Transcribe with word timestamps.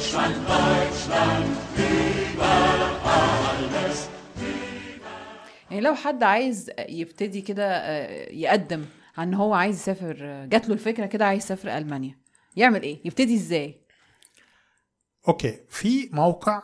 Deutschland, 0.00 0.34
Deutschland, 0.48 1.56
über 1.76 2.54
alles. 3.04 4.08
يعني 5.70 5.80
لو 5.82 5.94
حد 5.94 6.22
عايز 6.22 6.70
يبتدي 6.88 7.40
كده 7.40 7.64
آه، 7.76 8.32
يقدم 8.32 8.84
عن 9.16 9.28
ان 9.28 9.34
هو 9.34 9.54
عايز 9.54 9.76
يسافر 9.76 10.46
جات 10.46 10.68
له 10.68 10.74
الفكرة 10.74 11.06
كده 11.06 11.26
عايز 11.26 11.42
يسافر 11.44 11.78
ألمانيا 11.78 12.18
يعمل 12.56 12.82
إيه؟ 12.82 12.98
يبتدي 13.04 13.34
إزاي؟ 13.34 13.80
okay 15.28 15.60
في 15.68 16.08
موقع 16.12 16.62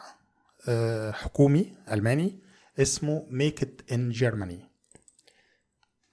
آه، 0.69 1.11
حكومي 1.11 1.73
ألماني 1.93 2.39
اسمه 2.79 3.27
Make 3.31 3.63
it 3.63 3.81
in 3.93 4.11
Germany 4.11 4.61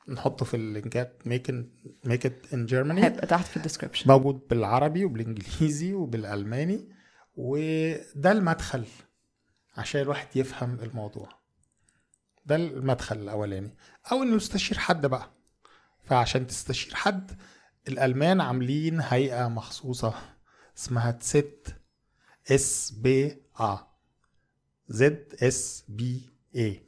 نحطه 0.07 0.45
في 0.45 0.53
اللينكات 0.53 1.21
make 1.25 1.51
Make 2.05 2.25
it 2.25 2.53
in 2.53 2.65
Germany 2.65 3.03
هيبقى 3.03 3.27
تحت 3.27 3.45
في 3.47 3.57
ال 3.57 3.62
description 3.62 4.11
موجود 4.11 4.47
بالعربي 4.49 5.05
وبالإنجليزي 5.05 5.93
وبالألماني. 5.93 6.93
وده 7.35 8.31
المدخل 8.31 8.85
عشان 9.77 10.01
الواحد 10.01 10.27
يفهم 10.35 10.79
الموضوع. 10.79 11.29
ده 12.45 12.55
المدخل 12.55 13.17
الأولاني. 13.17 13.75
أو 14.11 14.23
إنه 14.23 14.35
يستشير 14.35 14.77
حد 14.77 15.05
بقى. 15.05 15.31
فعشان 16.03 16.47
تستشير 16.47 16.95
حد 16.95 17.31
الألمان 17.87 18.41
عاملين 18.41 19.01
هيئة 19.01 19.47
مخصوصة 19.47 20.13
اسمها 20.77 21.11
تست 21.11 21.75
اس 22.51 22.91
بي 22.91 23.41
ا 23.59 23.77
زد 24.87 25.35
اس 25.43 25.83
بي 25.87 26.29
اي 26.55 26.83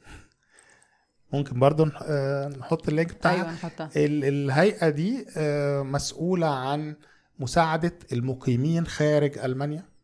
ممكن 1.32 1.60
برضو 1.60 1.86
آه، 2.02 2.48
نحط 2.48 2.88
ال 2.88 2.93
link 2.93 3.12
بتاعها. 3.14 3.34
أيوه 3.36 3.52
نحطها. 3.52 3.90
ال- 3.96 4.24
الهيئة 4.24 4.88
دي 4.88 5.26
آه، 5.36 5.82
مسؤولة 5.82 6.46
عن 6.46 6.96
مساعدة 7.38 7.98
المقيمين 8.12 8.86
خارج 8.86 9.38
ألمانيا. 9.38 9.80
آه، 9.80 9.95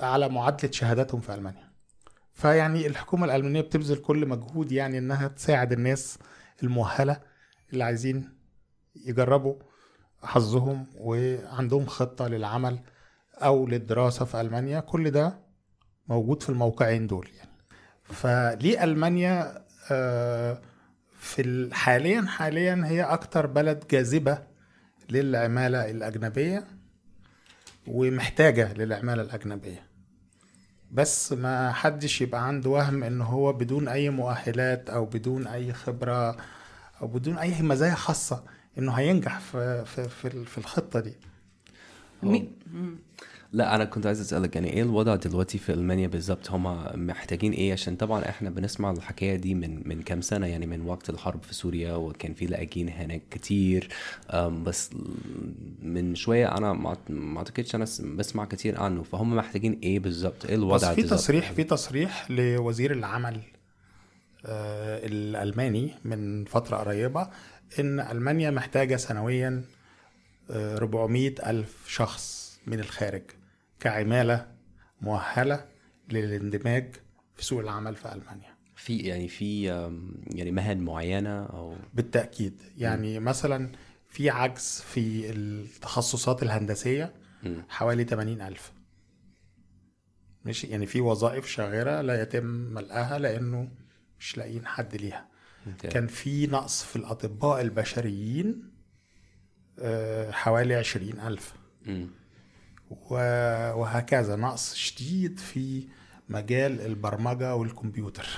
على 0.00 0.28
معادلة 0.28 0.70
شهاداتهم 0.70 1.20
في 1.20 1.34
ألمانيا. 1.34 1.66
فيعني 2.32 2.86
الحكومة 2.86 3.24
الألمانية 3.24 3.60
بتبذل 3.60 3.96
كل 3.96 4.26
مجهود 4.26 4.72
يعني 4.72 4.98
إنها 4.98 5.28
تساعد 5.28 5.72
الناس 5.72 6.18
المؤهلة 6.62 7.20
اللي 7.72 7.84
عايزين 7.84 8.32
يجربوا 9.06 9.54
حظهم 10.22 10.86
وعندهم 10.96 11.86
خطة 11.86 12.28
للعمل 12.28 12.78
أو 13.34 13.66
للدراسة 13.66 14.24
في 14.24 14.40
ألمانيا. 14.40 14.80
كل 14.80 15.10
ده 15.10 15.38
موجود 16.08 16.42
في 16.42 16.48
الموقعين 16.48 17.06
دول 17.06 17.28
يعني. 17.36 17.50
فليه 18.04 18.84
ألمانيا 18.84 19.64
آه، 19.90 20.62
في 21.18 21.42
ال- 21.42 21.74
حاليا 21.74 22.22
حاليا 22.22 22.82
هي 22.84 23.02
أكتر 23.02 23.46
بلد 23.46 23.84
جاذبة 23.90 24.38
للعمالة 25.10 25.90
الأجنبية. 25.90 26.66
ومحتاجة 27.88 28.72
للعماله 28.72 29.22
الأجنبية. 29.22 29.86
بس 30.92 31.32
ما 31.32 31.72
حدش 31.72 32.20
يبقى 32.20 32.46
عنده 32.46 32.70
وهم 32.70 33.04
إن 33.04 33.20
هو 33.20 33.52
بدون 33.52 33.88
أي 33.88 34.10
مؤهلات 34.10 34.90
أو 34.90 35.04
بدون 35.04 35.46
أي 35.46 35.72
خبرة 35.72 36.36
أو 37.02 37.06
بدون 37.06 37.38
أي 37.38 37.62
مزايا 37.62 37.94
خاصة 37.94 38.44
إنه 38.78 38.92
هينجح 38.92 39.38
في 39.40 39.84
في 39.84 40.08
في, 40.08 40.28
ال- 40.28 40.46
في 40.46 40.58
الخطة 40.58 41.00
دي. 41.00 41.14
لا 43.56 43.74
أنا 43.74 43.84
كنت 43.84 44.06
عايز 44.06 44.20
أسألك 44.20 44.56
يعني 44.56 44.72
إيه 44.72 44.82
الوضع 44.82 45.14
دلوقتي 45.14 45.58
في 45.58 45.72
ألمانيا 45.72 46.08
بالظبط؟ 46.08 46.50
هما 46.50 46.96
محتاجين 46.96 47.52
إيه؟ 47.52 47.72
عشان 47.72 47.96
طبعا 47.96 48.28
إحنا 48.28 48.50
بنسمع 48.50 48.90
الحكاية 48.90 49.36
دي 49.36 49.54
من 49.54 49.88
من 49.88 50.02
كام 50.02 50.20
سنة 50.20 50.46
يعني 50.46 50.66
من 50.66 50.82
وقت 50.86 51.10
الحرب 51.10 51.42
في 51.42 51.54
سوريا 51.54 51.92
وكان 51.92 52.34
في 52.34 52.46
لاجئين 52.46 52.88
هناك 52.88 53.22
كتير. 53.30 53.88
بس 54.34 54.90
من 55.82 56.14
شوية 56.14 56.56
أنا 56.56 56.72
ما 57.08 57.38
أعتقدش 57.38 57.74
أنا 57.74 57.84
بسمع 58.16 58.44
كتير 58.44 58.80
عنه. 58.80 59.02
فهم 59.02 59.36
محتاجين 59.36 59.78
إيه 59.82 59.98
بالظبط؟ 59.98 60.44
إيه 60.44 60.56
بس 60.56 60.58
الوضع 60.58 60.94
في 60.94 61.00
بالظبط؟ 61.00 61.18
تصريح 61.20 61.52
في 61.52 61.64
تصريح 61.64 62.30
لوزير 62.30 62.92
العمل 62.92 63.40
آه، 64.46 65.06
الألماني 65.06 65.94
من 66.04 66.44
فترة 66.44 66.76
قريبة 66.76 67.28
إن 67.80 68.00
ألمانيا 68.00 68.50
محتاجة 68.50 68.96
سنويا 68.96 69.62
آه، 70.50 70.76
400 70.76 71.34
ألف 71.46 71.84
شخص 71.88 72.58
من 72.66 72.80
الخارج. 72.80 73.22
كعمالة 73.90 74.46
مؤهلة 75.00 75.66
للاندماج 76.08 76.94
في 77.36 77.44
سوق 77.44 77.60
العمل 77.60 77.96
في 77.96 78.12
ألمانيا. 78.14 78.56
في 78.76 78.98
يعني 78.98 79.28
في 79.28 79.64
يعني 80.26 80.50
مهن 80.50 80.78
معينة 80.80 81.44
أو؟ 81.46 81.76
بالتأكيد. 81.94 82.62
يعني 82.76 83.20
مثلا 83.20 83.72
في 84.08 84.30
عجز 84.30 84.82
في 84.86 85.30
التخصصات 85.30 86.42
الهندسية 86.42 87.14
مم. 87.42 87.62
حوالي 87.68 88.04
80 88.04 88.40
ألف. 88.40 88.72
ماشي؟ 90.44 90.66
يعني 90.66 90.86
في 90.86 91.00
وظائف 91.00 91.46
شاغرة 91.46 92.00
لا 92.00 92.22
يتم 92.22 92.44
ملئها 92.46 93.18
لأنه 93.18 93.68
مش 94.20 94.36
لاقيين 94.38 94.66
حد 94.66 94.96
ليها. 94.96 95.28
ممتاز. 95.66 95.92
كان 95.92 96.06
في 96.06 96.46
نقص 96.46 96.84
في 96.84 96.96
الأطباء 96.96 97.60
البشريين 97.62 98.72
آه، 99.78 100.30
حوالي 100.30 100.74
20 100.74 101.20
ألف. 101.20 101.54
مم. 101.86 102.02
و- 102.04 102.25
وهكذا 102.90 104.36
نقص 104.36 104.74
شديد 104.74 105.38
في 105.38 105.88
مجال 106.28 106.80
البرمجة 106.80 107.54
والكمبيوتر. 107.54 108.28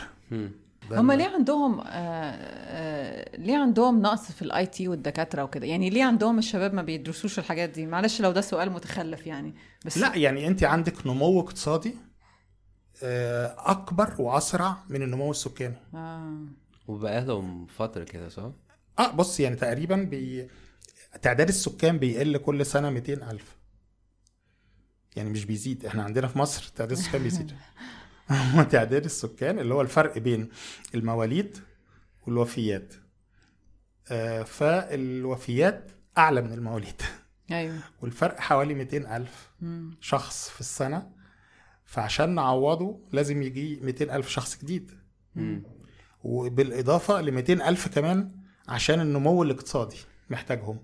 هم 0.91 1.13
ليه 1.13 1.29
عندهم 1.29 1.81
آه 1.81 1.85
آه 1.87 3.37
ليه 3.37 3.57
عندهم 3.57 4.03
نقص 4.03 4.33
في 4.33 4.43
ال 4.43 4.67
IT 4.67 4.89
والدكاترة 4.89 5.43
وكده؟ 5.45 5.67
يعني 5.67 5.91
ليه 5.91 6.05
عندهم 6.05 6.39
الشباب 6.39 6.75
ما 6.75 6.83
بيدرسوش 6.83 7.39
الحاجات 7.39 7.71
دي؟ 7.71 7.87
معلش 7.87 8.21
لو 8.21 8.33
ده 8.33 8.41
سؤال 8.41 8.71
متخلف 8.71 9.27
يعني 9.27 9.55
بس 9.87 9.99
لا 9.99 10.17
يعني 10.17 10.47
انت 10.47 10.65
عندك 10.65 11.07
نمو 11.07 11.41
اقتصادي 11.41 11.95
آه، 13.03 13.55
أكبر 13.59 14.15
وأسرع 14.19 14.77
من 14.89 15.03
النمو 15.03 15.31
السكاني. 15.31 15.77
آه. 15.95 16.39
وبقى 16.89 17.25
لهم 17.25 17.67
فترة 17.67 18.05
كده 18.05 18.29
صح؟ 18.29 18.51
آه 18.99 19.11
بص 19.11 19.41
يعني 19.41 19.57
تقريبا 19.57 19.97
بي... 19.97 20.49
تعداد 21.23 21.49
السكان 21.49 21.99
بيقل 21.99 22.37
كل 22.37 22.67
سنة 22.67 22.91
200 22.91 23.13
ألف. 23.13 23.58
يعني 25.17 25.31
مش 25.31 25.45
بيزيد. 25.45 25.87
إحنا 25.87 26.03
عندنا 26.03 26.27
في 26.27 26.39
مصر 26.39 26.73
تعداد 26.77 26.99
السكان 26.99 27.23
بيزيد. 27.23 27.53
هو 28.31 28.63
تعداد 28.73 29.05
السكان 29.05 29.59
اللي 29.59 29.75
هو 29.75 29.81
الفرق 29.81 30.19
بين 30.19 30.49
المواليد 30.95 31.59
والوفيات. 32.27 32.95
آه 34.11 34.43
فالوفيات 34.43 35.91
أعلى 36.19 36.43
من 36.43 36.53
المواليد. 36.53 37.03
أيوه. 37.51 37.79
والفرق 38.03 38.41
حوالي 38.41 38.75
200 38.75 39.17
ألف 39.17 39.51
مم. 39.61 39.97
شخص 40.01 40.49
في 40.49 40.61
السنة. 40.61 41.11
فعشان 41.85 42.35
نعوضه 42.35 43.01
لازم 43.13 43.43
يجي 43.43 43.81
200 43.83 44.17
ألف 44.17 44.29
شخص 44.29 44.59
جديد. 44.63 44.91
مم. 45.35 45.63
وبالإضافة 46.25 47.21
ل 47.21 47.33
200 47.33 47.69
ألف 47.69 47.89
كمان 47.89 48.31
عشان 48.69 49.01
النمو 49.01 49.43
الاقتصادي 49.43 49.97
محتاجهم. 50.31 50.79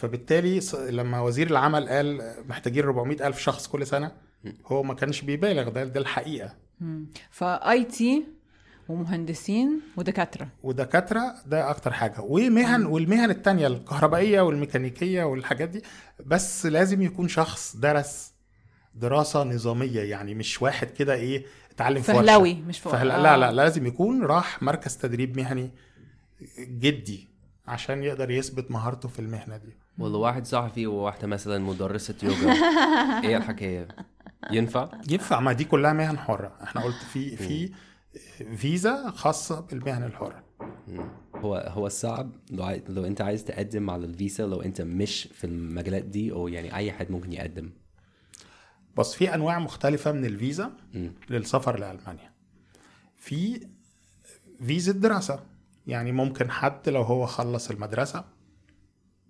فبالتالي 0.00 0.60
لما 0.90 1.20
وزير 1.20 1.50
العمل 1.50 1.88
قال 1.88 2.34
محتاجين 2.48 2.84
400 2.84 3.26
ألف 3.26 3.38
شخص 3.38 3.68
كل 3.68 3.86
سنة 3.86 4.12
هو 4.66 4.82
ما 4.82 4.94
كانش 4.94 5.20
بيبالغ. 5.22 5.68
ده 5.68 5.84
ده 5.84 6.00
الحقيقة. 6.00 6.54
مم. 6.80 7.06
ف 7.30 7.84
IT 7.84 8.24
ومهندسين 8.88 9.80
ودكاترة. 9.96 10.48
ودكاترة 10.62 11.34
ده 11.46 11.70
أكتر 11.70 11.92
حاجة. 11.92 12.20
ومهن 12.20 12.86
والمهن 12.86 13.30
التانية 13.30 13.66
الكهربائية 13.66 14.40
والميكانيكية 14.40 15.24
والحاجات 15.24 15.68
دي 15.68 15.82
بس 16.26 16.66
لازم 16.66 17.02
يكون 17.02 17.28
شخص 17.28 17.76
درس 17.76 18.32
دراسة 18.94 19.44
نظامية. 19.44 20.00
يعني 20.00 20.34
مش 20.34 20.62
واحد 20.62 20.90
كده 20.90 21.14
إيه 21.14 21.44
اتعلم 21.70 22.02
في. 22.02 22.12
فهلوي 22.12 22.54
مش 22.54 22.78
فوق. 22.80 22.92
فهل... 22.92 23.08
لا 23.08 23.36
لا 23.36 23.52
لازم 23.52 23.86
يكون 23.86 24.22
راح 24.22 24.62
مركز 24.62 24.96
تدريب 24.96 25.36
مهني 25.36 25.70
جدي 26.58 27.28
عشان 27.66 28.02
يقدر 28.02 28.30
يثبت 28.30 28.70
مهارته 28.70 29.08
في 29.08 29.18
المهنة 29.18 29.56
دي. 29.56 29.72
ولا 30.00 30.18
واحد 30.18 30.46
صحفي 30.46 30.86
وواحدة 30.86 31.26
مثلا 31.26 31.58
مدرسة 31.58 32.14
يوجا. 32.22 32.52
إيه 33.24 33.36
الحكاية؟ 33.36 33.88
ينفع؟ 34.50 34.90
ينفع. 35.10 35.40
ما 35.40 35.52
دي 35.52 35.64
كلها 35.64 35.92
مهن 35.92 36.18
حرة. 36.18 36.52
إحنا 36.62 36.82
قلت 36.82 37.02
في 37.12 37.36
في 37.36 37.72
فيزا 38.56 39.10
خاصة 39.10 39.60
بالمهن 39.60 40.02
الحرة. 40.02 40.44
هو 41.34 41.54
هو 41.56 41.86
الصعب 41.86 42.32
لو. 42.50 42.80
لو 42.88 43.04
أنت 43.04 43.20
عايز 43.20 43.44
تقدم 43.44 43.90
على 43.90 44.04
الفيزا 44.04 44.46
لو 44.46 44.62
أنت 44.62 44.80
مش 44.82 45.28
في 45.32 45.44
المجالات 45.46 46.04
دي 46.04 46.32
أو 46.32 46.48
يعني 46.48 46.76
أي 46.76 46.92
حد 46.92 47.10
ممكن 47.10 47.32
يقدم. 47.32 47.70
بس 48.96 49.14
في 49.14 49.34
أنواع 49.34 49.58
مختلفة 49.58 50.12
من 50.12 50.24
الفيزا 50.24 50.72
مم. 50.94 51.12
للسفر 51.30 51.78
لألمانيا. 51.78 52.30
في 53.16 53.60
فيزا 54.66 54.92
دراسه 54.92 55.40
يعني 55.86 56.12
ممكن 56.12 56.50
حد 56.50 56.88
لو 56.88 57.02
هو 57.02 57.26
خلص 57.26 57.70
المدرسة 57.70 58.24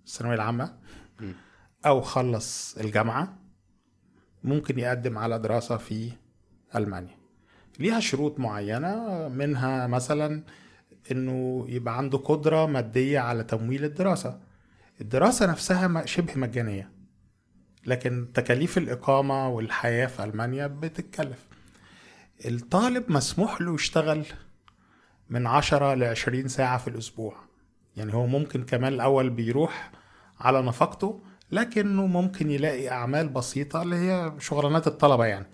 الثانوية 0.05 0.35
العامة 0.35 0.77
أو 1.85 2.01
خلص 2.01 2.77
الجامعة 2.77 3.37
ممكن 4.43 4.79
يقدم 4.79 5.17
على 5.17 5.39
دراسة 5.39 5.77
في 5.77 6.11
ألمانيا. 6.75 7.17
ليها 7.79 7.99
شروط 7.99 8.39
معينة 8.39 9.27
منها 9.27 9.87
مثلا 9.87 10.43
إنه 11.11 11.65
يبقى 11.69 11.97
عنده 11.97 12.17
قدرة 12.17 12.65
مادية 12.65 13.19
على 13.19 13.43
تمويل 13.43 13.83
الدراسة. 13.85 14.39
الدراسة 15.01 15.45
نفسها 15.45 16.05
شبه 16.05 16.35
مجانية 16.35 16.91
لكن 17.85 18.27
تكاليف 18.33 18.77
الإقامة 18.77 19.49
والحياة 19.49 20.05
في 20.07 20.23
ألمانيا 20.23 20.67
بتتكلف. 20.67 21.47
الطالب 22.45 23.11
مسموح 23.11 23.61
له 23.61 23.73
يشتغل 23.73 24.25
من 25.29 25.47
10 25.47 25.93
ل 25.93 26.03
20 26.03 26.47
ساعة 26.47 26.77
في 26.77 26.87
الأسبوع. 26.87 27.50
يعني 27.97 28.13
هو 28.13 28.27
ممكن 28.27 28.63
كمان 28.63 28.93
الأول 28.93 29.29
بيروح 29.29 29.91
على 30.39 30.61
نفقته 30.61 31.21
لكنه 31.51 32.07
ممكن 32.07 32.51
يلاقي 32.51 32.89
أعمال 32.89 33.29
بسيطة 33.29 33.81
اللي 33.81 33.95
هي 33.95 34.33
شغلانات 34.39 34.87
الطلبة 34.87 35.25
يعني. 35.25 35.45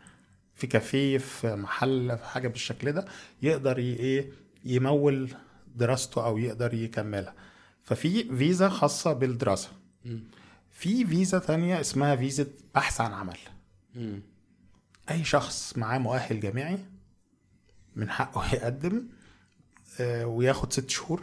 في 0.56 0.68
كافيه 0.68 1.18
في 1.18 1.56
محل 1.56 2.18
في 2.18 2.26
حاجة 2.26 2.48
بالشكل 2.48 2.92
ده 2.92 3.06
يقدر 3.42 3.78
إيه 3.78 4.32
يمول 4.66 5.32
دراسته 5.76 6.26
أو 6.26 6.38
يقدر 6.38 6.74
يكملها. 6.74 7.34
ففي 7.84 8.24
فيزا 8.38 8.70
خاصة 8.70 9.14
بالدراسة. 9.14 9.70
في 10.72 11.06
فيزا 11.06 11.40
تانية 11.40 11.80
اسمها 11.82 12.16
فيزا 12.16 12.48
بحث 12.76 13.02
عن 13.02 13.14
عمل. 13.14 13.38
أي 15.12 15.24
شخص 15.24 15.78
معاه 15.78 15.98
مؤهل 15.98 16.40
جامعي 16.40 16.80
من 17.96 18.10
حقه 18.10 18.54
يقدم 18.56 19.04
آه، 20.00 20.26
وياخد 20.26 20.74
ست 20.74 20.90
شهور 20.90 21.22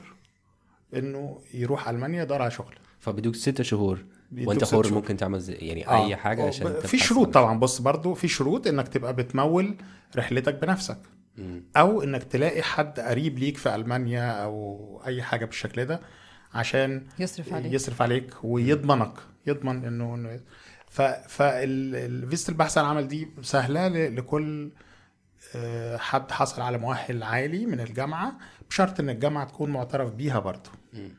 إنه 0.97 1.41
يروح 1.55 1.89
ألمانيا 1.89 2.23
يدور 2.23 2.43
على 2.43 2.51
شغل 2.51 2.75
فبدوك 3.01 3.37
ست 3.37 3.63
شهور 3.63 4.05
وأنت 4.39 4.65
حر 4.65 4.71
شهور. 4.71 4.93
ممكن 4.95 5.17
تعمل 5.17 5.41
زي 5.41 5.53
يعني 5.55 5.89
آه. 5.89 6.07
أي 6.07 6.17
حاجة 6.17 6.47
عشان 6.47 6.81
في 6.81 6.99
شروط. 6.99 7.35
طبعا 7.35 7.59
بص 7.59 7.81
برضو 7.81 8.15
في 8.15 8.29
شروط 8.29 8.67
إنك 8.67 8.89
تبقى 8.89 9.17
بتمول 9.17 9.77
رحلتك 10.17 10.55
بنفسك 10.55 10.99
مم. 11.37 11.63
أو 11.77 12.03
إنك 12.03 12.23
تلاقي 12.23 12.63
حد 12.63 13.01
قريب 13.01 13.39
ليك 13.39 13.57
في 13.57 13.75
ألمانيا 13.75 14.31
أو 14.31 15.03
أي 15.07 15.23
حاجة 15.23 15.45
بالشكل 15.45 15.85
ده 15.85 16.01
عشان 16.55 17.07
يصرف 17.19 17.53
عليك 17.53 17.73
يصرف 17.73 18.03
عليك 18.03 18.35
ويضمنك 18.45 19.13
يضمن 19.47 19.85
انه 19.85 20.15
إنه 20.15 20.41
ف 20.91 21.03
فالفيزا 21.03 22.49
البحث 22.53 22.79
عن 22.79 22.85
العمل 22.85 23.09
دي 23.09 23.29
سهلة 23.43 23.89
ل- 23.89 24.17
لكل 24.17 24.71
آه، 25.57 25.97
حد 25.97 26.31
حصل 26.31 26.63
على 26.63 26.79
مؤهل 26.79 27.23
عالي 27.23 27.67
من 27.67 27.81
الجامعة 27.81 28.39
بشرط 28.71 29.01
إن 29.01 29.11
الجامعة 29.11 29.45
تكون 29.45 29.71
معترف 29.71 30.13
بيها 30.13 30.39
برضه 30.39 30.71
مم. 30.93 31.11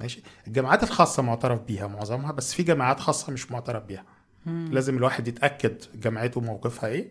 ماشي؟ 0.00 0.22
الجامعات 0.46 0.82
الخاصة 0.82 1.22
معترف 1.22 1.60
بيها 1.60 1.86
معظمها 1.86 2.32
بس 2.32 2.54
في 2.54 2.62
جامعات 2.62 3.00
خاصة 3.00 3.32
مش 3.32 3.50
معترف 3.50 3.82
بيها. 3.84 4.04
لازم 4.46 4.96
الواحد 4.96 5.28
يتأكد 5.28 5.76
جامعته 5.94 6.40
موقفها 6.40 6.88
إيه 6.90 7.10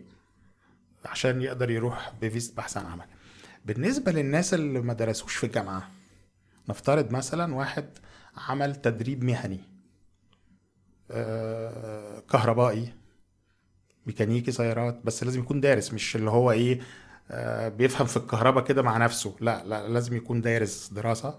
عشان 1.04 1.42
يقدر 1.42 1.70
يروح 1.70 2.12
بفيزا 2.22 2.54
بحث 2.54 2.76
عن 2.76 2.86
عمل. 2.86 3.04
بالنسبة 3.64 4.12
للناس 4.12 4.54
اللي 4.54 4.80
ما 4.80 4.92
درسوش 4.92 5.36
في 5.36 5.46
الجامعة 5.46 5.90
نفترض 6.68 7.10
مثلا 7.12 7.54
واحد 7.54 7.86
عمل 8.48 8.76
تدريب 8.76 9.24
مهني 9.24 9.60
آه، 11.10 12.20
كهربائي 12.20 12.92
ميكانيكي 14.06 14.52
سيارات 14.52 15.00
بس 15.04 15.24
لازم 15.24 15.40
يكون 15.40 15.60
دارس 15.60 15.92
مش 15.92 16.16
اللي 16.16 16.30
هو 16.30 16.50
إيه 16.50 16.80
بيفهم 17.68 18.06
في 18.06 18.16
الكهرباء 18.16 18.64
كده 18.64 18.82
مع 18.82 18.96
نفسه. 18.96 19.36
لا 19.40 19.64
لا 19.64 19.88
لازم 19.88 20.16
يكون 20.16 20.40
دارس 20.40 20.90
دراسة 20.92 21.38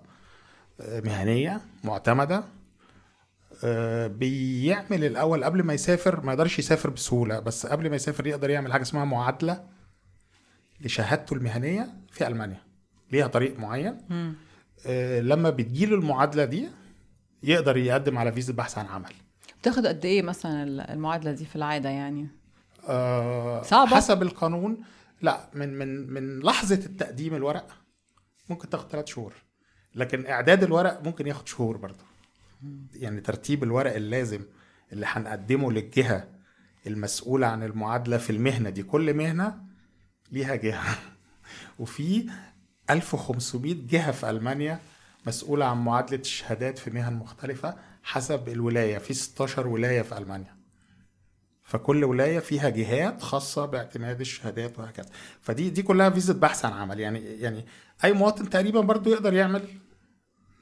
آه، 0.81 1.01
مهنية 1.01 1.61
معتمدة. 1.83 2.43
آه، 3.63 4.07
بيعمل 4.07 5.03
الأول 5.03 5.43
قبل 5.43 5.63
ما 5.63 5.73
يسافر 5.73 6.25
ما 6.25 6.33
يقدرش 6.33 6.59
يسافر 6.59 6.89
بسهولة 6.89 7.39
بس 7.39 7.65
قبل 7.65 7.89
ما 7.89 7.95
يسافر 7.95 8.27
يقدر 8.27 8.49
يعمل 8.49 8.73
حاجة 8.73 8.81
اسمها 8.81 9.05
معادلة 9.05 9.63
لشهادته 10.81 11.33
المهنية 11.33 11.89
في 12.11 12.27
ألمانيا. 12.27 12.61
ليها 13.11 13.27
طريق 13.27 13.59
معين. 13.59 13.97
آه، 14.85 15.19
لما 15.19 15.49
بتجيله 15.49 15.95
المعادلة 15.95 16.45
دي 16.45 16.67
يقدر 17.43 17.77
يقدم 17.77 18.17
على 18.17 18.31
فيزا 18.31 18.53
بحث 18.53 18.77
عن 18.77 18.85
عمل. 18.85 19.13
بتاخد 19.61 19.87
قد 19.87 20.05
إيه 20.05 20.21
مثلا 20.21 20.93
المعادلة 20.93 21.31
دي 21.31 21.45
في 21.45 21.55
العادة 21.55 21.89
يعني؟ 21.89 22.27
آه، 22.87 23.61
صعبة؟ 23.61 23.95
حسب 23.95 24.21
القانون. 24.21 24.77
لا 25.21 25.49
من 25.53 25.73
من 25.73 26.13
من 26.13 26.39
لحظة 26.39 26.75
التقديم 26.75 27.35
الورق 27.35 27.77
ممكن 28.49 28.69
تاخد 28.69 28.91
ثلاث 28.91 29.07
شهور 29.07 29.33
لكن 29.95 30.25
إعداد 30.25 30.63
الورق 30.63 31.01
ممكن 31.03 31.27
ياخد 31.27 31.47
شهور 31.47 31.77
برضه. 31.77 32.03
يعني 32.93 33.21
ترتيب 33.21 33.63
الورق 33.63 33.95
اللازم 33.95 34.41
اللي 34.91 35.05
هنقدمه 35.09 35.71
للجهة 35.71 36.27
المسؤولة 36.87 37.47
عن 37.47 37.63
المعادلة 37.63 38.17
في 38.17 38.29
المهنة 38.29 38.69
دي 38.69 38.83
كل 38.83 39.13
مهنة 39.13 39.61
ليها 40.31 40.55
جهة. 40.55 40.97
وفي 41.79 42.29
1500 42.89 43.73
جهة 43.73 44.11
في 44.11 44.29
ألمانيا 44.29 44.79
مسؤولة 45.27 45.65
عن 45.65 45.77
معادلة 45.77 46.19
الشهادات 46.19 46.77
في 46.77 46.89
مهن 46.91 47.13
مختلفة 47.13 47.75
حسب 48.03 48.49
الولاية. 48.49 48.97
في 48.97 49.13
16 49.13 49.67
ولاية 49.67 50.01
في 50.01 50.17
ألمانيا. 50.17 50.58
فكل 51.69 52.03
ولاية 52.03 52.39
فيها 52.39 52.69
جهات 52.69 53.21
خاصة 53.21 53.65
باعتماد 53.65 54.19
الشهادات 54.19 54.79
وهكذا. 54.79 55.09
فدي 55.41 55.69
دي 55.69 55.81
كلها 55.81 56.09
فيزا 56.09 56.33
بحث 56.33 56.65
عن 56.65 56.73
عمل. 56.73 56.99
يعني 56.99 57.19
يعني 57.19 57.65
أي 58.03 58.13
مواطن 58.13 58.49
تقريبا 58.49 58.81
برضو 58.81 59.09
يقدر 59.09 59.33
يعمل 59.33 59.67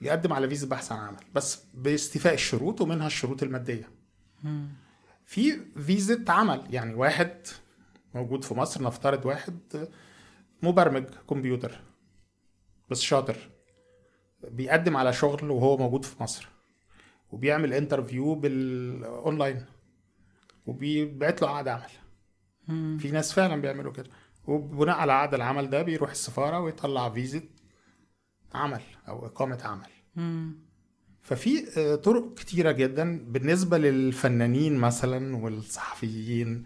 يقدم 0.02 0.34
على 0.34 0.50
فيزا 0.50 0.68
بحث 0.68 0.92
عن 0.92 1.00
عمل 1.00 1.20
بس 1.36 1.64
باستيفاء 1.74 2.34
الشروط 2.34 2.82
ومنها 2.82 3.08
الشروط 3.08 3.44
المادية. 3.44 3.90
في 5.26 5.60
فيزا 5.86 6.26
عمل. 6.30 6.64
يعني 6.70 6.94
واحد 6.94 7.48
موجود 8.14 8.44
في 8.44 8.54
مصر 8.54 8.84
نفترض 8.84 9.26
واحد 9.26 9.88
مبرمج 10.64 11.06
كمبيوتر 11.30 11.82
بس 12.90 13.02
شاطر 13.02 13.38
بيقدم 14.52 14.98
على 14.98 15.14
شغل 15.14 15.52
وهو 15.52 15.78
موجود 15.78 16.06
في 16.06 16.24
مصر 16.24 16.48
وبيعمل 17.32 17.74
interview 17.74 18.36
بال 18.36 18.68
online 18.68 19.66
وبيبعت 20.68 21.42
له 21.42 21.50
عقد 21.50 21.68
عمل. 21.68 21.90
في 23.00 23.12
ناس 23.12 23.34
فعلا 23.34 23.62
بيعملوا 23.62 23.92
كده. 23.94 24.10
وبناء 24.48 24.96
على 24.96 25.14
عقد 25.14 25.34
العمل 25.34 25.70
ده 25.70 25.82
بيروح 25.82 26.10
السفارة 26.12 26.60
ويطلع 26.60 27.10
فيزا 27.10 27.42
عمل 28.54 28.82
أو 29.08 29.26
إقامة 29.26 29.60
عمل. 29.64 29.90
ففي 31.22 31.66
آه، 31.78 31.96
طرق 31.96 32.34
كتيرة 32.34 32.72
جدا 32.72 33.20
بالنسبة 33.32 33.78
للفنانين 33.78 34.76
مثلا 34.78 35.36
والصحفيين 35.38 36.64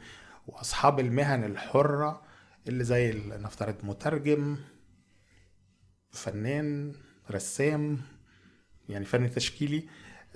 وأصحاب 0.47 0.99
المهن 0.99 1.43
الحرة 1.43 2.21
اللي 2.67 2.83
زي 2.83 3.13
نفترض 3.27 3.75
مترجم 3.83 4.57
فنان 6.09 6.93
رسام 7.31 8.01
يعني 8.89 9.05
فن 9.05 9.31
تشكيلي. 9.31 9.87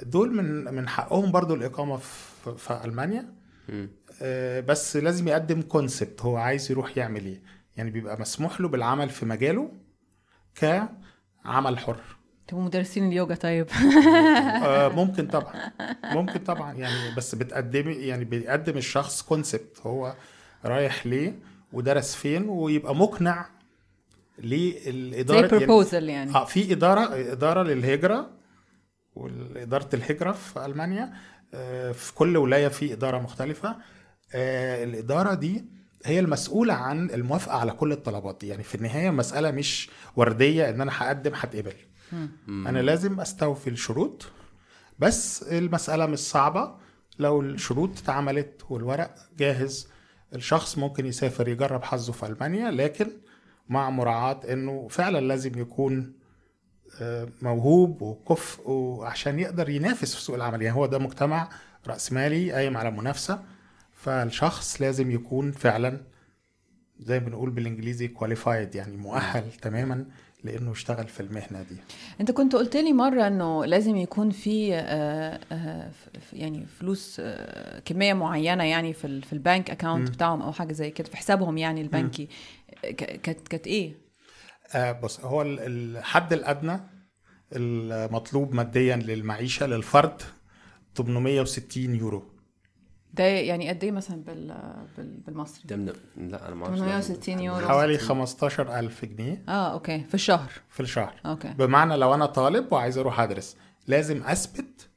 دول 0.03 0.33
من 0.35 0.73
من 0.73 0.87
حقهم 0.89 1.31
برضو 1.31 1.53
الإقامة 1.55 1.97
في, 1.97 2.55
في 2.57 2.81
ألمانيا. 2.85 3.21
مم. 3.21 3.44
بس 4.61 4.97
لازم 4.97 5.27
يقدم 5.27 5.61
كونسبت 5.61 6.21
هو 6.21 6.37
عايز 6.37 6.71
يروح 6.71 6.97
يعمل 6.97 7.25
إيه؟ 7.25 7.41
يعني 7.77 7.91
بيبقى 7.91 8.19
مسموح 8.21 8.61
له 8.61 8.67
بالعمل 8.67 9.09
في 9.09 9.25
مجاله 9.25 9.71
كعمل 10.55 11.79
حر. 11.79 11.99
تبقوا 12.47 12.63
مدرسين 12.63 13.07
اليوجا 13.07 13.35
طيب. 13.35 13.67
آه، 14.65 14.87
ممكن 14.87 15.27
طبعا. 15.27 15.71
ممكن 16.03 16.39
طبعا. 16.39 16.73
يعني 16.73 17.15
بس 17.15 17.35
بتقدمي 17.35 17.93
يعني 17.93 18.25
بيقدم 18.25 18.77
الشخص 18.77 19.21
كونسبت 19.21 19.79
هو 19.83 20.15
رايح 20.65 21.05
ليه 21.07 21.39
ودرس 21.73 22.15
فين 22.15 22.49
ويبقى 22.49 22.95
مقنع 22.95 23.45
زي 24.43 24.79
للإدارة. 24.91 25.37
يعني 25.37 25.47
بروبوزل 25.47 26.09
يعني. 26.09 26.35
آه 26.35 26.45
في 26.45 26.73
إدارة 26.73 27.31
إدارة 27.31 27.63
للهجرة 27.63 28.29
واداره 29.15 29.89
الهجرة 29.93 30.31
في 30.31 30.65
ألمانيا. 30.65 31.03
آه، 31.03 31.13
في 31.93 32.13
كل 32.15 32.37
ولاية 32.37 32.67
في 32.67 32.93
إدارة 32.93 33.19
مختلفة. 33.19 33.75
آه، 34.35 34.83
الإدارة 34.83 35.33
دي 35.33 35.65
هي 36.05 36.19
المسؤولة 36.19 36.73
عن 36.73 37.09
الموافقة 37.09 37.57
على 37.57 37.71
كل 37.71 37.91
الطلبات 37.91 38.37
دي. 38.41 38.47
يعني 38.47 38.63
في 38.63 38.75
النهاية 38.75 39.09
مسألة 39.09 39.51
مش 39.51 39.89
وردية 40.15 40.69
إن 40.69 40.81
أنا 40.81 40.91
هقدم 40.95 41.31
هتقبل. 41.35 41.73
أنا 42.49 42.79
لازم 42.79 43.19
أستوفي 43.19 43.69
الشروط 43.69 44.25
بس 44.99 45.43
المسألة 45.43 46.05
مش 46.05 46.19
صعبة. 46.19 46.75
لو 47.19 47.41
الشروط 47.41 47.99
اتعملت 47.99 48.61
والورق 48.69 49.15
جاهز 49.37 49.87
الشخص 50.35 50.77
ممكن 50.77 51.05
يسافر 51.05 51.47
يجرب 51.47 51.83
حظه 51.83 52.13
في 52.13 52.25
ألمانيا 52.25 52.71
لكن 52.71 53.07
مع 53.69 53.89
مراعاة 53.89 54.39
إنه 54.53 54.87
فعلا 54.89 55.19
لازم 55.21 55.59
يكون 55.59 55.95
آه، 56.03 56.24
موهوب 57.41 58.01
وكفء 58.01 58.97
عشان 59.01 59.39
يقدر 59.39 59.69
ينافس 59.69 60.15
في 60.15 60.21
سوق 60.21 60.35
العمل. 60.35 60.61
يعني 60.61 60.77
هو 60.77 60.85
ده 60.85 60.99
مجتمع 60.99 61.49
رأسمالي 61.87 62.51
قايم 62.51 62.77
على 62.77 62.91
منافسة 62.91 63.43
فالشخص 63.93 64.81
لازم 64.81 65.11
يكون 65.11 65.51
فعلا 65.51 66.01
زي 66.99 67.19
ما 67.19 67.25
بنقول 67.25 67.49
بالإنجليزي 67.49 68.07
qualified 68.07 68.75
يعني 68.75 68.97
مؤهل 68.97 69.51
تماما 69.51 70.05
لأنه 70.43 70.71
يشتغل 70.71 71.07
في 71.07 71.19
المهنة 71.19 71.61
دي. 71.69 71.75
أنت 72.21 72.31
كنت 72.31 72.55
قلت 72.55 72.77
لي 72.77 72.93
مرة 72.93 73.27
إنه 73.27 73.65
لازم 73.65 73.95
يكون 73.95 74.29
في 74.29 74.75
آه، 74.75 75.39
آه، 75.51 75.91
يعني 76.33 76.65
فلوس 76.65 77.17
آه، 77.19 77.79
كمية 77.79 78.13
معينة 78.13 78.63
يعني 78.63 78.93
في 78.93 79.07
ال- 79.07 79.23
في 79.23 79.33
ال 79.33 79.41
bank 79.41 79.69
account 79.71 80.09
بتاعهم 80.09 80.41
أو 80.41 80.51
حاجة 80.51 80.73
زي 80.73 80.91
كده 80.91 81.09
في 81.09 81.17
حسابهم 81.17 81.57
يعني 81.57 81.81
البنكي. 81.81 82.27
كانت 82.97 83.47
كانت 83.47 83.67
إيه؟ 83.67 84.04
آه 84.73 84.91
بص 84.91 85.19
هو 85.19 85.41
ال- 85.41 85.59
الحد 85.59 86.33
الأدنى 86.33 86.79
المطلوب 87.53 88.53
ماديا 88.53 88.95
للمعيشة 88.95 89.65
للفرد 89.65 90.21
860 90.97 91.95
يورو. 91.95 92.23
ده 93.13 93.23
يعني 93.23 93.69
قد 93.69 93.83
إيه 93.83 93.91
مثلا 93.91 94.23
بال... 94.23 94.47
بال... 94.97 95.17
بالمصري؟ 95.27 95.63
ده 95.65 95.75
من... 95.75 95.85
لا 96.17 96.47
أنا 96.47 96.55
ما 96.55 96.65
أعرفش. 96.65 96.79
860 96.79 97.39
يورو. 97.39 97.67
حوالي 97.67 97.97
15000 97.97 99.05
جنيه. 99.05 99.43
آه 99.47 99.73
okay. 99.73 100.03
في 100.03 100.13
الشهر. 100.13 100.51
في 100.69 100.79
الشهر. 100.79 101.13
okay. 101.25 101.53
بمعنى 101.53 101.97
لو 101.97 102.13
أنا 102.13 102.25
طالب 102.25 102.73
وعايز 102.73 102.97
أروح 102.97 103.19
أدرس 103.19 103.55
لازم 103.87 104.23
أثبت 104.23 104.87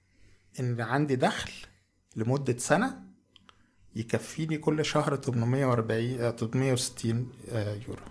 إن 0.61 0.81
عندي 0.81 1.17
دخل 1.17 1.51
لمدة 2.17 2.57
سنة 2.59 3.01
يكفيني 3.97 4.59
كل 4.59 4.85
شهر 4.85 5.17
840 5.17 6.21
آه، 6.21 6.31
860 6.31 7.33
آه، 7.53 7.75
يورو. 7.89 8.03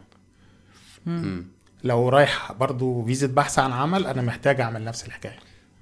مم. 1.08 1.46
لو 1.84 2.10
رايح 2.10 2.52
برضو 2.52 3.04
فيزا 3.06 3.28
بحث 3.28 3.60
عن 3.60 3.72
عمل 3.72 4.08
أنا 4.08 4.22
محتاج 4.22 4.62
أعمل 4.62 4.84
نفس 4.84 5.06
الحكاية. 5.08 5.40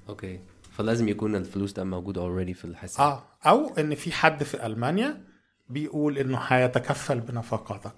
أوكي. 0.08 0.40
فلازم 0.72 1.08
يكون 1.08 1.36
الفلوس 1.36 1.72
ده 1.72 1.84
موجود 1.84 2.18
already 2.18 2.54
في 2.54 2.64
الحساب. 2.64 3.06
آه. 3.06 3.22
أو 3.46 3.74
إن 3.78 3.94
في 3.94 4.12
حد 4.12 4.42
في 4.42 4.66
ألمانيا 4.66 5.20
بيقول 5.68 6.18
إنه 6.18 6.38
هيتكفل 6.38 7.20
بنفقاتك. 7.20 7.92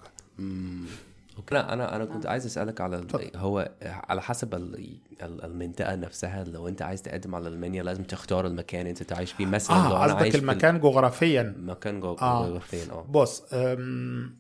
أوكي. 1.39 1.55
لا 1.55 1.73
أنا 1.73 1.97
أنا 1.97 2.05
كنت 2.05 2.27
عايز 2.27 2.47
أسألك 2.47 2.81
على 2.81 3.07
هو 3.37 3.71
على 3.83 4.23
حسب 4.23 4.55
ال- 4.55 4.99
ال- 5.23 5.45
المنطقة 5.45 5.95
نفسها 5.95 6.45
لو 6.45 6.69
أنت 6.69 6.83
عايز 6.83 7.03
تقدم 7.03 7.35
على 7.35 7.49
ألمانيا 7.49 7.83
لازم 7.83 8.03
تختار 8.05 8.47
المكان 8.47 8.87
أنت 8.87 9.03
تعيش 9.03 9.33
فيه. 9.33 9.47
مثلا 9.47 9.77
لو 9.77 9.97
آه 9.97 10.05
أنا 10.05 10.15
عايش 10.15 10.35
في 10.37 10.41
المكان 10.41 10.81
جغرافيا. 10.81 11.55
مكان 11.59 12.01
جو- 12.01 12.15
آه. 12.15 12.47
جغرافيا 12.49 12.93
آه. 12.93 13.07
بص 13.11 13.43
أم، 13.53 14.38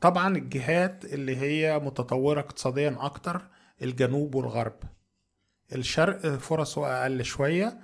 طبعا 0.00 0.36
الجهات 0.36 1.04
اللي 1.04 1.36
هي 1.36 1.78
متطورة 1.78 2.40
اقتصاديا 2.40 2.96
أكتر 3.00 3.48
الجنوب 3.82 4.34
والغرب. 4.34 4.78
الشرق 5.74 6.36
فرصه 6.36 7.02
أقل 7.02 7.24
شوية 7.24 7.80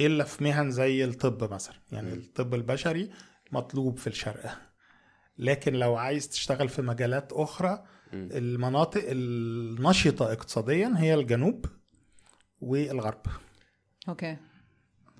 إلا 0.00 0.24
في 0.24 0.44
مهن 0.44 0.70
زي 0.70 1.04
الطب 1.04 1.52
مثلا. 1.52 1.76
يعني 1.92 2.12
الطب 2.12 2.54
البشري 2.54 3.10
مطلوب 3.52 3.98
في 3.98 4.06
الشرق. 4.06 4.58
لكن 5.38 5.72
لو 5.72 5.96
عايز 5.96 6.28
تشتغل 6.28 6.68
في 6.68 6.82
مجالات 6.82 7.32
أخرى 7.32 7.84
المناطق 8.12 9.04
النشطة 9.06 10.32
اقتصاديا 10.32 10.94
هي 10.96 11.14
الجنوب 11.14 11.66
والغرب. 12.60 13.22
أوكي. 14.08 14.36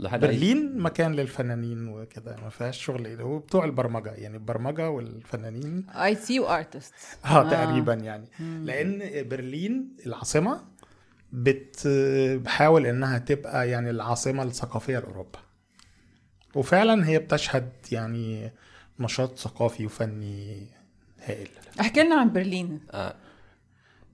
عايز- 0.04 0.22
برلين 0.24 0.78
مكان 0.78 1.12
للفنانين 1.12 1.88
وكده 1.88 2.36
ما 2.42 2.48
فيهاش 2.48 2.84
شغل 2.84 3.22
وبتوع 3.22 3.64
البرمجة 3.64 4.10
يعني 4.10 4.36
البرمجة 4.36 4.90
والفنانين. 4.90 5.86
IT 5.90 6.14
و 6.14 6.40
artist 6.40 6.94
آه 7.24 7.50
تقريبا 7.50 7.94
يعني. 7.94 8.28
لأن 8.40 9.28
برلين 9.28 9.96
العاصمة 10.06 10.60
بتحاول 11.32 12.86
إنها 12.86 13.18
تبقى 13.18 13.70
يعني 13.70 13.90
العاصمة 13.90 14.42
الثقافية 14.42 14.98
لأوروبا. 14.98 15.38
وفعلا 16.54 17.06
هي 17.08 17.18
بتشهد 17.18 17.72
يعني 17.92 18.52
نشاط 19.00 19.38
ثقافي 19.38 19.86
وفني 19.86 20.66
هائل. 21.24 21.48
احكي 21.80 22.02
لنا 22.02 22.20
عن 22.20 22.32
برلين. 22.32 22.80
آه. 22.90 23.14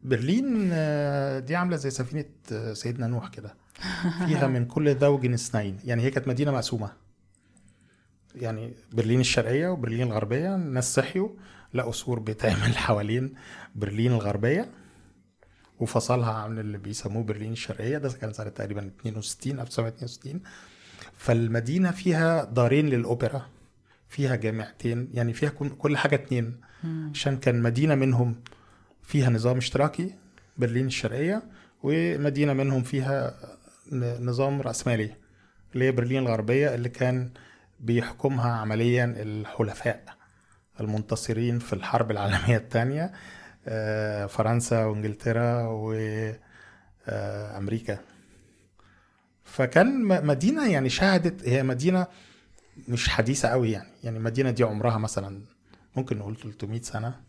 برلين 0.03 0.71
آه، 0.73 1.39
دي 1.39 1.57
عاملة 1.57 1.77
زي 1.77 1.91
سفينة 1.91 2.25
آه، 2.53 2.73
سيدنا 2.73 3.07
نوح 3.07 3.29
كده. 3.29 3.55
فيها 4.27 4.47
من 4.47 4.65
كل 4.65 4.99
زوج 4.99 5.27
اثنين. 5.27 5.79
يعني 5.85 6.03
هي 6.03 6.11
كانت 6.11 6.29
مدينة 6.29 6.51
مقسومة. 6.53 6.93
يعني 8.35 8.75
برلين 8.93 9.21
الشرقية 9.21 9.69
وبرلين 9.69 10.03
الغربية 10.07 10.55
الناس 10.55 10.95
صحيوا 10.95 11.29
لقوا 11.75 11.93
سور 11.93 12.19
بيتعمل 12.19 12.77
حوالين 12.77 13.35
برلين 13.75 14.13
الغربية 14.13 14.71
وفصلها 15.81 16.33
عن 16.33 16.59
اللي 16.59 16.79
بيسموه 16.79 17.23
برلين 17.23 17.53
الشرقية. 17.53 17.99
ده 17.99 18.09
كان 18.13 18.33
سنة 18.33 18.49
تقريبا 18.49 18.91
62 19.01 19.61
1962 19.61 20.41
فالمدينة 21.17 21.91
فيها 21.91 22.45
دارين 22.45 22.87
للأوبرا 22.89 23.47
فيها 24.09 24.37
جامعتين 24.37 25.09
يعني 25.15 25.33
فيها 25.33 25.51
كل- 25.51 25.97
حاجة 25.97 26.15
اتنين. 26.15 26.61
عشان 27.15 27.37
كان 27.37 27.63
مدينة 27.63 27.95
منهم 27.95 28.37
فيها 29.03 29.31
نظام 29.31 29.57
اشتراكي 29.57 30.15
برلين 30.59 30.87
الشرقية 30.87 31.43
ومدينة 31.83 32.53
منهم 32.53 32.83
فيها 32.83 33.35
نظام 33.93 34.61
رأسمالي 34.61 35.15
اللي 35.75 35.85
هي 35.85 35.93
برلين 35.93 36.23
الغربية 36.23 36.75
اللي 36.75 36.89
كان 36.89 37.31
بيحكمها 37.81 38.53
عمليا 38.53 39.15
الحلفاء 39.17 40.05
المنتصرين 40.81 41.59
في 41.59 41.73
الحرب 41.73 42.11
العالمية 42.11 42.57
الثانية 42.57 43.13
فرنسا 44.27 44.85
وإنجلترا 44.85 45.63
وامريكا 47.09 47.99
فكان 49.45 50.03
م- 50.05 50.27
مدينة 50.27 50.71
يعني 50.73 50.89
شهدت 50.91 51.49
هي 51.49 51.63
مدينة 51.63 52.07
مش 52.89 53.09
حديثة 53.09 53.49
قوي 53.49 53.71
يعني 53.73 53.89
يعني 54.05 54.17
المدينة 54.19 54.51
دي 54.51 54.63
عمرها 54.63 54.99
مثلا 54.99 55.41
ممكن 55.97 56.19
نقول 56.19 56.37
300 56.37 56.83
سنة. 56.83 57.21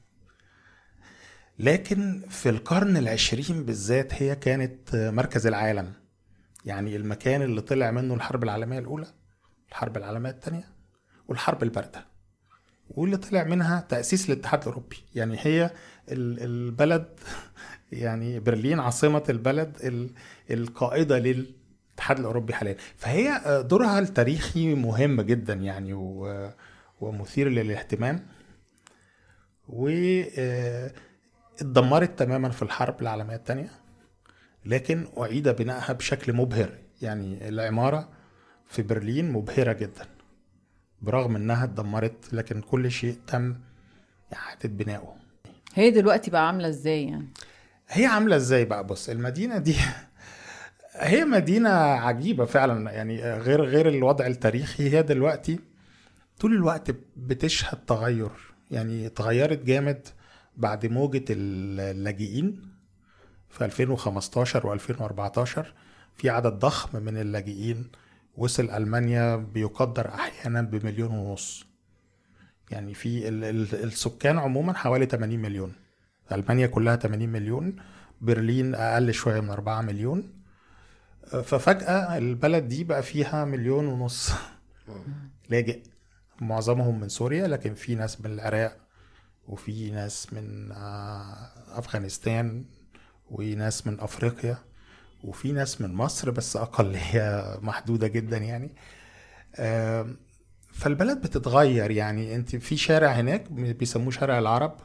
لكن 1.60 2.22
في 2.30 2.50
القرن 2.50 2.98
العشرين 2.98 3.64
بالذات 3.66 4.14
هي 4.24 4.36
كانت 4.36 4.96
مركز 4.96 5.48
العالم. 5.48 5.94
يعني 6.66 6.96
المكان 6.96 7.42
اللي 7.42 7.62
طلع 7.62 7.92
منه 7.92 8.14
الحرب 8.14 8.44
العالمية 8.44 8.80
الأولى 8.80 9.08
الحرب 9.70 9.98
العالمية 9.98 10.30
الثانية 10.30 10.68
والحرب 11.28 11.64
الباردة 11.64 12.06
واللي 12.90 13.18
طلع 13.18 13.44
منها 13.44 13.80
تأسيس 13.90 14.30
الاتحاد 14.30 14.60
الأوروبي. 14.62 14.98
يعني 15.16 15.38
هي 15.42 15.66
ال- 16.12 16.40
البلد 16.44 17.06
يعني 17.92 18.40
برلين 18.40 18.80
عاصمة 18.80 19.24
البلد 19.30 19.78
ال- 19.84 20.10
القائدة 20.52 21.20
للاتحاد 21.20 22.20
الأوروبي 22.20 22.54
حاليا. 22.54 22.76
فهي 22.98 23.42
دورها 23.70 24.00
التاريخي 24.00 24.76
مهم 24.76 25.22
جدا 25.22 25.54
يعني 25.54 25.94
ومثير 27.02 27.50
للاهتمام 27.50 28.28
و 29.70 29.90
آه، 30.38 30.92
اتدمرت 31.60 32.20
تماما 32.20 32.50
في 32.50 32.62
الحرب 32.62 33.02
العالمية 33.02 33.36
الثانية 33.36 33.70
لكن 34.66 35.08
أعيد 35.18 35.50
بنائها 35.50 35.94
بشكل 35.94 36.34
مبهر. 36.34 36.70
يعني 37.02 37.50
العمارة 37.50 38.10
في 38.68 38.82
برلين 38.82 39.32
مبهرة 39.32 39.74
جدا 39.74 40.06
برغم 41.02 41.36
إنها 41.36 41.64
اتدمرت 41.64 42.34
لكن 42.34 42.62
كل 42.62 42.92
شيء 42.92 43.18
تم 43.28 43.56
إعادة 44.34 44.70
بنائه. 44.70 45.16
هي 45.74 45.92
دلوقتي 45.92 46.32
بقى 46.32 46.48
عاملة 46.48 46.68
إزاي 46.68 47.04
يعني؟ 47.04 47.28
هي 47.88 48.06
عاملة 48.06 48.36
إزاي 48.36 48.66
بقى؟ 48.66 48.88
بص 48.88 49.10
المدينة 49.10 49.58
دي 49.58 49.76
هي 50.96 51.26
مدينة 51.26 51.70
عجيبة 51.70 52.46
فعلا. 52.46 52.92
يعني 52.92 53.22
غير 53.22 53.62
غير 53.64 53.90
الوضع 53.90 54.28
التاريخي 54.28 54.90
هي 54.90 55.04
دلوقتي 55.04 55.60
طول 56.40 56.54
الوقت 56.54 56.92
بتشهد 57.18 57.86
تغير. 57.86 58.32
يعني 58.72 59.06
اتغيرت 59.06 59.64
جامد 59.64 60.08
بعد 60.58 60.86
موجة 60.86 61.26
اللاجئين. 61.30 62.75
في 63.56 63.66
2015 63.66 64.78
و2014 64.78 65.66
في 66.16 66.30
عدد 66.30 66.54
ضخم 66.60 67.04
من 67.04 67.18
اللاجئين 67.18 67.88
وصل 68.38 68.70
ألمانيا 68.70 69.36
بيقدر 69.36 70.08
أحيانا 70.14 70.62
بمليون 70.62 71.12
ونص. 71.12 71.66
يعني 72.72 72.94
في 72.94 73.28
ال- 73.28 73.44
ال- 73.44 73.84
السكان 73.84 74.38
عموما 74.40 74.74
حوالي 74.74 75.06
80 75.06 75.40
مليون. 75.42 75.74
ألمانيا 76.32 76.68
كلها 76.68 76.96
80 76.96 77.30
مليون 77.30 77.76
برلين 78.22 78.76
أقل 78.76 79.14
شوية 79.14 79.40
من 79.40 79.50
4 79.50 79.82
مليون. 79.82 80.34
ففجأة 81.44 82.18
البلد 82.18 82.68
دي 82.68 82.84
بقى 82.84 83.04
فيها 83.04 83.46
مليون 83.46 83.86
ونص 83.88 84.32
لاجئ. 85.50 85.84
معظمهم 86.42 87.00
من 87.00 87.10
سوريا 87.10 87.48
لكن 87.48 87.74
في 87.74 87.96
ناس 87.96 88.22
من 88.22 88.32
العراق 88.32 88.78
وفي 89.48 89.92
ناس 89.92 90.34
من 90.34 90.72
آه، 90.72 91.52
أفغانستان 91.80 92.66
وناس 93.32 93.88
من 93.88 94.00
أفريقيا 94.00 94.58
وفي 95.24 95.52
ناس 95.52 95.82
من 95.82 95.94
مصر 95.94 96.32
بس 96.32 96.56
أقلية 96.58 97.58
محدودة 97.62 98.08
جدا 98.08 98.38
يعني. 98.38 98.70
فالبلد 100.74 101.22
بتتغير 101.22 101.92
يعني. 101.92 102.36
أنت 102.36 102.56
في 102.56 102.78
شارع 102.78 103.12
هناك 103.12 103.52
بيسموه 103.52 104.12
شارع 104.12 104.40
العرب. 104.40 104.76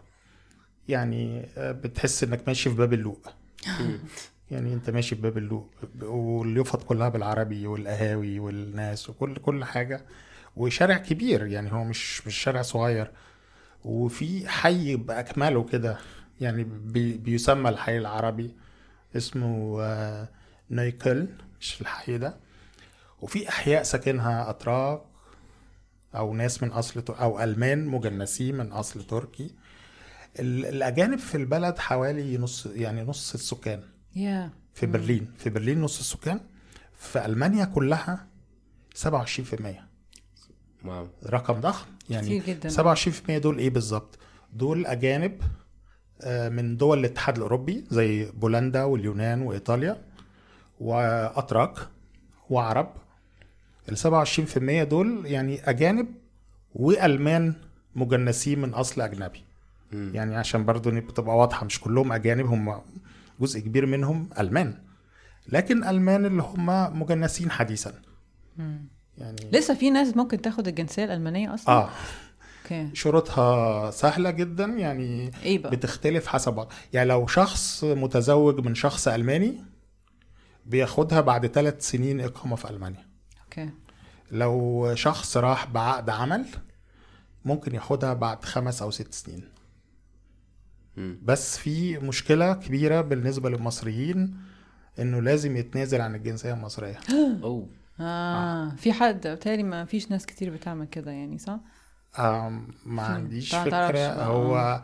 يعني 0.89 1.47
آه، 1.59 1.73
بتحس 1.73 2.25
إنك 2.25 2.43
ماشي 2.49 2.71
في 2.71 2.77
باب 2.77 2.93
اللوق. 2.93 3.29
يعني 4.51 4.75
أنت 4.75 4.91
ماشي 4.91 5.15
في 5.17 5.23
باب 5.23 5.39
اللوق 5.39 5.71
واليافط 6.03 6.83
كلها 6.83 7.09
بالعربي 7.09 7.67
والقهاوي 7.67 8.39
والناس 8.39 9.11
وكل 9.11 9.37
كل 9.37 9.65
حاجة. 9.65 10.05
وشارع 10.57 10.97
كبير 10.97 11.47
يعني 11.47 11.73
هو 11.73 11.85
مش 11.85 12.27
مش 12.27 12.37
شارع 12.37 12.63
صغير. 12.63 13.11
وفي 13.85 14.49
حي 14.49 14.97
بأكمله 14.97 15.65
كده. 15.65 15.99
يعني 16.41 16.65
بي 16.65 17.13
بيسمى 17.13 17.69
الحي 17.71 17.99
العربي 17.99 18.55
اسمه 19.17 19.77
آه، 19.83 20.29
نيكل 20.71 21.29
مش 21.61 21.81
الحي 21.81 22.19
ده. 22.19 22.37
وفي 23.21 23.49
أحياء 23.49 23.83
ساكنها 23.83 24.51
أتراك 24.51 25.03
أو 26.15 26.35
ناس 26.35 26.63
من 26.63 26.71
أصل 26.71 27.03
تر- 27.03 27.21
أو 27.21 27.41
ألمان 27.43 27.87
مجنسين 27.87 28.57
من 28.57 28.73
أصل 28.73 29.03
تركي. 29.07 29.51
ال- 30.41 30.67
الأجانب 30.67 31.19
في 31.19 31.35
البلد 31.35 31.79
حوالي 31.79 32.39
نص 32.39 32.67
يعني 32.67 33.03
نص 33.03 33.35
السكان. 33.35 33.83
يا 34.17 34.51
في 34.75 34.87
برلين 34.87 35.33
في 35.39 35.51
برلين 35.51 35.81
نص 35.81 35.99
السكان. 35.99 36.41
في 36.99 37.25
ألمانيا 37.27 37.65
كلها 37.65 38.27
27% 38.95 39.85
واو. 40.85 41.09
رقم 41.27 41.61
ضخم 41.61 41.87
يعني 42.11 42.27
كتير 42.41 42.45
جدا. 42.57 42.69
27% 42.69 43.39
دول 43.39 43.59
إيه 43.59 43.71
بالظبط؟ 43.71 44.19
دول 44.53 44.87
أجانب 44.87 45.43
من 46.27 46.77
دول 46.77 46.99
الاتحاد 46.99 47.37
الأوروبي 47.37 47.85
زي 47.91 48.31
بولندا 48.31 48.85
واليونان 48.85 49.43
وإيطاليا 49.43 49.97
وأتراك 50.81 51.79
وعرب. 52.51 52.93
ال 53.89 53.99
27% 53.99 54.89
دول 54.89 55.27
يعني 55.27 55.71
أجانب 55.71 56.07
وألمان 56.75 57.55
مجنسين 57.95 58.59
من 58.61 58.75
أصل 58.75 59.01
أجنبي. 59.01 59.45
مم. 59.93 60.11
يعني 60.15 60.37
عشان 60.37 60.65
برضو 60.65 60.91
نبقى 60.91 61.13
تبقى 61.15 61.37
واضحة 61.37 61.67
مش 61.67 61.81
كلهم 61.81 62.13
أجانب 62.13 62.47
هم 62.47 62.81
جزء 63.41 63.61
كبير 63.61 63.87
منهم 63.87 64.29
ألمان. 64.41 64.75
لكن 65.49 65.85
ألمان 65.85 66.27
اللي 66.27 66.43
هم 66.43 66.67
مجنسين 67.01 67.51
حديثا. 67.51 67.93
مم. 68.57 68.81
يعني 69.19 69.37
لسه 69.53 69.75
في 69.75 69.91
ناس 69.91 70.17
ممكن 70.17 70.43
تاخد 70.43 70.69
الجنسية 70.69 71.05
الألمانية 71.05 71.55
أصلا؟ 71.55 71.75
آه. 71.75 71.91
أوكي. 72.71 72.91
شروطها 72.95 73.91
سهلة 73.91 74.31
جدا 74.31 74.65
يعني 74.65 75.31
إيه 75.43 75.59
بقى؟ 75.59 75.71
بتختلف 75.71 76.27
حسب. 76.27 76.53
بعض 76.53 76.73
يعني 76.93 77.09
لو 77.09 77.27
شخص 77.27 77.85
متزوج 77.85 78.61
من 78.67 78.75
شخص 78.75 79.09
ألماني 79.09 79.65
بياخدها 80.67 81.21
بعد 81.21 81.47
ثلاث 81.47 81.89
سنين 81.89 82.21
إقامة 82.21 82.57
في 82.57 82.71
ألمانيا. 82.71 83.07
أوكي. 83.45 83.71
لو 84.31 84.91
شخص 84.95 85.37
راح 85.37 85.67
بعقد 85.67 86.11
عمل 86.11 86.47
ممكن 87.45 87.75
ياخدها 87.75 88.15
بعد 88.15 88.45
خمس 88.45 88.83
أو 88.83 88.91
ست 88.91 89.15
سنين. 89.15 89.45
بس 91.23 91.59
في 91.59 91.99
مشكلة 91.99 92.53
كبيرة 92.53 93.01
بالنسبة 93.01 93.51
للمصريين 93.51 94.37
إنه 94.99 95.23
لازم 95.23 95.57
يتنازل 95.57 96.01
عن 96.01 96.15
الجنسية 96.15 96.55
المصرية. 96.55 96.99
أوه. 97.43 97.69
آه 98.01 98.71
في 98.77 98.93
حد 98.93 99.27
بالتالي 99.27 99.63
ما 99.63 99.85
فيش 99.85 100.11
ناس 100.11 100.27
كتير 100.27 100.51
بتعمل 100.51 100.87
كده 100.87 101.11
يعني 101.11 101.39
صح؟ 101.39 101.61
ما 102.85 103.03
عنديش 103.03 103.55
ما 103.55 103.65
بقى، 103.65 104.27
هو 104.27 104.83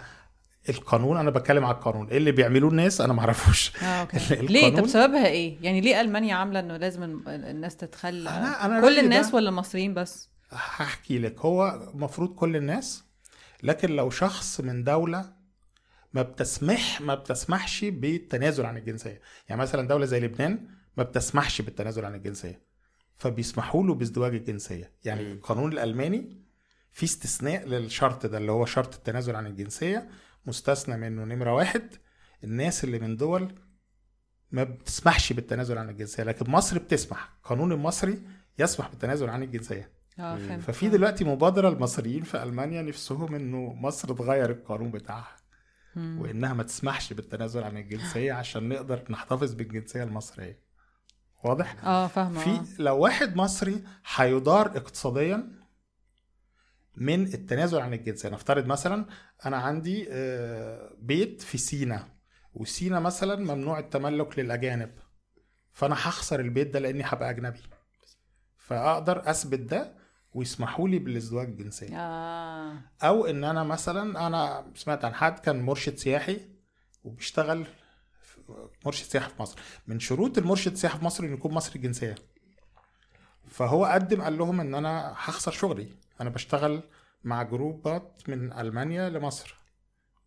القانون 0.68 1.16
أنا 1.16 1.30
بتكلم 1.30 1.64
على 1.64 1.74
القانون. 1.74 2.08
إيه 2.08 2.16
اللي 2.16 2.32
بيعملوه 2.32 2.70
الناس؟ 2.70 3.00
معرفوش 3.12 3.72
آه 3.82 3.84
أوكي. 3.84 4.16
القانون- 4.16 4.50
ليه؟ 4.52 4.76
طب 4.76 4.86
سببها 4.86 5.26
إيه؟ 5.26 5.56
يعني 5.62 5.80
ليه 5.80 6.00
ألمانيا 6.00 6.34
عاملة 6.34 6.60
إنه 6.60 6.76
لازم 6.76 7.02
ال- 7.02 7.28
الناس 7.28 7.76
تتخلى؟ 7.76 8.28
أنا- 8.30 8.64
أنا 8.64 8.80
كل 8.80 8.98
الناس 8.98 9.34
ولا 9.34 9.48
المصريين 9.48 9.94
بس؟ 9.94 10.28
هحكي 10.50 11.18
لك. 11.18 11.40
هو 11.40 11.90
المفروض 11.94 12.34
كل 12.34 12.56
الناس 12.56 13.04
لكن 13.62 13.90
لو 13.96 14.10
شخص 14.10 14.60
من 14.60 14.84
دولة 14.84 15.32
ما 16.12 16.22
بتسمح 16.22 17.00
ما 17.00 17.14
بتسمحش 17.14 17.84
بالتنازل 17.84 18.66
عن 18.66 18.76
الجنسية. 18.76 19.20
يعني 19.48 19.60
مثلا 19.60 19.88
دولة 19.88 20.04
زي 20.04 20.20
لبنان 20.20 20.68
ما 20.96 21.02
بتسمحش 21.02 21.60
بالتنازل 21.62 22.04
عن 22.04 22.14
الجنسية 22.14 22.62
فبيسمحوا 23.18 23.84
له 23.84 23.94
بازدواج 23.94 24.34
الجنسية. 24.34 24.92
يعني. 25.04 25.32
القانون 25.32 25.72
الألماني 25.72 26.45
في 26.96 27.04
استثناء 27.04 27.66
للشرط 27.66 28.26
ده 28.26 28.38
اللي 28.38 28.52
هو 28.52 28.66
شرط 28.66 28.94
التنازل 28.94 29.36
عن 29.36 29.46
الجنسية 29.46 30.08
مستثنى 30.46 30.96
منه 30.96 31.24
نمرة 31.24 31.54
واحد 31.54 31.82
الناس 32.44 32.84
اللي 32.84 32.98
من 32.98 33.16
دول 33.16 33.54
ما 34.50 34.64
بتسمحش 34.64 35.32
بالتنازل 35.32 35.78
عن 35.78 35.90
الجنسية 35.90 36.22
لكن 36.22 36.50
مصر 36.50 36.78
بتسمح 36.78 37.32
القانون 37.36 37.72
المصري 37.72 38.22
يسمح 38.58 38.88
بالتنازل 38.88 39.28
عن 39.30 39.42
الجنسية. 39.42 39.90
فهمت 40.48 40.62
ففي 40.62 40.88
دلوقتي 40.88 41.24
مبادرة 41.24 41.68
المصريين 41.68 42.22
في 42.22 42.42
ألمانيا 42.42 42.82
نفسهم 42.82 43.34
إنه 43.34 43.72
مصر 43.74 44.14
تغير 44.14 44.50
القانون 44.50 44.90
بتاعها. 44.90 45.36
وإنها 45.96 46.52
ما 46.54 46.62
تسمحش 46.62 47.12
بالتنازل 47.12 47.62
عن 47.62 47.76
الجنسية 47.76 48.32
عشان 48.32 48.68
نقدر 48.68 49.04
نحتفظ 49.10 49.54
بالجنسية 49.54 50.02
المصرية 50.02 50.62
واضح؟ 51.44 51.84
آه 51.84 52.06
فاهمة 52.06 52.40
في 52.40 52.50
آه. 52.50 52.82
لو 52.82 52.98
واحد 52.98 53.36
مصري 53.36 53.84
هيضار 54.14 54.66
اقتصاديا 54.66 55.55
من 56.96 57.22
التنازل 57.26 57.78
عن 57.78 57.94
الجنسية. 57.94 58.28
نفترض 58.28 58.66
مثلا 58.66 59.06
أنا 59.46 59.56
عندي 59.56 60.06
آه، 60.10 60.96
بيت 60.98 61.42
في 61.42 61.58
سينا 61.58 62.08
وسينا 62.54 63.00
مثلا 63.00 63.54
ممنوع 63.54 63.78
التملك 63.78 64.38
للأجانب. 64.38 64.90
فأنا 65.72 65.94
هخسر 65.94 66.40
البيت 66.40 66.66
ده 66.74 66.78
لأني 66.80 67.02
هبقى 67.04 67.30
أجنبي. 67.30 67.60
فأقدر 68.56 69.30
أثبت 69.30 69.58
ده 69.60 69.96
ويسمحوا 70.32 70.88
لي 70.88 70.98
بالازدواج 70.98 71.48
الجنسي 71.48 71.88
آه. 71.96 72.80
أو 73.02 73.26
إن 73.26 73.44
أنا 73.44 73.64
مثلا 73.64 74.26
أنا 74.26 74.72
سمعت 74.74 75.04
عن 75.04 75.14
حد 75.14 75.38
كان 75.38 75.62
مرشد 75.62 75.96
سياحي 75.96 76.40
وبيشتغل 77.04 77.66
مرشد 78.86 79.04
سياحي 79.04 79.30
في 79.30 79.42
مصر. 79.42 79.58
من 79.86 80.00
شروط 80.00 80.38
المرشد 80.38 80.72
السياحي 80.72 80.98
في 80.98 81.04
مصر 81.04 81.24
إنه 81.24 81.32
يكون 81.32 81.52
مصري 81.52 81.76
الجنسيه 81.76 82.14
فهو 83.48 83.84
قدم 83.84 84.22
قال 84.22 84.38
لهم 84.38 84.60
إن 84.60 84.74
أنا 84.74 85.12
هخسر 85.16 85.52
شغلي. 85.52 85.88
أنا 86.20 86.30
بشتغل 86.30 86.82
مع 87.24 87.42
جروبات 87.42 88.22
من 88.28 88.52
ألمانيا 88.52 89.08
لمصر 89.08 89.54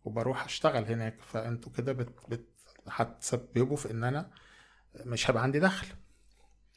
وبروح 0.04 0.44
أشتغل 0.44 0.84
هناك. 0.84 1.22
فأنتوا 1.22 1.72
كده 1.72 1.92
بت... 1.92 2.08
بت... 2.28 2.46
هتسببوا 2.88 3.76
في 3.76 3.90
إن 3.90 4.04
أنا 4.04 4.30
مش 5.06 5.30
هيبقى 5.30 5.42
عندي 5.42 5.60
دخل. 5.60 5.86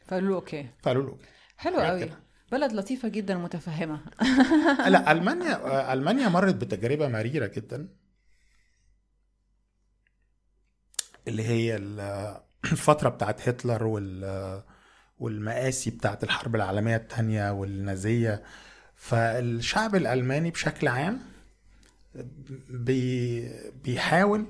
فقالوا 0.07 0.29
له 0.29 0.35
أوكي. 0.35 0.69
فقالوا 0.83 1.03
له 1.03 1.17
حلو 1.57 1.75
حاجات 1.77 1.89
قوي. 1.91 2.05
كده. 2.05 2.19
بلد 2.51 2.71
لطيفة 2.73 3.07
جدا 3.07 3.35
متفهمه 3.37 4.01
لا 4.89 5.11
ألمانيا 5.11 5.93
ألمانيا 5.93 6.27
مرت 6.29 6.55
بتجربة 6.55 7.07
مريرة 7.07 7.47
جدا. 7.47 7.89
اللي 11.27 11.43
هي 11.43 11.75
ال- 11.75 12.37
الفترة 12.71 13.09
بتاعت 13.09 13.47
هتلر 13.49 13.83
وال 13.83 14.63
والمآسي 15.19 15.89
بتاعت 15.91 16.23
الحرب 16.23 16.55
العالمية 16.55 16.95
الثانية 16.95 17.51
والنازية. 17.51 18.43
فالشعب 19.03 19.95
الألماني 19.95 20.51
بشكل 20.51 20.87
عام 20.87 21.19
بي 22.69 23.49
بيحاول 23.83 24.45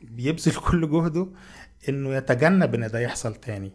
بيبذل 0.00 0.54
كل 0.54 0.90
جهده 0.90 1.28
إنه 1.88 2.14
يتجنب 2.14 2.74
إن 2.74 2.88
ده 2.88 2.98
يحصل 2.98 3.34
تاني. 3.34 3.72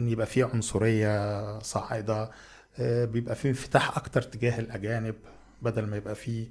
إن 0.00 0.08
يبقى 0.08 0.26
فيه 0.26 0.44
عنصرية 0.44 1.58
صاعدة 1.58 2.30
آه، 2.78 3.04
بيبقى 3.04 3.34
فيه 3.34 3.48
انفتاح 3.48 3.96
أكتر 3.96 4.22
تجاه 4.22 4.58
الأجانب 4.60 5.14
بدل 5.62 5.86
ما 5.86 5.96
يبقى 5.96 6.14
فيه 6.14 6.48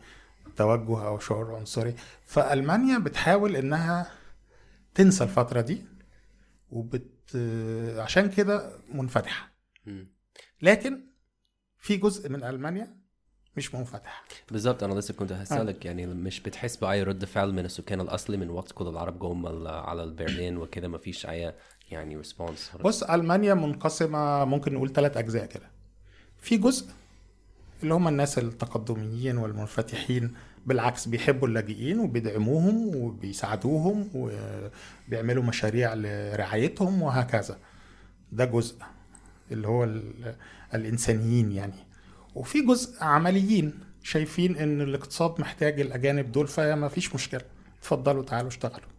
توجه 0.55 1.07
أو 1.07 1.19
شعور 1.19 1.55
عنصري. 1.55 1.95
فألمانيا 2.25 2.97
بتحاول 2.97 3.55
إنها 3.55 4.11
تنسى 4.95 5.23
الفترة 5.23 5.61
دي 5.61 5.81
وبت 6.69 7.31
آه، 7.35 8.01
عشان 8.01 8.29
كده 8.29 8.71
منفتحة. 8.93 9.51
لكن 10.61 11.07
في 11.87 11.97
جزء 11.97 12.29
من 12.29 12.43
ألمانيا 12.43 12.87
مش 13.57 13.75
منفتح. 13.75 14.23
بالظبط 14.51 14.83
أنا 14.83 14.93
لسه 14.93 15.13
كنت 15.13 15.31
هسألك 15.31 15.85
يعني 15.85 16.05
مش 16.05 16.39
بتحس 16.39 16.75
بأي 16.75 17.03
رد 17.03 17.25
فعل 17.25 17.53
من 17.53 17.65
السكان 17.65 18.01
الأصلي 18.01 18.37
من 18.37 18.49
وقت 18.49 18.71
كل 18.71 18.87
العرب 18.87 19.19
جم 19.19 19.67
على 19.67 20.03
البرلين 20.03 20.57
وكده؟ 20.57 20.87
ما 20.87 20.97
فيش 20.97 21.25
أي 21.25 21.53
يعني 21.91 22.17
ريسبونس 22.17 22.71
بص 22.83 23.03
ألمانيا 23.03 23.53
منقسمة 23.53 24.45
ممكن 24.45 24.73
نقول 24.73 24.93
ثلاث 24.93 25.17
أجزاء 25.17 25.45
كده. 25.45 25.69
في 26.37 26.57
جزء 26.57 26.91
اللي 27.83 27.93
هم 27.93 28.07
الناس 28.07 28.37
التقدميين 28.37 29.37
والمنفتحين 29.37 30.33
بالعكس 30.65 31.07
بيحبوا 31.07 31.47
اللاجئين 31.47 31.99
وبيدعموهم 31.99 32.95
وبيساعدوهم 32.95 34.09
وبيعملوا 34.15 35.43
مشاريع 35.43 35.93
لرعايتهم 35.93 37.01
وهكذا. 37.01 37.57
ده 38.31 38.45
جزء. 38.45 38.75
اللي 39.51 39.67
هو 39.67 39.83
ال- 39.83 40.35
الإنسانيين 40.73 41.51
يعني. 41.51 41.73
وفي 42.35 42.61
جزء 42.61 43.03
عمليين 43.03 43.73
شايفين 44.03 44.55
إن 44.57 44.81
الاقتصاد 44.81 45.41
محتاج 45.41 45.79
الأجانب 45.81 46.31
دول 46.31 46.47
فما 46.47 46.87
فيش 46.87 47.15
مشكلة. 47.15 47.41
اتفضلوا 47.79 48.23
تعالوا 48.23 48.49
اشتغلوا. 48.49 48.89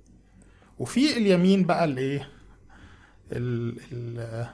وفي 0.79 1.17
اليمين 1.17 1.65
بقى 1.65 1.85
الايه 1.85 2.29
ال 3.33 3.77
ال 3.93 4.47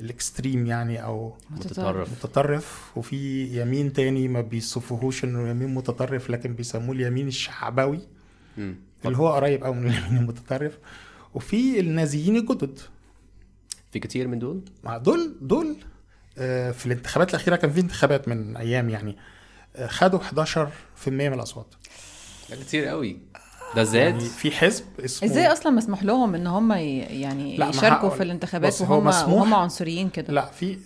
الإكستريم 0.00 0.66
يعني 0.66 1.04
أو 1.04 1.34
متطرف. 1.50 2.10
متطرف. 2.12 2.90
وفي 2.96 3.46
يمين 3.60 3.92
تاني 3.92 4.28
ما 4.28 4.40
بيصفوهوش 4.40 5.24
إنه 5.24 5.48
يمين 5.48 5.74
متطرف 5.74 6.30
لكن 6.30 6.54
بيسموه 6.54 6.94
اليمين 6.94 7.28
الشعبوي. 7.28 8.00
اللي 9.04 9.16
هو 9.18 9.32
قريب 9.32 9.64
قوي 9.64 9.74
من 9.76 9.86
اليمين 9.90 10.16
المتطرف. 10.16 10.78
وفي 11.34 11.80
النازيين 11.80 12.36
الجدد. 12.36 12.78
في 13.92 13.98
كتير 13.98 14.28
من 14.28 14.38
دول؟ 14.38 14.60
مع 14.84 14.96
دول 14.96 15.34
دول 15.40 15.76
آه، 16.38 16.70
في 16.70 16.86
الانتخابات 16.86 17.30
الأخيرة 17.30 17.56
كان 17.56 17.72
في 17.72 17.80
انتخابات 17.80 18.28
من 18.28 18.56
أيام 18.56 18.90
يعني 18.90 19.16
آه، 19.76 19.86
خدوا 19.86 20.18
11% 20.18 20.68
من 21.08 21.32
الأصوات. 21.32 21.74
ده 22.50 22.56
كتير 22.56 22.84
قوي. 22.84 23.18
ده 23.76 23.82
زاد؟ 23.84 24.14
يعني 24.14 24.20
في 24.28 24.50
حزب 24.50 24.84
اسمه 25.04 25.28
إزاي 25.30 25.46
أصلا 25.46 25.72
مسموح 25.72 26.02
لهم 26.02 26.34
إن 26.34 26.46
هم 26.46 26.72
يعني 26.72 27.56
لا، 27.56 27.68
يشاركوا 27.68 28.08
في 28.10 28.22
الانتخابات 28.22 28.80
وهم 28.80 29.06
وهم 29.06 29.54
عنصريين 29.54 30.08
كده؟ 30.08 30.32
لا 30.32 30.46
في 30.46 30.78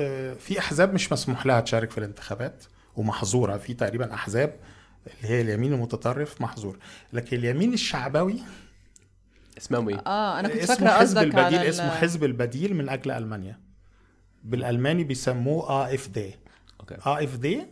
آه، 0.00 0.34
في 0.34 0.58
أحزاب 0.58 0.94
مش 0.94 1.12
مسموح 1.12 1.46
لها 1.46 1.60
تشارك 1.60 1.90
في 1.90 1.98
الانتخابات 1.98 2.64
ومحظورة. 2.96 3.56
في 3.56 3.74
تقريبا 3.74 4.14
أحزاب 4.14 4.54
اللي 5.06 5.34
هي 5.34 5.40
اليمين 5.40 5.72
المتطرف 5.72 6.40
محظور. 6.40 6.78
لكن 7.12 7.36
اليمين 7.36 7.72
الشعبوي 7.72 8.36
اسمهم 9.60 9.88
إيه؟ 9.88 9.96
آه 10.06 10.40
أنا 10.40 10.48
كنت 10.48 10.62
اسمه 10.62 10.76
فاكرة 10.76 10.88
حزب 10.90 11.18
قصدك 11.18 11.34
على 11.34 11.46
البديل 11.46 11.60
ال- 11.62 11.66
اسمه 11.68 11.90
حزب 11.90 12.24
البديل 12.24 12.74
من 12.74 12.88
أجل 12.88 13.10
ألمانيا 13.10 13.58
بالألماني 14.44 15.04
بيسموه 15.04 15.68
آه 15.68 15.94
إف 15.94 16.08
دي 16.08 16.34
أوكي 16.80 16.94
آه 17.06 17.24
إف 17.24 17.36
دي 17.36 17.62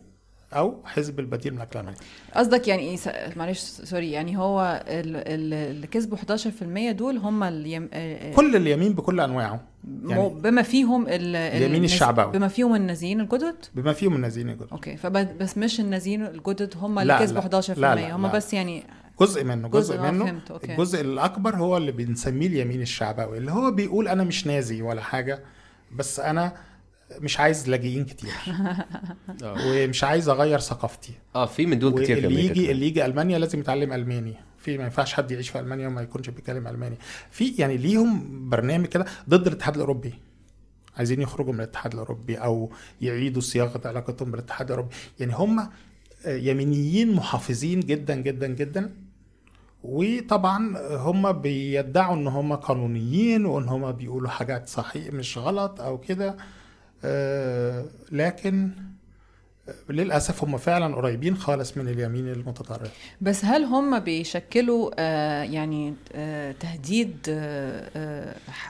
أو 0.53 0.81
حزب 0.85 1.19
البديل 1.19 1.51
من 1.51 1.57
الاكل 1.57 1.79
الالماني 1.79 1.97
قصدك 2.35 2.67
يعني 2.67 2.81
إيه 2.81 2.97
معلش 3.35 3.59
sorry 3.59 4.11
يعني 4.11 4.37
هو 4.37 4.83
ال- 4.87 5.15
ال- 5.15 5.53
اللي 5.71 5.87
كسبوا 5.87 6.17
11% 6.17 6.91
دول 6.91 7.17
هم 7.17 7.43
اليم... 7.43 7.89
آه، 7.93 8.33
كل 8.33 8.55
اليمين 8.55 8.93
بكل 8.93 9.19
أنواعه 9.19 9.61
يعني 10.07 10.29
بما 10.29 10.61
فيهم 10.61 11.07
ال... 11.07 11.35
اليمين 11.35 11.83
الشعبوي. 11.83 12.31
بما 12.31 12.47
فيهم 12.47 12.75
النازيين 12.75 13.21
الجدد 13.21 13.55
بما 13.75 13.93
فيهم 13.93 14.15
النازيين 14.15 14.49
الجدد 14.49 14.67
أوكي 14.71 14.97
فب- 14.97 15.37
بس 15.37 15.57
مش 15.57 15.79
النازيين 15.79 16.25
الجدد 16.25 16.73
هم 16.77 16.99
اللي 16.99 17.13
لا، 17.13 17.19
كسبوا 17.19 17.41
لا. 17.41 17.61
11% 17.61 17.69
لا، 17.79 17.95
لا، 17.95 18.15
هم 18.15 18.25
لا. 18.25 18.31
بس 18.31 18.53
يعني 18.53 18.83
جزء 19.21 19.43
منه 19.43 19.67
جزء, 19.67 19.93
جزء، 19.93 20.07
آه، 20.07 20.11
منه. 20.11 20.25
فهمت، 20.25 20.51
أوكي. 20.51 20.71
الجزء 20.71 21.01
الأكبر 21.01 21.55
هو 21.55 21.77
اللي 21.77 21.91
بنسميه 21.91 22.47
اليمين 22.47 22.81
الشعبوي 22.81 23.37
اللي 23.37 23.51
هو 23.51 23.71
بيقول 23.71 24.07
أنا 24.07 24.23
مش 24.23 24.47
نازي 24.47 24.81
ولا 24.81 25.01
حاجة 25.01 25.43
بس 25.95 26.19
أنا 26.19 26.53
مش 27.19 27.39
عايز 27.39 27.69
لاجئين 27.69 28.05
كتير. 28.05 28.31
آه. 29.43 29.57
ومش 29.65 30.03
عايز 30.03 30.29
أغير 30.29 30.59
ثقافتي. 30.59 31.13
آه 31.35 31.45
في 31.45 31.65
من 31.65 31.79
دول 31.79 32.03
كتير 32.03 32.17
أمريكا 32.17 32.51
يجي. 32.51 32.71
اللي 32.71 32.87
يجي 32.87 33.05
ألمانيا 33.05 33.39
لازم 33.39 33.59
يتعلم 33.59 33.93
ألماني. 33.93 34.33
في 34.57 34.77
ما 34.77 34.83
ينفعش 34.83 35.13
حد 35.13 35.31
يعيش 35.31 35.49
في 35.49 35.59
ألمانيا 35.59 35.87
وما 35.87 36.01
يكونش 36.01 36.29
بيتكلم 36.29 36.67
ألماني. 36.67 36.97
في 37.31 37.53
يعني 37.57 37.77
ليهم 37.77 38.49
برنامج 38.49 38.85
كده 38.85 39.05
ضد 39.29 39.47
الاتحاد 39.47 39.73
الأوروبي. 39.75 40.13
عايزين 40.97 41.21
يخرجوا 41.21 41.53
من 41.53 41.59
الاتحاد 41.59 41.93
الأوروبي 41.93 42.35
أو 42.35 42.71
يعيدوا 43.01 43.41
صياغة 43.41 43.87
علاقتهم 43.87 44.31
بالاتحاد 44.31 44.67
الأوروبي. 44.71 44.95
يعني 45.19 45.33
هم 45.35 45.59
آه، 46.25 46.37
يمينيين 46.37 47.11
محافظين 47.15 47.79
جدا 47.79 48.15
جدا 48.15 48.47
جدا. 48.47 48.93
وطبعا 49.83 50.77
هم 50.97 51.31
بيدعوا 51.31 52.15
إن 52.15 52.27
هم 52.27 52.55
قانونيين 52.55 53.45
وإن 53.45 53.69
هم 53.69 53.91
بيقولوا 53.91 54.29
حاجات 54.29 54.67
صحيح 54.69 55.13
مش 55.13 55.37
غلط 55.37 55.81
أو 55.81 55.97
كده. 55.97 56.37
آه، 57.03 57.85
لكن 58.11 58.69
للأسف 59.89 60.43
هم 60.43 60.57
فعلا 60.57 60.95
قريبين 60.95 61.37
خالص 61.37 61.77
من 61.77 61.87
اليمين 61.87 62.27
المتطرف. 62.27 62.91
بس 63.21 63.45
هل 63.45 63.63
هم 63.63 63.99
بيشكلوا 63.99 64.91
آه 64.99 65.43
يعني 65.43 65.93
آه 66.15 66.51
تهديد 66.51 67.17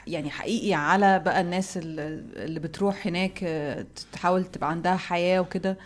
يعني 0.07 0.29
حقيقي 0.29 0.73
على 0.73 1.19
بقى 1.19 1.41
الناس 1.41 1.77
اللي 1.81 2.59
بتروح 2.59 3.07
هناك 3.07 3.39
تحاول 4.11 4.45
تبقى 4.45 4.69
عندها 4.69 4.95
حياة 4.95 5.39
وكده؟ 5.39 5.77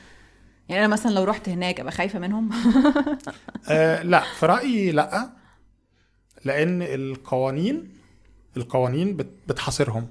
يعني 0.70 0.86
أنا 0.86 0.94
مثلا 0.94 1.12
لو 1.12 1.24
رحت 1.24 1.50
هناك 1.50 1.80
أبقى 1.80 1.92
خايفة 1.92 2.20
منهم؟ 2.20 2.50
آه 3.70 4.02
لا 4.04 4.24
في 4.40 4.46
رأيي 4.46 4.92
لأ 4.92 5.30
لأن 6.46 6.82
القوانين 6.82 7.90
القوانين 8.58 9.18
بت- 9.18 9.36
بتحاصرهم. 9.48 10.08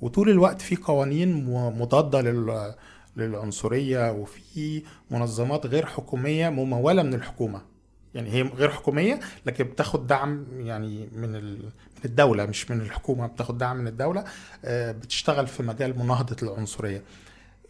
وطول 0.00 0.28
الوقت 0.30 0.62
في 0.62 0.76
قوانين 0.76 1.44
مضادة 1.78 2.20
لل 2.20 2.74
للعنصرية 3.16 4.12
وفي 4.12 4.82
منظمات 5.10 5.66
غير 5.66 5.86
حكومية 5.86 6.48
ممولة 6.48 7.02
من 7.02 7.14
الحكومة. 7.14 7.62
يعني 8.14 8.30
هي 8.32 8.42
غير 8.42 8.70
حكومية 8.70 9.20
لكن 9.46 9.64
بتاخد 9.64 10.06
دعم 10.06 10.46
يعني 10.58 11.08
من 11.16 11.34
ال- 11.36 11.62
من 11.64 12.04
الدولة 12.04 12.46
مش 12.46 12.70
من 12.70 12.80
الحكومة 12.80 13.26
بتاخد 13.26 13.58
دعم 13.58 13.76
من 13.76 13.86
الدولة 13.88 14.24
آه، 14.64 14.92
بتشتغل 14.92 15.46
في 15.46 15.62
مجال 15.62 15.98
مناهضة 15.98 16.36
العنصرية. 16.42 17.02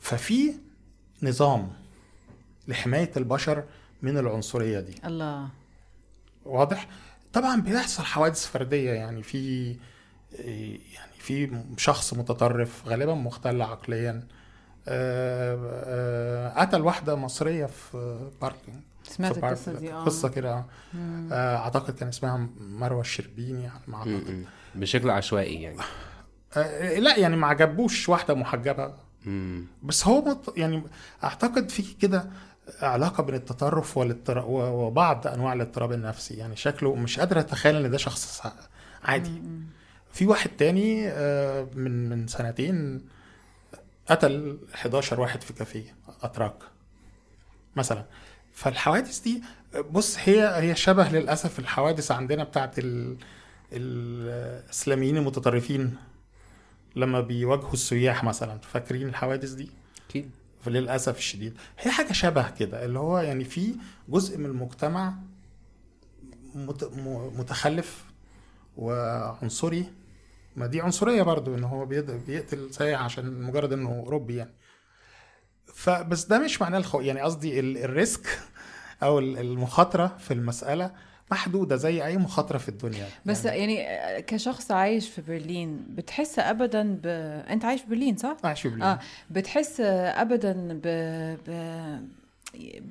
ففي 0.01 0.53
نظام 1.25 1.73
لحماية 2.69 3.11
البشر 3.17 3.65
من 4.03 4.19
العنصرية 4.19 4.81
دي. 4.81 4.95
الله. 5.05 5.49
واضح؟ 6.45 6.89
طبعا 7.33 7.61
بيحصل 7.61 8.03
حوادث 8.03 8.47
فردية 8.47 8.91
يعني 8.91 9.23
في 9.23 9.77
يعني 10.95 11.13
في 11.19 11.63
شخص 11.77 12.15
متطرف 12.15 12.89
غالبا 12.89 13.15
مختل 13.15 13.63
عقليا. 13.63 14.27
آه، 14.89 15.59
آه، 15.85 16.61
قتل 16.61 16.81
واحدة 16.81 17.17
مصرية 17.17 17.67
في 17.67 18.31
باركينج 18.43 18.77
سمعت 19.03 19.39
القصة 19.39 19.73
دي 19.73 19.93
آه. 19.93 20.05
قصة 20.05 20.29
كده. 20.29 20.65
آه، 21.33 21.57
أعتقد 21.57 21.95
كان 21.95 22.09
اسمها 22.09 22.49
مروة 22.61 23.01
الشربيني 23.01 23.67
على 23.67 23.81
ما 23.87 23.97
أعتقد. 23.97 24.45
بشكل 24.75 25.11
عشوائي 25.11 25.63
يعني. 25.63 25.79
لا 27.01 27.17
يعني 27.17 27.37
ما 27.37 27.47
عجبوش 27.47 28.09
واحدة 28.09 28.35
محجبة. 28.35 28.95
بس 29.83 30.07
هو 30.07 30.21
مط... 30.25 30.59
يعني 30.59 30.83
أعتقد 31.25 31.69
في 31.71 31.83
كده 31.95 32.31
علاقة 32.83 33.23
بين 33.23 33.35
التطرف 33.35 33.97
والاضطراب 33.97 34.45
وبعض 34.49 35.27
أنواع 35.27 35.53
الاضطراب 35.53 35.93
النفسي. 35.93 36.35
يعني 36.35 36.57
شكله 36.57 36.95
مش 36.95 37.19
قادر 37.19 37.41
أتخيل 37.41 37.77
إن 37.77 37.91
ده 37.91 37.99
شخص 37.99 38.43
عادي. 39.05 39.43
في 40.13 40.27
واحد 40.27 40.51
تاني 40.59 41.09
آه، 41.09 41.67
من 41.75 42.09
من 42.09 42.27
سنتين 42.27 43.01
قتل 44.09 44.59
11 44.75 45.21
واحد 45.21 45.43
في 45.43 45.53
كافيه 45.53 45.95
أتراك 46.23 46.55
مثلا. 47.77 48.05
فالحوادث 48.53 49.19
دي 49.21 49.43
بص 49.91 50.17
هي 50.19 50.49
هي 50.63 50.75
شبه 50.77 51.09
للأسف 51.09 51.59
الحوادث 51.59 52.11
عندنا 52.13 52.45
بتاعت 52.45 52.79
ال... 52.79 53.17
الإسلاميين 53.73 55.17
المتطرفين. 55.17 55.97
لما 56.97 57.21
بيواجهوا 57.21 57.73
السياح 57.73 58.25
مثلا 58.25 58.59
فاكرين 58.59 59.09
الحوادث 59.09 59.51
دي؟ 59.51 59.71
أكيد. 60.09 60.31
للأسف 60.67 61.19
الشديد. 61.19 61.57
هي 61.79 61.91
حاجة 61.91 62.13
شبه 62.13 62.51
كده 62.51 62.85
اللي 62.85 62.99
هو 62.99 63.19
يعني 63.19 63.45
في 63.45 63.75
جزء 64.09 64.39
من 64.39 64.47
المجتمع 64.47 65.15
متخلف 67.39 68.05
وعنصري. 68.77 69.87
ما 70.57 70.67
دي 70.67 70.81
عنصرية 70.81 71.23
برضو 71.23 71.55
إن 71.55 71.65
هو 71.65 71.87
بيقتل 71.87 72.75
سايح 72.75 73.03
عشان 73.03 73.43
مجرد 73.43 73.73
إنه 73.73 73.89
أوروبي 73.91 74.37
يعني. 74.37 74.55
فبس 75.75 76.25
ده 76.25 76.39
مش 76.39 76.63
معناه 76.63 76.79
الخو... 76.79 77.01
يعني 77.01 77.21
قصدي 77.21 77.61
ال- 77.61 77.79
الريسك 77.79 78.39
أو 79.03 79.19
ال- 79.19 79.39
المخاطرة 79.39 80.07
في 80.19 80.35
المسألة 80.35 80.91
محدودة 81.35 81.77
زي 81.77 82.05
أي 82.05 82.17
مخاطرة 82.17 82.59
في 82.59 82.69
الدنيا 82.69 83.07
بس 83.25 83.45
يعني 83.45 83.75
يعني 83.75 84.23
كشخص 84.23 84.71
عايش 84.71 85.09
في 85.09 85.23
برلين 85.23 85.85
بتحس 85.89 86.39
ابدا 86.39 86.99
ب... 87.03 87.07
أنت 87.51 87.65
عايش 87.65 87.81
في 87.81 87.89
برلين 87.89 88.17
صح؟ 88.17 88.37
عايش 88.45 88.61
في 88.63 88.69
برلين. 88.69 88.83
آه 88.83 88.99
بتحس 89.31 89.81
ابدا 89.81 90.53
ب... 90.83 90.87
ب... 91.47 91.51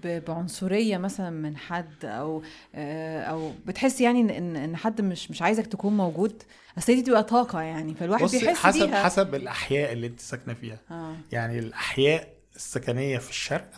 ب... 0.03 0.25
بعنصرية 0.25 0.97
مثلا 0.97 1.29
من 1.29 1.57
حد 1.57 2.05
أو 2.05 2.43
آه، 2.75 3.21
أو 3.21 3.51
بتحس 3.65 4.01
يعني 4.01 4.21
إن 4.21 4.29
إن 4.29 4.55
إن 4.55 4.75
حد 4.75 5.01
مش 5.01 5.31
مش 5.31 5.41
عايزك 5.41 5.67
تكون 5.67 5.97
موجود 5.97 6.43
أصل 6.77 6.95
دي 6.95 7.01
بتبقى 7.01 7.23
طاقة 7.23 7.61
يعني 7.61 7.93
فالواحد 7.95 8.23
بص 8.23 8.31
بيحس 8.35 8.57
حسب 8.57 8.85
بيها 8.85 9.03
حسب 9.03 9.35
الأحياء 9.35 9.93
اللي 9.93 10.07
أنت 10.07 10.19
ساكنة 10.19 10.53
فيها 10.53 10.79
آه 10.91 11.15
يعني 11.31 11.59
الأحياء 11.59 12.27
السكنية 12.55 13.17
في 13.17 13.29
الشرق 13.29 13.69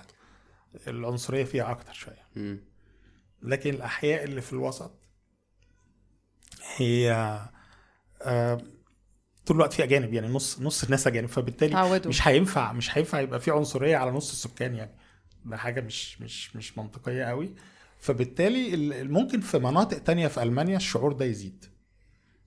العنصرية 0.87 1.43
فيها 1.43 1.71
أكتر 1.71 1.93
شوية 1.93 2.25
م. 2.35 2.57
لكن 3.41 3.69
الأحياء 3.73 4.23
اللي 4.23 4.41
في 4.41 4.53
الوسط 4.53 4.91
هي 6.77 7.11
آه، 8.21 8.61
طول 9.45 9.55
الوقت 9.57 9.73
في 9.73 9.83
أجانب 9.83 10.13
يعني 10.13 10.27
نص 10.27 10.59
نص 10.61 10.83
الناس 10.83 11.07
أجانب. 11.07 11.27
فبالتالي 11.29 11.71
تعودوا. 11.73 12.09
مش 12.09 12.27
هينفع 12.27 12.73
مش 12.73 12.97
هينفع 12.97 13.19
يبقى 13.19 13.39
في 13.39 13.51
عنصرية 13.51 13.97
على 13.97 14.11
نص 14.11 14.31
السكان 14.31 14.75
يعني. 14.75 14.95
ده 15.45 15.57
حاجة 15.57 15.81
مش 15.81 16.21
مش 16.21 16.55
مش 16.55 16.77
منطقية 16.77 17.23
قوي. 17.23 17.55
فبالتالي 17.99 18.73
ال- 18.73 19.11
ممكن 19.11 19.39
في 19.41 19.57
مناطق 19.59 19.97
تانية 19.97 20.27
في 20.27 20.43
ألمانيا 20.43 20.77
الشعور 20.77 21.13
ده 21.13 21.25
يزيد. 21.25 21.65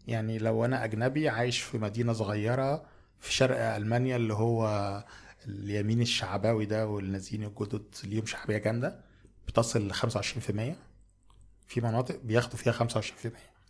يعني 0.06 0.38
لو 0.38 0.64
أنا 0.64 0.84
أجنبي 0.84 1.28
عايش 1.28 1.60
في 1.60 1.78
مدينة 1.78 2.12
صغيرة 2.12 2.84
في 3.20 3.32
شرق 3.32 3.60
ألمانيا 3.74 4.16
اللي 4.16 4.34
هو 4.34 5.04
اليمين 5.48 6.00
الشعبوي 6.02 6.66
ده 6.66 6.86
والنازيين 6.86 7.44
الجدد 7.44 7.94
ليهم 8.04 8.26
شعبية 8.26 8.58
جامدة. 8.58 9.04
بتصل 9.48 9.88
ل 9.88 9.94
25% 9.94 10.76
في 11.68 11.80
مناطق 11.80 12.20
بياخدوا 12.24 12.56
فيها 12.58 12.72
25% 12.72 13.28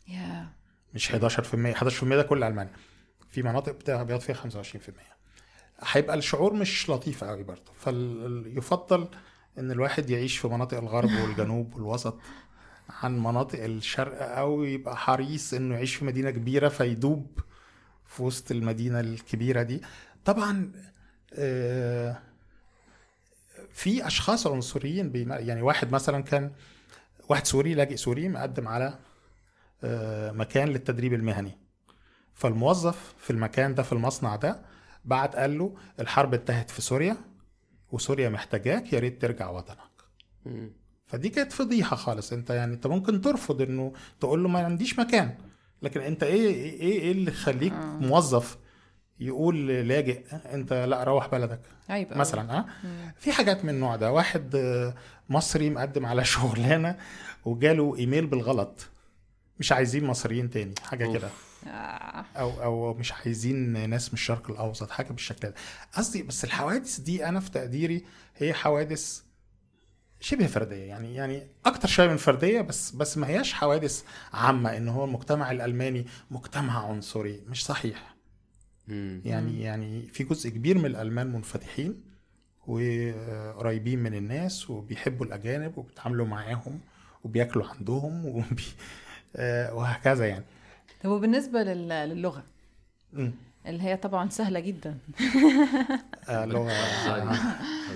يا 0.09 0.49
مش 0.95 1.13
11% 1.13 1.15
11% 1.15 2.05
ده 2.05 2.23
كل 2.23 2.43
ألمانيا. 2.45 2.73
في 3.31 3.43
مناطق 3.43 3.85
بياخدوا 3.87 4.19
فيها 4.19 4.35
25% 4.35 4.79
هيبقى 5.81 6.17
الشعور 6.17 6.53
مش 6.55 6.91
لطيف 6.91 7.25
قوي 7.25 7.43
برضه. 7.43 7.73
فيفضل 7.73 9.09
إن 9.59 9.71
الواحد 9.71 10.11
يعيش 10.11 10.39
في 10.39 10.49
مناطق 10.49 10.79
الغرب 10.79 11.11
والجنوب 11.23 11.75
والوسط 11.75 12.19
عن 13.03 13.19
مناطق 13.19 13.65
الشرق 13.65 14.39
أو 14.39 14.65
يبقى 14.65 14.97
حريص 14.97 15.55
إنه 15.55 15.75
يعيش 15.75 15.95
في 15.95 16.05
مدينة 16.05 16.31
كبيرة 16.31 16.69
فيدوب 16.69 17.41
في 18.07 18.23
وسط 18.23 18.51
المدينة 18.51 19.01
الكبيرة 19.01 19.63
دي. 19.63 19.83
طبعا 20.25 20.73
آه، 21.33 22.19
في 23.79 24.07
أشخاص 24.07 24.47
عنصريين 24.47 25.11
بيم- 25.11 25.33
يعني 25.33 25.63
واحد 25.63 25.93
مثلا 25.93 26.23
كان 26.23 26.53
واحد 27.29 27.47
سوري 27.47 27.75
لاجئ 27.75 27.97
سوري 27.97 28.29
مقدم 28.29 28.69
على 28.69 28.99
آه، 29.85 30.33
مكان 30.33 30.69
للتدريب 30.69 31.15
المهني. 31.15 31.59
فالموظف 32.35 33.15
في 33.19 33.31
المكان 33.31 33.75
ده 33.75 33.83
في 33.83 33.93
المصنع 33.93 34.37
ده 34.37 34.61
بعت 35.05 35.37
قال 35.37 35.59
له 35.59 35.75
الحرب 36.01 36.35
انتهت 36.35 36.71
في 36.71 36.83
سوريا 36.83 37.17
وسوريا 37.93 38.29
محتاجاك 38.29 38.93
يا 38.93 38.99
ريت 38.99 39.23
ترجع 39.23 39.51
وطنك. 39.51 39.79
م. 40.47 40.69
فدي 41.07 41.29
كانت 41.29 41.53
فضيحة 41.53 41.97
خالص. 41.97 42.33
انت 42.33 42.51
يعني 42.51 42.75
انت 42.75 42.87
ممكن 42.87 43.21
ترفض 43.21 43.63
انه 43.63 43.93
تقول 44.21 44.43
له 44.43 44.49
ما 44.49 44.65
عنديش 44.65 44.99
مكان. 44.99 45.35
لكن 45.83 46.01
انت 46.01 46.23
إيه 46.23 46.55
إيه 46.55 46.81
إيه 47.01 47.13
اللي 47.13 47.31
يخليك 47.31 47.73
موظف 48.01 48.59
يقول 49.21 49.67
لاجئ 49.69 50.23
أنت 50.33 50.73
لا 50.73 51.05
روح 51.05 51.27
بلدك. 51.29 51.61
عيب. 51.89 52.17
مثلا 52.17 52.59
آه؟ 52.59 52.67
في 53.19 53.33
حاجات 53.33 53.65
من 53.65 53.71
النوع 53.71 53.97
ده. 53.97 54.13
واحد 54.13 54.55
آه، 54.57 54.95
مصري 55.29 55.71
مقدم 55.71 56.07
على 56.07 56.25
شغلانة 56.35 56.97
وجاله 57.45 57.97
إيميل 57.99 58.27
بالغلط. 58.27 58.87
مش 59.61 59.73
عايزين 59.73 60.05
مصريين 60.05 60.51
تاني 60.51 60.75
حاجة. 60.83 61.13
كده. 61.19 61.29
آه. 61.67 62.25
أو 62.37 62.63
أو 62.63 62.95
مش 62.95 63.13
عايزين 63.13 63.91
ناس 63.91 64.09
من 64.09 64.15
الشرق 64.15 64.51
الأوسط 64.51 64.91
حاجة 64.91 65.13
بالشكل 65.13 65.49
ده. 65.49 65.55
قصدي 65.97 66.23
بس 66.23 66.45
الحوادث 66.45 67.01
دي 67.01 67.27
أنا 67.29 67.41
في 67.41 67.51
تقديري 67.51 68.05
هي 68.37 68.55
حوادث 68.55 69.23
شبه 70.21 70.47
فردية. 70.47 70.85
يعني 70.85 71.15
يعني 71.15 71.47
أكتر 71.67 71.89
شوية 71.89 72.09
من 72.09 72.17
فردية 72.17 72.61
بس 72.61 72.91
بس 72.91 73.19
ما 73.19 73.27
هياش 73.29 73.53
حوادث 73.53 74.03
عامة 74.33 74.77
إن 74.77 74.89
هو 74.89 75.05
المجتمع 75.05 75.51
الألماني 75.51 76.07
مجتمع 76.31 76.89
عنصري. 76.89 77.43
مش 77.47 77.65
صحيح. 77.65 78.18
مم. 78.89 79.23
يعني 79.25 79.63
يعني 79.63 80.03
في 80.03 80.25
جزء 80.25 80.51
كبير 80.51 80.79
من 80.79 80.87
الألمان 80.87 81.27
منفتحين 81.33 82.01
وقريبين 82.67 83.99
من 83.99 84.15
الناس 84.15 84.71
وبيحبوا 84.71 85.27
الأجانب 85.27 85.79
وبيتعاملوا 85.79 86.27
معاهم 86.27 86.81
وبياكلوا 87.25 87.67
عندهم 87.67 88.27
وبي 88.27 88.63
آه، 89.37 89.75
وهكذا 89.75 90.27
يعني 90.27 90.45
طب 91.03 91.11
وبالنسبة 91.11 91.63
لل- 91.63 91.89
للغة 92.09 92.45
مم. 93.13 93.33
اللي 93.69 93.83
هي 93.83 93.97
طبعا 93.97 94.29
سهلة 94.29 94.61
جدا. 94.61 94.99
آه، 96.29 96.45
لغة. 96.53 96.69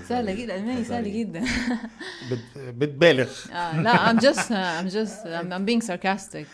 سهلة 0.08 0.34
جدا 0.34 0.54
الالماني 0.54 0.84
سهل 0.84 1.12
جدا. 1.12 1.44
بت- 2.30 2.58
بتبالغ. 2.58 3.30
آه 3.52 3.80
لا 3.80 4.12
I'm 4.12 4.16
just 4.20 4.38
uh, 4.38 4.82
I'm 4.82 4.94
just 4.94 5.26
I'm, 5.26 5.52
I'm 5.52 5.66
being 5.68 5.82
sarcastic. 5.90 6.46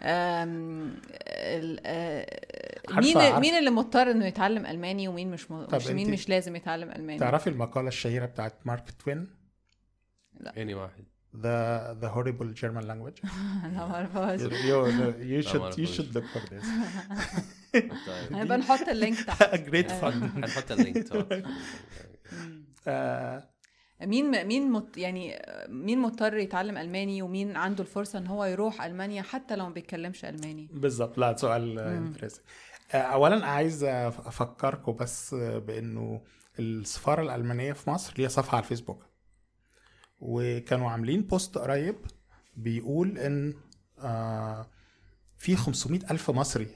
آه، 0.00 0.44
مين. 0.44 1.00
مين 3.40 3.54
اللي 3.58 3.70
مضطر 3.70 4.10
إنه 4.10 4.26
يتعلم 4.26 4.66
ألماني 4.66 5.08
ومين 5.08 5.30
مش 5.30 5.50
مين 5.90 6.10
مش 6.10 6.28
لازم 6.28 6.56
يتعلم 6.56 6.90
ألماني؟ 6.90 7.18
تعرفي 7.18 7.50
المقالة 7.50 7.88
الشهيرة 7.88 8.26
بتاعت 8.26 8.52
مارك 8.64 8.84
توين؟ 9.04 9.28
أني 10.56 10.74
واحد. 10.74 11.04
The 11.42 11.56
the 12.02 12.08
horrible 12.08 12.48
German 12.62 12.84
language. 12.90 13.18
You, 14.68 14.78
you 15.32 15.42
should 15.42 15.78
you 15.82 15.86
should 15.94 16.10
look 16.14 16.26
for 16.34 16.42
this. 16.50 16.64
طيب 17.72 18.32
هنبقى 18.32 18.58
نحط 18.58 18.88
ال 18.88 18.94
link 18.94 19.20
تحت. 19.20 19.42
A 19.42 19.58
great 19.58 19.90
fun. 19.90 20.04
هنحط 20.36 20.72
ال 20.72 20.79
link 20.79 21.08
تحت. 21.08 21.42
آه، 22.88 23.48
مين 24.02 24.46
مين 24.46 24.70
مت 24.72 24.96
يعني 24.96 25.42
مين 25.68 25.98
مضطر 25.98 26.36
يتعلم 26.36 26.76
ألماني 26.76 27.22
ومين 27.22 27.56
عنده 27.56 27.82
الفرصة 27.82 28.18
إن 28.18 28.26
هو 28.26 28.44
يروح 28.44 28.82
ألمانيا 28.82 29.22
حتى 29.22 29.56
لو 29.56 29.66
ما 29.66 29.72
بيتكلمش 29.72 30.24
ألماني؟ 30.24 30.68
بالظبط. 30.72 31.18
لا 31.18 31.36
سؤال 31.36 31.78
interesting 31.78 32.46
اولا 32.94 33.46
عايز 33.46 33.84
افكركم 33.84 34.92
بس 34.92 35.34
بإنه 35.34 36.20
السفاره 36.58 37.22
الألمانية 37.22 37.72
في 37.72 37.90
مصر 37.90 38.14
ليها 38.18 38.28
صفحة 38.28 38.56
على 38.56 38.64
الفيسبوك. 38.64 39.06
وكانوا 40.20 40.90
عاملين 40.90 41.22
post 41.22 41.58
قريب 41.58 41.96
بيقول 42.56 43.18
إن 43.18 43.54
آه، 43.98 44.66
في 45.36 45.56
500 45.56 46.00
ألف 46.10 46.30
مصري 46.30 46.68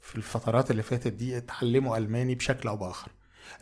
في 0.00 0.16
الفترات 0.16 0.70
اللي 0.70 0.82
فاتت 0.82 1.12
دي 1.12 1.36
اتعلموا 1.36 1.96
ألماني 1.96 2.34
بشكل 2.34 2.68
أو 2.68 2.76
بآخر 2.76 3.10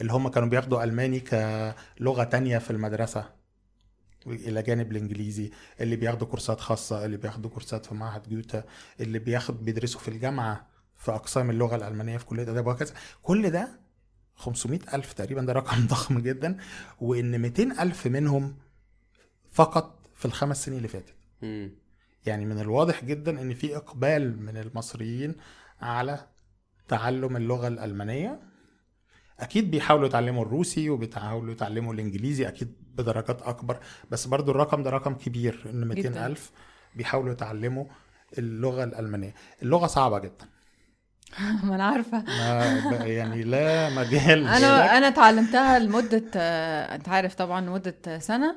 اللي 0.01 0.13
هم 0.13 0.29
كانوا 0.29 0.49
بياخدوا 0.49 0.85
ألماني 0.85 1.21
كلغة 1.21 2.25
تانية 2.25 2.59
في 2.59 2.71
المدرسة 2.71 3.31
إلى 4.27 4.63
جانب 4.63 4.93
الإنجليزي 4.93 5.51
اللي 5.81 5.97
بياخدوا 5.97 6.27
كورسات 6.27 6.61
خاصة 6.61 7.05
اللي 7.05 7.17
بياخدوا 7.17 7.51
كورسات 7.51 7.87
في 7.87 7.95
معهد 7.95 8.29
جوتا 8.29 8.65
اللي 9.01 9.19
بياخد 9.19 9.65
بيدرسوا 9.65 10.01
في 10.01 10.09
الجامعة 10.09 10.67
في 10.97 11.13
أقسام 11.13 11.51
اللغة 11.51 11.77
الألمانية 11.77 12.17
في 12.17 12.25
كلية 12.27 12.43
أداب 12.43 12.67
وهكذا. 12.67 12.95
كل 13.23 13.51
ده 13.51 13.81
500 14.37 14.81
ألف 14.95 15.13
تقريبا 15.13 15.43
ده 15.43 15.53
رقم 15.53 15.87
ضخم 15.91 16.19
جدا 16.19 16.57
وإن 17.01 17.41
200 17.41 17.83
ألف 17.83 18.07
منهم 18.07 18.57
فقط 19.57 19.99
في 20.15 20.25
الخمس 20.25 20.65
سنين 20.65 20.77
اللي 20.79 20.89
فاتت. 20.89 21.15
يعني 22.27 22.45
من 22.45 22.61
الواضح 22.61 23.05
جدا 23.05 23.41
إن 23.43 23.55
في 23.55 23.77
إقبال 23.77 24.43
من 24.43 24.57
المصريين 24.57 25.35
على 25.81 26.27
تعلم 26.89 27.37
اللغة 27.37 27.69
الألمانية. 27.69 28.41
أكيد 29.41 29.71
بيحاولوا 29.71 30.07
يتعلموا 30.07 30.43
الروسي 30.45 30.91
وبيحاولوا 30.91 31.53
يتعلموا 31.53 31.95
الإنجليزي 31.95 32.49
أكيد 32.49 32.77
بدرجات 32.95 33.43
أكبر 33.43 33.79
بس 34.11 34.27
برضو 34.27 34.51
الرقم 34.51 34.83
ده 34.83 34.91
رقم 34.91 35.15
كبير 35.15 35.63
إن 35.71 35.87
200 35.87 36.01
جداً. 36.03 36.27
ألف 36.27 36.51
بيحاولوا 36.95 37.33
يتعلموا 37.33 37.85
اللغة 38.39 38.85
الألمانية. 38.85 39.35
اللغة 39.63 39.87
صعبة 39.87 40.19
جدا. 40.19 40.47
ما 41.65 41.75
أنا 41.75 41.85
عارفة. 41.85 42.25
ما 42.91 42.97
يعني 43.07 43.43
لا 43.43 43.91
مجال 43.91 44.47
أنا 44.47 44.99
أنا 44.99 45.09
اتعلمتها 45.09 45.79
لمدة 45.79 46.25
آه، 46.37 46.95
أنت 46.95 47.09
عارف 47.09 47.35
طبعا 47.35 47.61
لمده 47.61 48.19
سنة. 48.19 48.57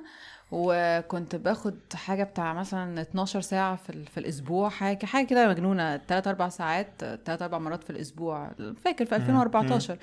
وكنت 0.51 1.35
باخد 1.35 1.75
حاجة 1.93 2.23
بتاع 2.23 2.53
مثلا 2.53 3.01
12 3.01 3.41
ساعة 3.41 3.75
في, 3.75 3.89
ال- 3.89 4.05
في 4.05 4.19
الأسبوع 4.19 4.69
حاجة 4.69 5.05
حاجة 5.05 5.25
كده 5.25 5.47
مجنونة 5.49 5.97
3 5.97 6.29
4 6.29 6.49
ساعات 6.49 6.87
3 6.99 7.45
4 7.45 7.59
مرات 7.59 7.83
في 7.83 7.89
الأسبوع. 7.89 8.51
فاكر 8.85 9.05
في 9.05 9.15
2014 9.15 9.97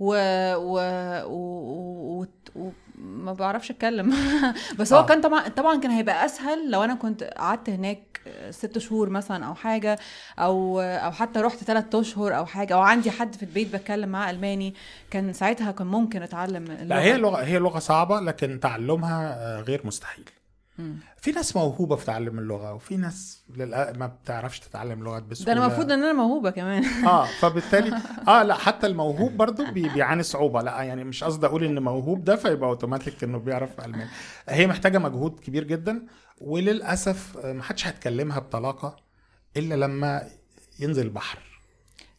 و 0.00 0.14
و 0.54 0.78
و 1.26 2.26
و- 2.56 2.70
وما 2.98 3.32
بعرفش 3.32 3.70
أتكلم 3.70 4.14
بس 4.78 4.92
هو 4.92 4.98
آه. 5.00 5.06
كان 5.06 5.20
طبعا 5.20 5.48
طبعا 5.48 5.80
كان 5.80 5.90
هيبقى 5.90 6.24
أسهل 6.24 6.70
لو 6.70 6.84
أنا 6.84 6.94
كنت 6.94 7.22
قعدت 7.24 7.70
هناك 7.70 8.20
ست 8.50 8.78
شهور 8.78 9.08
مثلا 9.10 9.46
أو 9.46 9.54
حاجة 9.54 9.98
أو 10.38 10.80
أو 10.80 11.12
حتى 11.12 11.40
رحت 11.40 11.56
ثلاث 11.64 11.94
أشهر 11.94 12.36
أو 12.36 12.46
حاجة 12.46 12.74
أو 12.74 12.80
عندي 12.80 13.10
حد 13.10 13.34
في 13.34 13.42
البيت 13.42 13.74
بتكلم 13.76 14.08
معاه 14.08 14.30
ألماني 14.30 14.74
كان 15.10 15.32
ساعتها 15.32 15.72
كان 15.72 15.86
ممكن 15.86 16.22
أتعلم 16.22 16.64
لا 16.64 17.00
هي 17.00 17.16
لغه 17.16 17.36
هي 17.42 17.58
لغه 17.58 17.78
صعبة 17.78 18.20
لكن 18.20 18.60
تعلمها 18.60 19.60
غير 19.60 19.80
مستحيل. 19.84 20.24
في 21.16 21.32
ناس 21.32 21.56
موهوبة 21.56 21.96
في 21.96 22.04
تعلم 22.04 22.38
اللغة 22.38 22.72
وفي 22.74 22.96
ناس 22.96 23.42
للأ... 23.56 23.92
ما 23.92 24.06
بتعرفش 24.06 24.60
تتعلم 24.60 25.04
لغات 25.04 25.22
بسهولة. 25.22 25.46
ده 25.46 25.58
أنا 25.58 25.66
المفروض 25.66 25.92
إن 25.92 26.02
أنا 26.02 26.12
موهوبة 26.12 26.50
كمان. 26.50 26.84
آه 26.84 27.26
فبالتالي 27.40 28.00
آه 28.28 28.42
لأ 28.42 28.54
حتى 28.54 28.86
الموهوب 28.86 29.32
برضو 29.32 29.70
بي... 29.70 29.88
بيعاني 29.88 30.22
صعوبة. 30.22 30.62
لأ 30.62 30.82
يعني 30.82 31.04
مش 31.04 31.24
قصدي 31.24 31.46
أقول 31.46 31.64
إن 31.64 31.78
موهوب 31.82 32.24
ده 32.24 32.36
فيبقى 32.36 32.68
أوتوماتيك 32.68 33.24
إنه 33.24 33.38
بيعرف 33.38 33.80
ألماني. 33.80 34.10
هي 34.48 34.66
محتاجة 34.66 34.98
مجهود 34.98 35.40
كبير 35.40 35.64
جدا 35.64 36.06
وللأسف 36.40 37.36
ما 37.46 37.62
حدش 37.62 37.86
هيتكلمها 37.86 38.38
بطلاقة 38.38 38.96
إلا 39.56 39.74
لما 39.74 40.22
ينزل 40.80 41.02
البحر 41.06 41.38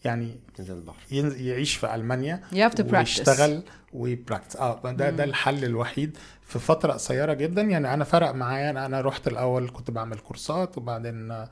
يعني 0.05 0.39
نزل 0.59 0.73
البحر 0.73 0.97
ينزل 1.11 1.41
يعيش 1.41 1.75
في 1.75 1.95
ألمانيا 1.95 2.43
You 2.51 2.55
have 2.55 2.75
to 2.75 2.83
practice. 2.83 2.93
ويشتغل 2.93 3.63
وي 3.93 4.06
practice 4.06 4.55
آه 4.55 4.91
ده 4.91 5.09
ده 5.09 5.23
الحل 5.23 5.65
الوحيد 5.65 6.17
في 6.41 6.59
فترة 6.59 6.93
قصيرة 6.93 7.33
جدا 7.33 7.61
يعني 7.61 7.93
أنا 7.93 8.03
فرق 8.03 8.31
معايا 8.31 8.69
أنا 8.69 8.85
أنا 8.85 9.01
رحت 9.01 9.27
الأول 9.27 9.69
كنت 9.69 9.91
بعمل 9.91 10.19
كورسات 10.19 10.77
وبعدين 10.77 11.45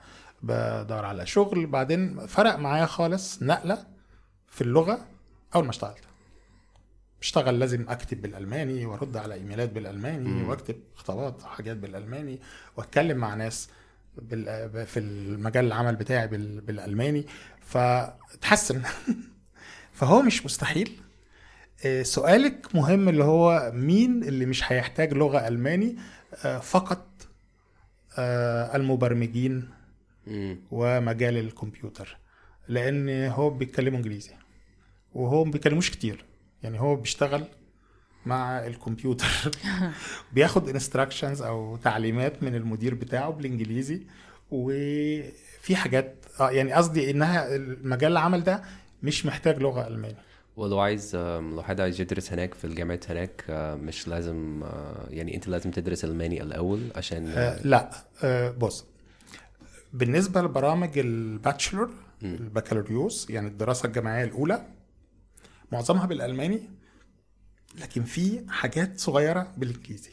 بدور 0.44 1.06
على 1.06 1.26
شغل 1.26 1.66
بعدين 1.68 2.28
فرق 2.28 2.56
معايا 2.56 2.86
خالص 2.86 3.44
نقلة 3.44 3.86
في 4.48 4.62
اللغة 4.62 5.06
أول 5.56 5.64
ما 5.64 5.70
اشتغلت 5.70 5.98
اشتغل 7.22 7.60
لازم 7.60 7.86
أكتب 7.90 8.22
بالألماني 8.22 8.86
وأرد 8.86 9.18
على 9.18 9.34
إيميلات 9.34 9.70
بالألماني 9.72 10.30
مم. 10.30 10.50
وأكتب 10.50 10.76
خطابات 10.96 11.44
وحاجات 11.44 11.78
بالألماني 11.78 12.40
وأتكلم 12.78 13.18
مع 13.18 13.34
ناس. 13.36 13.70
في 14.86 15.00
المجال 15.00 15.66
العمل 15.66 15.96
بتاعي 15.96 16.28
بال... 16.28 16.62
بالألماني 16.62 17.26
فتحسن. 17.62 18.82
فهو 19.98 20.22
مش 20.22 20.46
مستحيل. 20.46 20.92
آه، 21.86 22.04
سؤالك 22.04 22.76
مهم 22.76 23.10
اللي 23.10 23.24
هو 23.24 23.72
مين 23.74 24.24
اللي 24.24 24.46
مش 24.46 24.72
هيحتاج 24.72 25.14
لغة 25.14 25.48
ألماني 25.48 25.96
آه، 26.46 26.60
فقط 26.60 27.08
آه، 28.18 28.76
المبرمجين. 28.76 29.70
ومجال 30.72 31.38
الكمبيوتر. 31.38 32.18
لأن 32.68 33.28
هو 33.28 33.50
بيتكلموا 33.50 33.98
إنجليزي 33.98 34.32
وهو 35.14 35.46
ما 35.46 35.52
بيتكلموش 35.52 35.90
كتير. 35.90 36.26
يعني 36.64 36.80
هو 36.80 36.96
بيشتغل 36.96 37.48
مع 38.26 38.66
الكمبيوتر. 38.68 39.52
بياخد 40.34 40.70
انستراكشنز 40.70 41.42
أو 41.42 41.78
تعليمات 41.78 42.44
من 42.44 42.56
المدير 42.56 42.96
بتاعه 42.96 43.30
بالإنجليزي 43.30 44.02
وفي 44.52 45.76
حاجات 45.76 46.26
آه 46.40 46.50
يعني 46.52 46.74
قصدي 46.74 47.12
إنها 47.12 47.56
المجال 47.56 48.12
العمل 48.12 48.44
ده 48.44 48.62
مش 49.04 49.26
محتاج 49.26 49.60
لغة 49.60 49.88
ألماني. 49.88 50.16
ولو 50.58 50.80
عايز 50.80 51.16
لو 51.16 51.64
حد 51.64 51.82
عايز 51.82 52.02
يدرس 52.02 52.34
هناك 52.34 52.54
في 52.54 52.66
الجامعات 52.66 53.12
هناك 53.12 53.44
آه، 53.50 53.76
مش 53.76 54.08
لازم 54.08 54.64
آه، 54.64 55.06
يعني 55.10 55.36
أنت 55.36 55.48
لازم 55.48 55.72
تدرس 55.72 56.06
ألماني 56.06 56.42
الأول 56.42 56.82
عشان 56.96 57.28
آه 57.28 57.62
لا 57.64 57.90
آه 58.24 58.52
بص 58.52 58.86
بالنسبة 59.94 60.42
لبرامج 60.42 60.98
الباتشلر 60.98 61.90
البكالوريوس 62.24 63.30
يعني 63.30 63.48
الدراسة 63.48 63.88
الجامعية 63.88 64.24
الأولى 64.24 64.66
معظمها 65.72 66.06
بالألماني 66.06 66.62
لكن 67.80 68.04
في 68.04 68.46
حاجات 68.50 69.00
صغيرة 69.00 69.54
بالإنجليزي. 69.58 70.12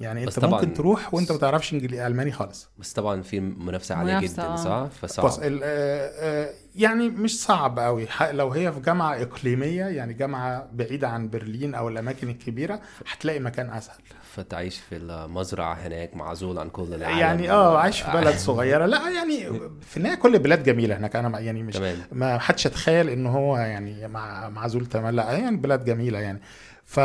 يعني 0.00 0.24
انت 0.24 0.40
طبعاً- 0.40 0.44
ممكن 0.44 0.74
تروح 0.74 1.14
وانت 1.14 1.32
ما 1.32 1.38
تعرفش 1.38 1.72
انجليزي 1.72 2.06
ألماني 2.06 2.32
خالص. 2.32 2.68
بس 2.78 2.92
طبعا 2.92 3.22
في 3.22 3.40
منافسة 3.40 3.94
عالية 3.94 4.12
منافسة، 4.12 4.32
جدا 4.42 4.52
آه. 4.52 4.56
صح؟ 4.56 4.82
بص 5.04 5.12
فصعب. 5.20 5.42
ال- 5.42 5.60
آه، 5.62 6.10
آه، 6.44 6.50
يعني 6.74 7.08
مش 7.08 7.42
صعب 7.42 7.78
قوي. 7.78 8.06
لو 8.32 8.50
هي 8.50 8.72
في 8.72 8.80
جامعة 8.80 9.22
إقليمية 9.22 9.84
يعني 9.84 10.12
جامعة 10.14 10.68
بعيدة 10.72 11.08
عن 11.08 11.28
برلين 11.30 11.74
أو 11.74 11.88
الأماكن 11.88 12.28
الكبيرة 12.28 12.80
هتلاقي 13.12 13.38
مكان 13.40 13.70
أسهل. 13.70 13.96
فتعيش 14.34 14.78
في 14.78 14.96
المزرعة 14.96 15.74
هناك 15.74 16.16
معزول 16.16 16.58
عن 16.58 16.68
كل 16.68 16.94
العالم. 16.94 17.18
يعني 17.18 17.50
آه 17.50 17.78
عايش 17.78 18.00
في 18.00 18.10
بلد 18.12 18.36
صغيرة. 18.36 18.86
لا 18.86 19.10
يعني 19.10 19.60
في 19.80 19.96
النهاية 19.96 20.14
كل 20.14 20.34
البلاد 20.34 20.62
جميلة 20.64 20.96
هناك. 20.96 21.16
أنا 21.16 21.40
يعني 21.40 21.62
مش 21.62 21.74
تمام. 21.74 21.96
ما 22.12 22.38
حدش 22.38 22.66
يتخيل 22.66 23.08
ان 23.08 23.26
هو 23.26 23.56
يعني 23.56 24.08
مع 24.08 24.48
معزول 24.48 24.86
تماما. 24.86 25.10
لا 25.16 25.32
يعني 25.32 25.56
بلاد 25.56 25.84
جميلة 25.84 26.18
يعني. 26.18 26.40
ف 26.84 27.00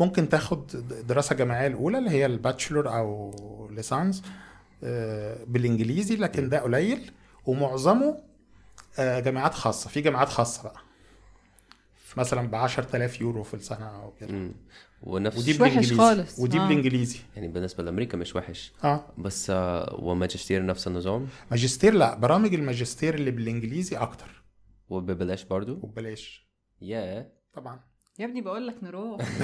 ممكن 0.00 0.28
تاخد 0.28 0.66
دراسة 1.06 1.34
جامعية 1.36 1.66
الأولى 1.66 1.98
اللي 1.98 2.10
هي 2.10 2.26
ال 2.26 2.33
bachelor 2.33 2.88
أو 2.88 3.30
ليسانس 3.72 4.22
آه، 4.84 5.44
بالإنجليزي 5.44 6.16
لكن 6.16 6.48
ده 6.48 6.60
قليل. 6.60 7.10
ومعظمه 7.46 8.22
آه، 8.98 9.20
جامعات 9.20 9.54
خاصة. 9.54 9.90
في 9.90 10.00
جامعات 10.00 10.28
خاصة 10.28 10.62
بقى. 10.62 10.80
مثلا 12.16 12.48
ب 12.48 12.54
10000 12.54 13.20
يورو 13.20 13.42
في 13.42 13.54
السنة 13.54 13.86
أو 14.02 14.12
كده. 14.20 14.50
ونفس 15.02 15.38
ودي 15.38 15.50
مش 15.52 15.60
وحش 15.60 15.70
بالإنجليزي. 15.72 15.96
خالص. 15.96 16.38
ودي 16.38 16.58
آه. 16.58 16.68
بالإنجليزي. 16.68 17.18
يعني 17.36 17.48
بالنسبة 17.48 17.82
لأمريكا 17.84 18.16
مش 18.18 18.36
وحش. 18.36 18.72
آه. 18.84 19.06
بس 19.18 19.50
آه، 19.50 19.96
وماجستير 20.02 20.66
نفس 20.66 20.86
النظام؟ 20.86 21.26
ماجستير 21.50 21.94
لا. 21.94 22.14
برامج 22.14 22.54
الماجستير 22.54 23.14
اللي 23.14 23.30
بالإنجليزي 23.30 23.96
أكتر. 23.96 24.42
وببلاش 24.88 25.44
برضو؟ 25.44 25.72
وببلاش. 25.72 26.48
يا 26.80 27.32
طبعا. 27.52 27.80
يا 28.18 28.24
ابني 28.24 28.40
بقول 28.40 28.66
لك 28.66 28.74
نروح. 28.82 29.20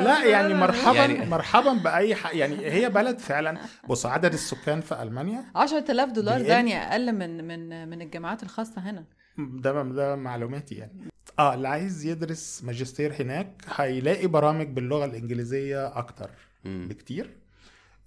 لا 0.00 0.24
يعني 0.24 0.54
مرحبا 0.54 0.96
يعني- 0.96 1.26
مرحبا 1.30 1.72
بأي 1.72 2.14
حق 2.14 2.36
يعني 2.36 2.56
هي 2.66 2.90
بلد 2.90 3.18
فعلا. 3.18 3.58
بص 3.88 4.06
عدد 4.06 4.32
السكان 4.32 4.80
في 4.80 5.02
ألمانيا 5.02 5.44
10000 5.56 6.10
دولار. 6.12 6.40
ده 6.40 6.46
يعني 6.46 6.76
أقل 6.76 7.12
من 7.12 7.44
من 7.48 7.88
من 7.88 8.02
الجامعات 8.02 8.42
الخاصة 8.42 8.80
هنا. 8.90 9.04
ده 9.38 9.82
ده 9.82 10.16
معلوماتي 10.16 10.74
يعني. 10.74 10.92
آه 11.38 11.54
اللي 11.54 11.68
عايز 11.68 12.06
يدرس 12.06 12.64
ماجستير 12.64 13.12
هناك 13.22 13.62
هيلاقي 13.76 14.26
برامج 14.26 14.66
باللغة 14.68 15.04
الإنجليزية 15.04 15.98
أكتر 15.98 16.30
مم. 16.64 16.86
بكتير. 16.90 17.30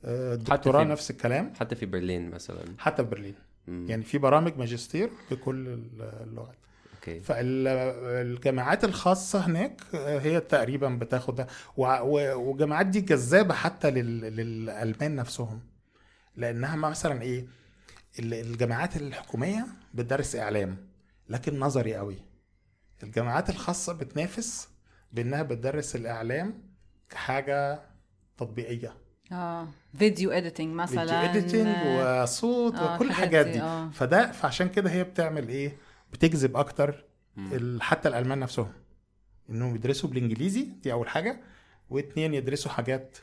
آه، 0.05 0.33
الدكتوراه 0.33 0.83
في- 0.83 0.89
نفس 0.89 1.11
الكلام. 1.11 1.53
حتى 1.59 1.75
في 1.75 1.85
برلين 1.85 2.29
مثلا. 2.29 2.65
حتى 2.77 3.03
في 3.03 3.09
برلين. 3.09 3.35
مم. 3.67 3.85
يعني 3.89 4.03
في 4.03 4.17
برامج 4.17 4.57
ماجستير 4.57 5.09
بكل 5.31 5.79
اللغات. 6.23 6.55
أوكي. 7.07 7.19
فالجامعات 7.19 8.83
الخاصة 8.83 9.39
هناك 9.45 9.81
آه، 9.95 10.19
هي 10.19 10.39
تقريبا 10.39 10.89
بتاخد 10.89 11.35
ده. 11.35 11.47
والجامعات 11.77 12.85
دي 12.85 13.01
جذابة 13.01 13.53
حتى 13.53 13.91
لل- 13.91 14.21
للألمان 14.35 15.15
نفسهم. 15.15 15.59
لأنها 16.35 16.75
مثلا 16.75 17.21
إيه 17.21 17.45
ال- 18.19 18.33
الجامعات 18.33 18.97
الحكومية 18.97 19.65
بتدرس 19.93 20.35
إعلام 20.35 20.77
لكن 21.29 21.59
نظري 21.59 21.95
قوي. 21.95 22.15
الجامعات 23.03 23.49
الخاصة 23.49 23.93
بتنافس 23.93 24.69
بأنها 25.11 25.43
بتدرس 25.43 25.95
الإعلام 25.95 26.53
كحاجة 27.09 27.79
تطبيقية. 28.37 28.93
آه 29.31 29.67
video 29.97 30.31
editing 30.31 30.75
مثلا. 30.75 31.25
editing 31.31 31.67
وصوت 31.87 32.75
آه، 32.75 32.95
وكل 32.95 33.07
الحاجات 33.07 33.45
الحاجات 33.45 33.45
دي، 33.45 33.51
دي. 33.51 33.61
آه. 33.61 33.89
فده 33.89 34.31
فعشان 34.31 34.69
كده 34.69 34.89
هي 34.89 35.03
بتعمل 35.03 35.49
إيه 35.49 35.77
بتجذب 36.17 36.57
أكتر 36.57 37.03
حتى 37.79 38.09
الألمان 38.09 38.39
نفسهم. 38.39 38.71
إنهم 39.49 39.75
يدرسوا 39.75 40.09
بالإنجليزي 40.09 40.67
دي 40.83 40.91
أول 40.91 41.09
حاجة. 41.09 41.41
واتنين 41.89 42.33
يدرسوا 42.33 42.71
حاجات 42.71 43.17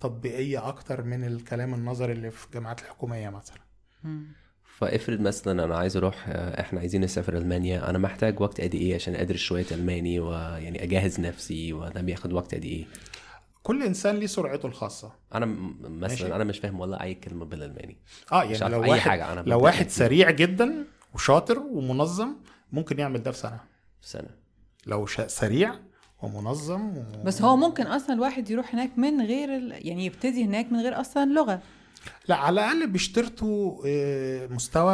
تطبيقية 0.00 0.68
أكتر 0.68 1.02
من 1.02 1.24
الكلام 1.24 1.74
النظري 1.74 2.12
اللي 2.12 2.30
في 2.30 2.46
الجامعات 2.46 2.80
الحكومية 2.80 3.30
مثلا. 3.30 3.58
فافرض 4.64 5.20
مثلا 5.20 5.64
أنا 5.64 5.76
عايز 5.76 5.96
أروح 5.96 6.28
آه، 6.28 6.60
إحنا 6.60 6.80
عايزين 6.80 7.00
نسافر 7.00 7.36
ألمانيا 7.36 7.90
أنا 7.90 7.98
محتاج 7.98 8.40
وقت 8.40 8.60
قد 8.60 8.74
إيه 8.74 8.94
عشان 8.94 9.14
أدرس 9.14 9.38
شوية 9.40 9.66
ألماني 9.72 10.20
ويعني 10.20 10.82
أجهز 10.82 11.20
نفسي 11.20 11.72
وده 11.72 12.00
بياخد 12.00 12.32
وقت 12.32 12.54
قد 12.54 12.64
إيه؟ 12.64 12.84
كل 13.62 13.82
إنسان 13.82 14.16
ليه 14.16 14.26
سرعته 14.26 14.66
الخاصة. 14.66 15.12
أنا 15.34 15.46
مثلا 15.46 15.88
ماشي. 15.90 16.34
أنا 16.34 16.44
مش 16.44 16.58
فاهم 16.58 16.80
ولا 16.80 17.02
أي 17.02 17.14
كلمة 17.14 17.44
بالألماني. 17.44 17.96
آه 18.32 18.44
يعني 18.44 18.74
لو 18.74 18.84
أي 18.84 18.90
واحد 18.90 19.10
حاجة، 19.10 19.32
أنا 19.32 19.40
لو 19.40 19.60
واحد. 19.60 19.88
سريع 19.88 20.30
جدا 20.30 20.84
وشاطر 21.14 21.58
ومنظم 21.58 22.36
ممكن 22.72 22.98
يعمل 22.98 23.22
ده 23.22 23.30
في 23.30 23.38
سنة. 23.38 23.60
في 24.00 24.08
سنة. 24.08 24.28
لو 24.86 25.06
سريع 25.26 25.74
ومنظم 26.22 26.96
و... 26.98 27.02
بس 27.24 27.42
هو 27.42 27.56
ممكن 27.56 27.86
أصلا 27.86 28.12
الواحد 28.16 28.50
يروح 28.50 28.74
هناك 28.74 28.98
من 28.98 29.20
غير 29.26 29.56
ال... 29.56 29.86
يعني 29.88 30.06
يبتدي 30.06 30.44
هناك 30.44 30.72
من 30.72 30.80
غير 30.80 31.00
أصلا 31.00 31.24
لغة. 31.32 31.60
لا 32.28 32.36
على 32.36 32.54
الأقل 32.60 32.86
بيشترطوا 32.86 33.82
آه، 33.86 34.46
مستوى 34.46 34.92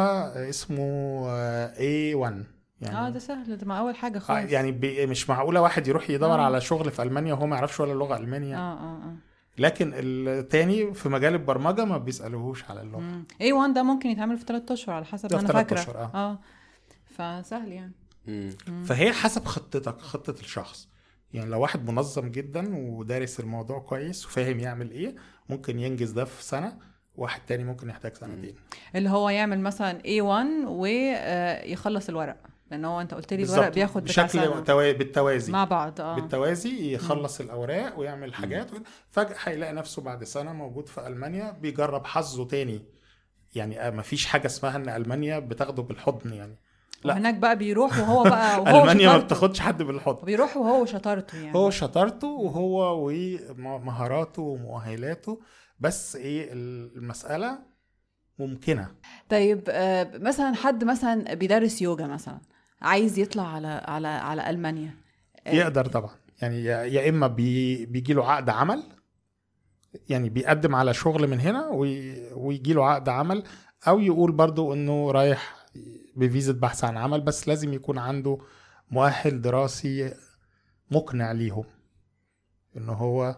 اسمه 0.49 1.23
آه، 1.29 1.73
A1 1.75 2.33
يعني 2.81 2.97
آه 2.97 3.09
ده 3.09 3.19
سهل 3.19 3.57
ده 3.57 3.65
ما 3.67 3.79
أول 3.79 3.95
حاجة 3.95 4.17
آه، 4.17 4.21
خالص. 4.21 4.51
يعني 4.51 4.71
بي- 4.71 5.05
مش 5.05 5.29
معقولة 5.29 5.61
واحد 5.61 5.87
يروح 5.87 6.09
يدور 6.09 6.39
آه. 6.39 6.41
على 6.45 6.61
شغل 6.61 6.91
في 6.91 7.01
ألمانيا 7.03 7.33
وهو 7.33 7.47
ما 7.47 7.55
يعرفش 7.55 7.79
ولا 7.79 7.93
لغة 7.93 8.17
المانيا 8.17 8.57
آه 8.57 8.73
آه 8.73 8.97
آه. 9.03 9.15
لكن 9.57 9.91
التاني 9.95 10.93
في 10.93 11.09
مجال 11.09 11.33
البرمجة 11.33 11.85
ما 11.85 11.97
بيسألوهوش 11.97 12.63
على 12.69 12.81
اللغة. 12.81 12.99
مم. 12.99 13.25
A1 13.41 13.73
ده 13.75 13.83
ممكن 13.83 14.09
يتعمل 14.09 14.37
في 14.37 14.45
3 14.45 14.73
أشهر 14.73 14.95
على 14.95 15.05
حسب 15.05 15.33
ما 15.33 15.39
أنا 15.39 15.47
تلات 15.47 15.69
فاكرة. 15.69 15.79
أشهر، 15.79 15.97
آه. 15.97 16.11
آه. 16.13 16.39
فسهل 17.05 17.71
يعني. 17.71 17.93
مم. 18.27 18.49
فهي 18.85 19.11
حسب 19.13 19.45
خطتك 19.45 20.01
خطة 20.01 20.39
الشخص. 20.39 20.89
يعني 21.33 21.49
لو 21.49 21.61
واحد 21.61 21.89
منظم 21.89 22.27
جدا 22.27 22.75
ودارس 22.77 23.39
الموضوع 23.39 23.79
كويس 23.79 24.25
وفاهم 24.25 24.59
يعمل 24.59 24.91
إيه 24.91 25.15
ممكن 25.49 25.79
ينجز 25.79 26.11
ده 26.11 26.25
في 26.25 26.43
سنة 26.43 26.77
واحد 27.15 27.41
تاني 27.47 27.63
ممكن 27.63 27.89
يحتاج 27.89 28.15
سنتين. 28.15 28.55
اللي 28.95 29.09
هو 29.09 29.29
يعمل 29.29 29.59
مثلا 29.59 29.99
A1 30.01 30.67
ويخلص 30.67 32.09
الورق. 32.09 32.37
لأن 32.71 32.85
هو 32.85 33.01
أنت 33.01 33.13
قلت 33.13 33.33
لي 33.33 33.43
الورق 33.43 33.73
بياخد 33.73 34.03
بشكل. 34.03 34.63
توا... 34.63 34.91
بالتوازي. 34.91 35.51
مع 35.51 35.63
بعض 35.63 36.01
آه. 36.01 36.15
بالتوازي 36.15 36.93
يخلص 36.93 37.39
الأوراق 37.39 37.99
ويعمل 37.99 38.33
حاجات 38.33 38.71
فجأة 39.11 39.35
هيلاقي 39.43 39.73
نفسه 39.73 40.01
بعد 40.01 40.23
سنة 40.23 40.53
موجود 40.53 40.87
في 40.87 41.07
ألمانيا 41.07 41.51
بيجرب 41.51 42.05
حظه 42.05 42.45
تاني. 42.47 42.81
يعني 43.55 43.91
ما 43.91 44.01
فيش 44.01 44.25
حاجة 44.25 44.45
اسمها 44.45 44.75
إن 44.75 44.89
ألمانيا 44.89 45.39
بتاخده 45.39 45.83
بالحضن 45.83 46.33
يعني. 46.33 46.59
لا. 47.03 47.13
وهناك 47.13 47.33
بقى 47.35 47.57
بيروح 47.57 47.99
وهو 47.99 48.23
بقى 48.23 48.59
وهو 48.61 48.81
ألمانيا 48.81 49.09
ما. 49.09 49.17
بتاخدش 49.17 49.59
حد 49.59 49.83
بالحضن. 49.83 50.25
بيروح 50.25 50.57
وهو 50.57 50.85
شطارته 50.85 51.37
يعني. 51.37 51.57
هو 51.57 51.69
شطارته 51.69 52.27
وهو 52.27 53.05
ومهاراته 53.57 54.41
ومؤهلاته. 54.41 55.41
بس 55.79 56.15
إيه 56.15 56.49
المسألة 56.53 57.59
ممكنة. 58.39 58.91
طيب 59.29 59.63
آه، 59.69 60.11
مثلا 60.17 60.55
حد 60.55 60.83
مثلا 60.83 61.33
بيدرس 61.33 61.81
يوجا 61.81 62.07
مثلا. 62.07 62.39
عايز 62.81 63.19
يطلع 63.19 63.47
على 63.47 63.67
على 63.67 64.07
على 64.07 64.49
ألمانيا. 64.49 64.95
آه، 65.47 65.51
يقدر 65.53 65.85
طبعا. 65.85 66.09
يعني 66.41 66.63
يا 66.65 67.09
إما 67.09 67.27
بي 67.27 67.85
بيجي 67.85 68.13
له 68.13 68.31
عقد 68.31 68.49
عمل 68.49 68.83
يعني 70.09 70.29
بيقدم 70.29 70.75
على 70.75 70.93
شغل 70.93 71.27
من 71.27 71.39
هنا 71.39 71.67
وي- 71.67 72.33
ويجي 72.33 72.73
له 72.73 72.85
عقد 72.85 73.09
عمل 73.09 73.43
أو 73.87 73.99
يقول 73.99 74.31
برضو 74.31 74.73
إنه 74.73 75.11
رايح 75.11 75.55
بفيزا 76.15 76.53
بحث 76.53 76.83
عن 76.83 76.97
عمل 76.97 77.21
بس 77.21 77.47
لازم 77.47 77.73
يكون 77.73 77.97
عنده 77.97 78.37
مؤهل 78.91 79.41
دراسي 79.41 80.13
مقنع 80.91 81.31
ليهم 81.31 81.63
إنه 82.77 82.93
هو 82.93 83.37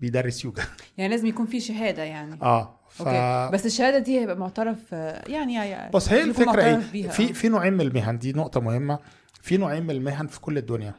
بيدرس 0.00 0.44
يوجا. 0.44 0.62
يعني 0.98 1.10
لازم 1.10 1.26
يكون 1.26 1.46
في 1.46 1.60
شهادة 1.60 2.02
يعني. 2.02 2.42
آه. 2.42 2.77
ف... 3.04 3.08
أوكي. 3.08 3.52
بس 3.54 3.66
الشهادة 3.66 3.98
دي 3.98 4.20
هيبقى 4.20 4.36
معترف 4.36 4.92
يعني 4.92 5.54
يعني 5.54 5.90
بص 5.90 6.08
هي 6.08 6.22
الفكرة 6.22 6.64
إيه؟ 6.64 7.08
في. 7.08 7.32
في 7.32 7.48
نوعين 7.48 7.72
من 7.72 7.80
المهن 7.80 8.18
دي 8.18 8.32
نقطة 8.32 8.60
مهمة. 8.60 8.98
في 9.42 9.56
نوعين 9.56 9.82
من 9.82 9.90
المهن 9.90 10.26
في 10.26 10.40
كل 10.40 10.58
الدنيا. 10.58 10.94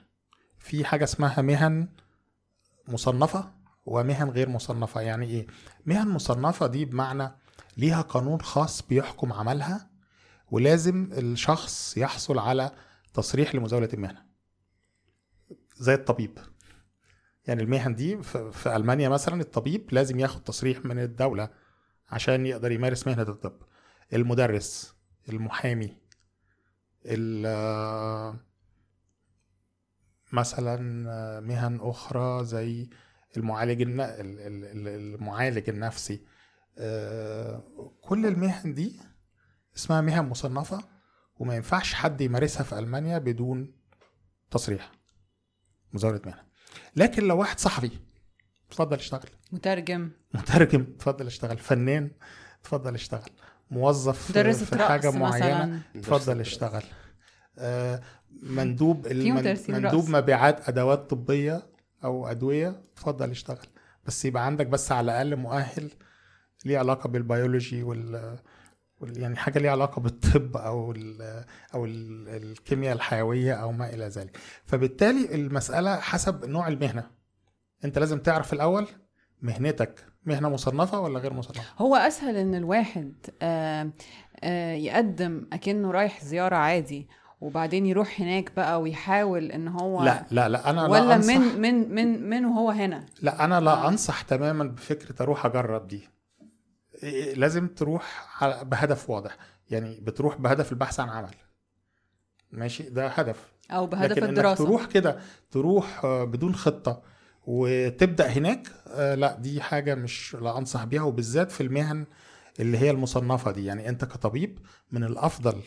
في 0.60 0.86
حاجة 0.86 1.04
اسمها 1.04 1.42
مهن 1.42 1.88
مصنفة 2.88 3.52
ومهن 3.86 4.30
غير 4.30 4.50
مصنفة. 4.50 5.02
يعني 5.02 5.26
إيه؟ 5.26 5.48
مهن 5.86 6.08
مصنفة 6.08 6.68
دي 6.68 6.86
بمعنى 6.86 7.32
ليها 7.78 8.02
قانون 8.02 8.42
خاص 8.42 8.82
بيحكم 8.82 9.34
عملها 9.34 9.90
ولازم 10.52 11.10
الشخص 11.12 11.98
يحصل 11.98 12.40
على 12.40 12.72
تصريح 13.14 13.56
لمزاولة 13.56 13.90
المهنة. 13.94 14.24
زي 15.78 15.94
الطبيب. 15.94 16.40
يعني 17.48 17.64
المهن 17.64 17.96
دي 17.96 18.24
في 18.52 18.76
ألمانيا 18.76 19.10
مثلا 19.10 19.42
الطبيب 19.42 19.90
لازم 19.92 20.20
ياخد 20.20 20.44
تصريح 20.44 20.86
من 20.86 21.00
الدولة. 21.00 21.50
عشان 22.12 22.46
يقدر 22.46 22.72
يمارس 22.72 23.08
مهنة 23.08 23.22
الطب. 23.22 23.62
المدرس 24.14 24.96
المحامي 25.30 25.98
ال- 27.06 28.40
مثلا 30.34 30.78
مهن 31.40 31.80
أخرى 31.82 32.46
زي 32.46 32.90
المعالج 33.38 33.82
المعالج 33.82 35.70
النفسي. 35.70 36.26
آه، 36.78 37.92
كل 38.02 38.26
المهن 38.26 38.74
دي 38.74 39.00
اسمها 39.78 40.02
مهن 40.02 40.26
مصنفة 40.30 40.84
وما 41.40 41.56
ينفعش 41.56 41.94
حد 41.94 42.22
يمارسها 42.22 42.64
في 42.64 42.80
ألمانيا 42.80 43.18
بدون 43.18 43.74
تصريح 44.52 44.92
مزاولة 45.94 46.22
مهنة. 46.26 46.44
لكن 46.96 47.28
لو 47.28 47.38
واحد 47.40 47.60
صحفي 47.60 47.92
اتفضل 48.70 48.98
اشتغل. 48.98 49.30
مترجم. 49.52 50.10
مترجم. 50.34 50.86
اتفضل 50.96 51.28
اشتغل. 51.28 51.58
فنان. 51.58 52.12
اتفضل 52.62 52.94
اشتغل. 52.94 53.30
موظف 53.72 54.30
مدرسة 54.30 54.66
في 54.66 55.18
معينة. 55.18 55.66
مثلا. 55.66 55.80
اتفضل 55.96 56.40
اشتغل. 56.40 56.84
آه، 57.58 58.02
مندوب 58.44 59.08
مندوب. 59.70 60.10
مبيعات 60.10 60.70
أدوات 60.70 61.10
طبية 61.10 61.68
أو 62.04 62.28
أدوية. 62.28 62.82
اتفضل 62.94 63.32
اشتغل. 63.32 63.68
بس 64.06 64.26
يبقى 64.26 64.46
عندك 64.46 64.68
بس 64.68 64.92
على 64.92 65.06
الأقل 65.12 65.36
مؤهل 65.36 65.92
ليه 66.66 66.78
علاقة 66.78 67.08
بالبيولوجي 67.10 67.84
وال 67.84 68.40
يعني 69.02 69.36
حاجة 69.36 69.60
ليها 69.60 69.72
علاقة 69.72 70.00
بالطب 70.02 70.58
أو 70.58 70.92
ال 70.92 71.22
أو 71.74 71.86
ال 71.86 72.28
الكيمياء 72.30 72.96
الحيوية 72.96 73.54
أو 73.54 73.72
ما 73.72 73.94
إلى 73.94 74.06
ذلك. 74.08 74.38
فبالتالي 74.66 75.36
المسألة 75.36 76.00
حسب 76.00 76.46
نوع 76.46 76.68
المهنة. 76.68 77.19
انت 77.86 78.00
لازم 78.00 78.20
تعرف 78.20 78.54
الأول 78.54 78.88
مهنتك 79.42 80.06
مهنة 80.26 80.50
مصنفة 80.50 81.00
ولا 81.00 81.20
غير 81.20 81.34
مصنفة؟ 81.34 81.62
هو 81.78 81.96
أسهل 81.96 82.36
إن 82.36 82.56
الواحد 82.56 83.14
آه، 83.42 83.90
آه، 84.44 84.74
يقدم 84.74 85.48
أكنه 85.54 85.92
رايح 85.92 86.24
زيارة 86.24 86.56
عادي 86.56 87.08
وبعدين 87.42 87.86
يروح 87.86 88.22
هناك 88.22 88.52
بقى 88.56 88.82
ويحاول 88.82 89.52
إن 89.52 89.68
هو 89.68 90.04
لا 90.04 90.26
لا 90.32 90.50
لا 90.50 90.70
أنا 90.70 90.80
لا 90.82 90.88
ولا 90.88 91.16
أنصح. 91.16 91.34
من 91.38 91.62
من 91.62 91.96
من 91.96 92.30
من 92.30 92.46
وهو 92.46 92.70
هنا؟ 92.72 93.06
لا 93.22 93.46
أنا 93.46 93.60
لا 93.60 93.72
آه. 93.72 93.88
أنصح 93.88 94.22
تماما 94.22 94.64
بفكرة 94.64 95.24
أروح 95.24 95.46
أجرب 95.46 95.88
دي. 95.88 96.10
إيه، 97.04 97.34
لازم 97.36 97.68
تروح 97.68 98.28
على- 98.40 98.64
بهدف 98.64 99.10
واضح 99.10 99.38
يعني 99.72 100.00
بتروح 100.02 100.38
بهدف 100.38 100.72
البحث 100.72 101.00
عن 101.00 101.10
عمل. 101.10 101.36
ماشي؟ 102.52 102.84
ده 102.84 103.08
هدف. 103.08 103.54
أو 103.72 103.88
بهدف 103.88 104.12
لكن 104.18 104.24
الدراسة. 104.30 104.52
انك 104.64 104.68
تروح 104.70 104.86
كده 104.86 105.20
تروح 105.52 106.06
آه، 106.06 106.24
بدون 106.24 106.56
خطة. 106.56 107.02
وتبدأ 107.48 108.28
هناك 108.28 108.68
آه، 108.88 109.16
لا 109.16 109.36
دي 109.36 109.62
حاجة 109.62 109.96
مش 109.96 110.36
لا 110.42 110.58
أنصح 110.58 110.84
بيها 110.84 111.02
وبالذات 111.02 111.52
في 111.52 111.62
المهن 111.64 112.06
اللي 112.60 112.78
هي 112.78 112.92
المصنفة 112.92 113.52
دي. 113.52 113.66
يعني 113.66 113.90
أنت 113.90 114.06
كطبيب 114.06 114.60
من 114.92 115.04
الأفضل 115.04 115.62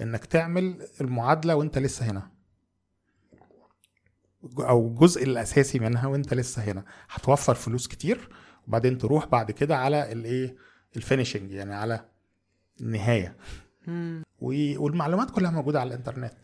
إنك 0.00 0.24
تعمل 0.24 0.86
المعادلة 1.00 1.54
وأنت 1.54 1.78
لسه 1.78 2.10
هنا. 2.10 2.30
أو 4.58 4.88
الجزء 4.88 5.24
الأساسي 5.24 5.78
منها 5.78 6.06
وأنت 6.06 6.34
لسه 6.34 6.62
هنا. 6.62 6.84
هتوفر 7.10 7.54
فلوس 7.54 7.88
كتير 7.88 8.28
وبعدين 8.68 8.98
تروح 8.98 9.26
بعد 9.26 9.50
كده 9.50 9.76
على 9.76 10.12
الإيه؟ 10.12 10.56
الفينيشنج 10.96 11.50
يعني 11.50 11.74
على 11.74 12.04
النهاية. 12.80 13.36
والمعلومات 14.40 15.30
كلها 15.30 15.50
موجودة 15.50 15.80
على 15.80 15.88
الإنترنت. 15.88 16.34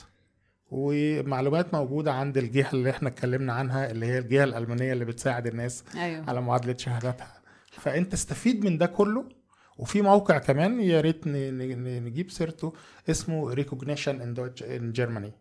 ومعلومات 0.70 1.74
موجودة 1.74 2.12
عند 2.12 2.38
الجهة 2.38 2.70
اللي 2.72 2.90
إحنا 2.90 3.08
اتكلمنا 3.08 3.52
عنها 3.52 3.90
اللي 3.90 4.06
هي 4.06 4.18
الجهة 4.18 4.44
الألمانية 4.44 4.92
اللي 4.92 5.04
بتساعد 5.04 5.46
الناس 5.46 5.84
أيوه. 5.96 6.24
على 6.30 6.40
معادلة 6.40 6.76
شهاداتها. 6.76 7.32
فأنت 7.70 8.12
استفيد 8.14 8.64
من 8.64 8.78
ده 8.78 8.86
كله 8.86 9.24
وفي 9.78 10.02
موقع 10.02 10.38
كمان 10.38 10.80
يا 10.80 11.00
ريت 11.00 11.26
نجيب 11.26 12.30
سيرته 12.30 12.72
اسمه 13.10 13.50
Recognition 13.54 14.20
in 14.20 14.34
Deutsch 14.34 14.62
in 14.62 14.92
Germany 14.92 15.32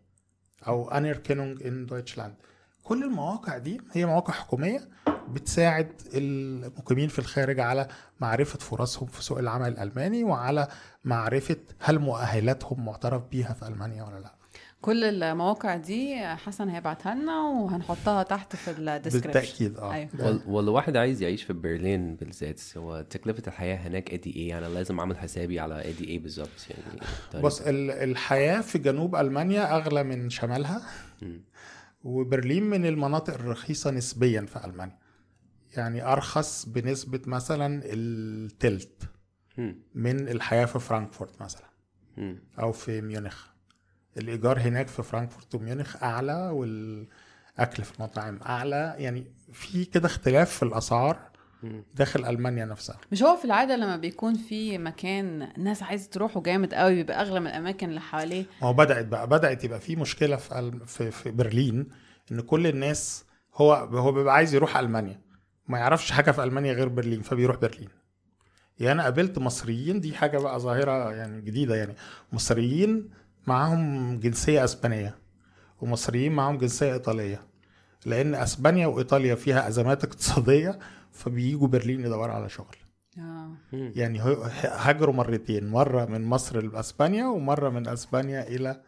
أو 0.66 0.90
Anerkennung 0.90 1.62
in 1.66 1.86
Deutschland 1.86 2.34
كل 2.82 3.04
المواقع 3.04 3.58
دي 3.58 3.80
هي 3.92 4.06
مواقع 4.06 4.32
حكومية 4.34 4.88
بتساعد 5.28 5.88
المقيمين 6.14 7.08
في 7.08 7.18
الخارج 7.18 7.60
على 7.60 7.88
معرفة 8.20 8.58
فرصهم 8.58 9.08
في 9.08 9.24
سوق 9.24 9.38
العمل 9.38 9.68
الألماني 9.68 10.24
وعلى 10.24 10.68
معرفة 11.04 11.56
هل 11.80 11.98
مؤهلاتهم 11.98 12.84
معترف 12.84 13.22
بيها 13.30 13.52
في 13.52 13.68
ألمانيا 13.68 14.02
ولا 14.02 14.18
لأ. 14.20 14.34
كل 14.86 15.04
المواقع 15.22 15.76
دي 15.76 16.26
حسن 16.26 16.68
هيبعتها 16.68 17.14
لنا 17.14 17.40
وهنحطها 17.40 18.22
تحت 18.22 18.56
في 18.56 18.70
الديسكربشن 18.70 19.32
بالتأكيد 19.32 19.76
آه 19.78 19.92
أيوة. 19.92 20.42
واللي 20.48 20.70
واحد 20.70 20.96
عايز 20.96 21.22
يعيش 21.22 21.42
في 21.42 21.52
برلين 21.52 22.16
بالذات 22.16 22.60
هو 22.76 23.02
تكلفة 23.10 23.42
الحياة 23.46 23.76
هناك 23.76 24.12
قد 24.12 24.26
إيه 24.26 24.48
يعني 24.48 24.68
لازم 24.68 24.98
أعمل 25.00 25.18
حسابي 25.18 25.60
على 25.60 25.74
قد 25.82 26.00
إيه 26.02 26.18
بالظبط 26.18 26.48
يعني 26.70 27.00
تقريباً. 27.30 27.46
بص 27.48 27.60
ال- 27.60 27.90
الحياة 27.90 28.60
في 28.60 28.78
جنوب 28.78 29.16
ألمانيا 29.16 29.76
أغلى 29.76 30.02
من 30.04 30.30
شمالها. 30.30 30.82
وبرلين 32.04 32.62
من 32.64 32.86
المناطق 32.86 33.34
الرخيصة 33.34 33.90
نسبيا 33.90 34.40
في 34.40 34.64
ألمانيا 34.64 34.98
يعني 35.76 36.12
أرخص 36.12 36.64
بنسبة 36.68 37.20
مثلا 37.26 37.80
التلت. 37.84 39.02
من 39.94 40.28
الحياة 40.28 40.64
في 40.66 40.78
فرانكفورت 40.78 41.42
مثلا. 41.42 41.66
أو 42.58 42.72
في 42.72 43.00
ميونخ 43.00 43.46
الإيجار 44.16 44.58
هناك 44.60 44.88
في 44.88 45.02
فرانكفورت 45.02 45.54
وميونخ 45.54 46.02
أعلى 46.02 46.50
والأكل 46.52 47.82
في 47.82 47.92
المطاعم 47.98 48.38
أعلى. 48.46 48.94
يعني 48.98 49.26
في 49.52 49.84
كده 49.84 50.06
اختلاف 50.06 50.50
في 50.50 50.62
الأسعار 50.62 51.18
مم. 51.62 51.84
داخل 51.94 52.24
ألمانيا 52.24 52.64
نفسها. 52.64 52.98
مش 53.12 53.22
هو 53.22 53.36
في 53.36 53.44
العادة 53.44 53.76
لما 53.76 53.96
بيكون 53.96 54.34
في 54.34 54.78
مكان 54.78 55.48
ناس 55.58 55.82
عايزة 55.82 56.10
تروحه 56.10 56.40
جامد 56.42 56.74
قوي 56.74 56.94
بيبقى 56.94 57.20
أغلى 57.20 57.40
من 57.40 57.46
الأماكن 57.46 57.88
اللي 57.88 58.00
حواليه؟ 58.00 58.44
ما 58.62 58.68
هو 58.68 58.72
بدأت 58.72 59.06
بقى 59.06 59.26
بدأت 59.26 59.64
يبقى 59.64 59.80
في 59.80 59.96
مشكلة 59.96 60.36
في 60.36 60.72
في, 60.86 61.10
في 61.10 61.30
برلين 61.30 61.86
إن 62.32 62.40
كل 62.40 62.66
الناس 62.66 63.24
هو 63.54 63.74
هو 63.74 64.12
بيبقى 64.12 64.34
عايز 64.34 64.54
يروح 64.54 64.76
ألمانيا. 64.76 65.20
ما 65.68 65.78
يعرفش 65.78 66.10
حاجة 66.12 66.30
في 66.30 66.44
ألمانيا 66.44 66.72
غير 66.72 66.88
برلين 66.88 67.22
فبيروح 67.22 67.56
برلين. 67.56 67.88
يعني 68.78 68.92
أنا 68.92 69.02
قابلت 69.02 69.38
مصريين 69.38 70.00
دي 70.00 70.14
حاجة 70.14 70.38
بقى 70.38 70.60
ظاهرة 70.60 71.12
يعني 71.12 71.40
جديدة 71.40 71.74
يعني. 71.76 71.94
مصريين 72.32 73.10
معاهم 73.46 74.16
جنسية 74.20 74.64
أسبانية 74.64 75.18
ومصريين 75.80 76.32
معاهم 76.32 76.58
جنسية 76.58 76.92
إيطالية 76.92 77.42
لأن 78.06 78.34
أسبانيا 78.34 78.86
وإيطاليا 78.86 79.34
فيها 79.34 79.68
أزمات 79.68 80.04
اقتصادية 80.04 80.78
فبييجوا 81.12 81.68
برلين 81.68 82.00
يدوروا 82.00 82.34
على 82.34 82.48
شغل 82.48 82.76
آه 83.18 83.50
مم. 83.72 83.92
يعني 83.96 84.20
هاجروا 84.62 85.14
مرتين 85.14 85.66
مرة 85.68 86.04
من 86.04 86.24
مصر 86.24 86.60
لأسبانيا 86.60 87.26
ومرة 87.26 87.70
من 87.70 87.88
أسبانيا 87.88 88.48
إلى 88.48 88.82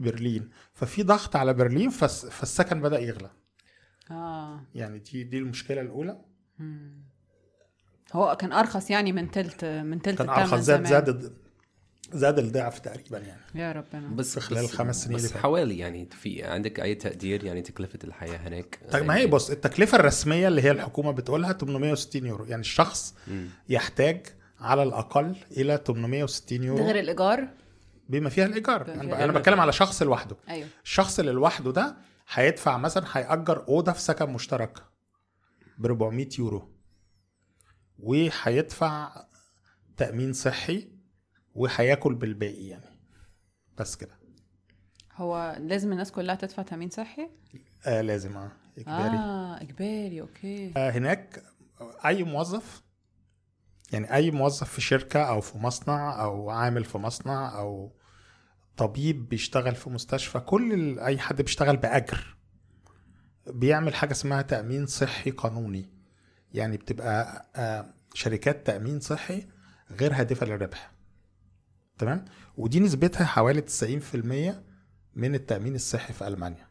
برلين 0.00 0.50
ففي 0.74 1.02
ضغط 1.02 1.36
على 1.36 1.54
برلين 1.54 1.90
فالس- 1.90 2.26
فالسكن 2.26 2.80
بدأ 2.82 2.98
يغلى 3.00 3.30
آه 4.10 4.60
يعني 4.74 4.98
دي 4.98 5.24
دي 5.24 5.38
المشكلة 5.38 5.80
الأولى 5.80 6.18
مم. 6.58 7.02
هو 8.12 8.36
كان 8.36 8.52
أرخص 8.52 8.90
يعني 8.90 9.12
من 9.12 9.30
تلت 9.30 9.64
من 9.64 10.02
تلت 10.02 10.18
كان 10.18 10.28
أرخص 10.28 10.58
زاد. 10.58 10.86
زاد 10.86 11.32
زاد 12.12 12.38
الضعف 12.38 12.78
تقريبا 12.78 13.18
يعني. 13.18 13.40
يا 13.54 13.72
ربنا. 13.72 14.08
بس 14.08 14.34
في 14.34 14.40
خلال 14.40 14.64
الخمس 14.64 15.04
سنين 15.04 15.16
بس 15.16 15.20
اللي 15.22 15.28
فاتوا. 15.28 15.42
حوالي 15.42 15.78
يعني 15.78 16.08
في 16.10 16.44
عندك 16.44 16.80
أي 16.80 16.94
تقدير 16.94 17.44
يعني 17.44 17.62
تكلفة 17.62 17.98
الحياة 18.04 18.36
هناك؟ 18.36 18.78
طيب 18.90 19.04
ما 19.04 19.16
هي 19.16 19.26
بص 19.26 19.50
التكلفة 19.50 19.98
الرسمية 19.98 20.48
اللي 20.48 20.62
هي 20.62 20.70
الحكومة 20.70 21.10
بتقولها 21.10 21.52
860 21.52 22.26
يورو. 22.26 22.44
يعني 22.44 22.60
الشخص 22.60 23.14
مم. 23.26 23.48
يحتاج 23.68 24.26
على 24.60 24.82
الأقل 24.82 25.36
إلى 25.56 25.80
860 25.86 26.58
ده 26.60 26.66
يورو 26.66 26.84
غير 26.86 26.98
الإيجار؟ 26.98 27.48
بما 28.08 28.30
فيها 28.30 28.46
الإيجار. 28.46 28.82
بما 28.82 28.94
أنا, 28.94 29.00
فيها 29.02 29.08
أنا 29.10 29.14
الإيجار. 29.24 29.38
بتكلم 29.38 29.60
على 29.60 29.72
شخص 29.72 30.02
لوحده. 30.02 30.36
أيوه. 30.48 30.68
الشخص 30.84 31.18
اللي 31.18 31.32
لوحده 31.32 31.72
ده 31.72 31.96
هيدفع 32.32 32.78
مثلا 32.78 33.04
هيأجر 33.12 33.64
أوضة 33.68 33.92
في 33.92 34.00
سكن 34.00 34.30
مشترك 34.30 34.78
ب 35.78 35.86
400 35.86 36.28
يورو. 36.38 36.68
وهيدفع 37.98 39.24
تأمين 39.96 40.32
صحي 40.32 40.88
وهياكل 41.60 42.14
بالباقي 42.14 42.66
يعني. 42.66 42.90
بس 43.78 43.96
كده. 43.96 44.18
هو 45.16 45.56
لازم 45.60 45.92
الناس 45.92 46.12
كلها 46.12 46.34
تدفع 46.34 46.62
تأمين 46.62 46.90
صحي؟ 46.90 47.28
آه 47.86 48.00
لازم 48.00 48.36
آه 48.36 48.52
إجباري. 48.78 49.16
آه. 49.16 49.56
آه 49.56 49.62
إجباري 49.62 50.20
أوكي. 50.20 50.72
آه 50.76 50.90
هناك 50.90 51.42
أي 52.06 52.24
موظف 52.24 52.82
يعني 53.92 54.14
أي 54.14 54.30
موظف 54.30 54.68
في 54.72 54.80
شركة 54.80 55.22
أو 55.22 55.40
في 55.40 55.58
مصنع 55.58 56.22
أو 56.24 56.50
عامل 56.50 56.84
في 56.84 56.98
مصنع 56.98 57.58
أو 57.58 57.92
طبيب 58.76 59.28
بيشتغل 59.28 59.74
في 59.74 59.90
مستشفى 59.90 60.40
كل 60.40 60.72
ال- 60.72 60.98
أي 60.98 61.18
حد 61.18 61.42
بيشتغل 61.42 61.76
بأجر 61.76 62.36
بيعمل 63.46 63.94
حاجة 63.94 64.10
اسمها 64.12 64.42
تأمين 64.42 64.86
صحي 64.86 65.30
قانوني. 65.30 65.88
يعني 66.52 66.76
بتبقى 66.76 67.46
آه، 67.56 67.94
شركات 68.14 68.66
تأمين 68.66 69.00
صحي 69.00 69.46
غير 69.90 70.14
هادفة 70.14 70.46
للربح. 70.46 70.92
تمام؟ 72.00 72.24
ودي 72.56 72.80
نسبتها 72.80 73.24
حوالي 73.24 73.60
90% 73.60 73.64
من 75.14 75.34
التأمين 75.34 75.74
الصحي 75.74 76.12
في 76.12 76.26
ألمانيا. 76.26 76.66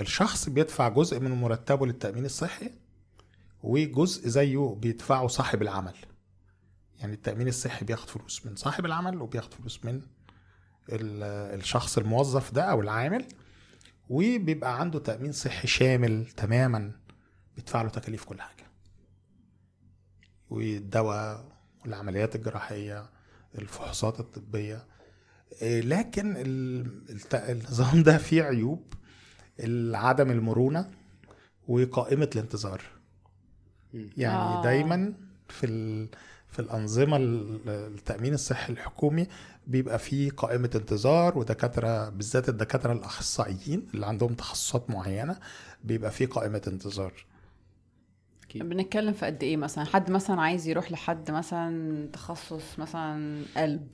الشخص 0.00 0.48
بيدفع 0.48 0.88
جزء 0.88 1.20
من 1.20 1.30
مرتبه 1.30 1.86
للتأمين 1.86 2.24
الصحي 2.24 2.70
وجزء 3.62 4.28
زيه 4.28 4.76
بيدفعه 4.80 5.26
صاحب 5.26 5.62
العمل. 5.62 5.94
يعني 6.98 7.12
التأمين 7.14 7.48
الصحي 7.48 7.84
بياخد 7.84 8.08
فلوس 8.08 8.46
من 8.46 8.56
صاحب 8.56 8.86
العمل 8.86 9.22
وبياخد 9.22 9.54
فلوس 9.54 9.84
من 9.84 9.94
ال- 10.92 11.58
الشخص 11.60 11.98
الموظف 11.98 12.52
ده 12.52 12.62
أو 12.62 12.80
العامل 12.80 13.28
وبيبقى 14.08 14.80
عنده 14.80 14.98
تأمين 14.98 15.32
صحي 15.32 15.66
شامل 15.68 16.26
تماما 16.26 16.92
بيدفع 17.56 17.82
له 17.82 17.88
تكاليف 17.88 18.24
كل 18.24 18.40
حاجة. 18.40 18.66
والدواء 20.50 21.58
والعمليات 21.84 22.36
الجراحية 22.36 23.10
الفحوصات 23.58 24.20
الطبية 24.20 24.84
إيه، 25.62 25.80
لكن 25.80 26.36
ال- 26.36 27.10
الت- 27.10 27.34
النظام 27.34 28.02
ده 28.02 28.18
فيه 28.18 28.42
عيوب 28.42 28.94
عدم 29.94 30.30
المرونة 30.30 30.90
وقائمة 31.68 32.30
الانتظار 32.34 32.82
يعني 33.94 34.34
آه. 34.36 34.58
آه. 34.60 34.62
دايما 34.62 35.12
في 35.48 35.66
ال... 35.66 36.08
في 36.48 36.58
الأنظمة 36.58 37.16
ال- 37.16 37.68
التأمين 37.68 38.34
الصحي 38.34 38.72
الحكومي 38.72 39.26
بيبقى 39.66 39.98
فيه 39.98 40.30
قائمة 40.30 40.70
انتظار 40.74 41.38
ودكاترة 41.38 42.08
بالذات 42.08 42.48
الدكاترة 42.48 42.92
الأخصائيين 42.92 43.86
اللي 43.94 44.06
عندهم 44.06 44.34
تخصصات 44.34 44.90
معينة 44.90 45.38
بيبقى 45.84 46.10
فيه 46.10 46.26
قائمة 46.26 46.62
انتظار 46.66 47.12
بنتكلم 48.54 49.12
في 49.12 49.26
قد 49.26 49.42
إيه 49.42 49.56
مثلا؟ 49.56 49.84
حد 49.84 50.10
مثلا 50.10 50.40
عايز 50.40 50.68
يروح 50.68 50.92
لحد 50.92 51.30
مثلا 51.30 52.08
تخصص 52.12 52.78
مثلا 52.78 53.42
قلب. 53.56 53.88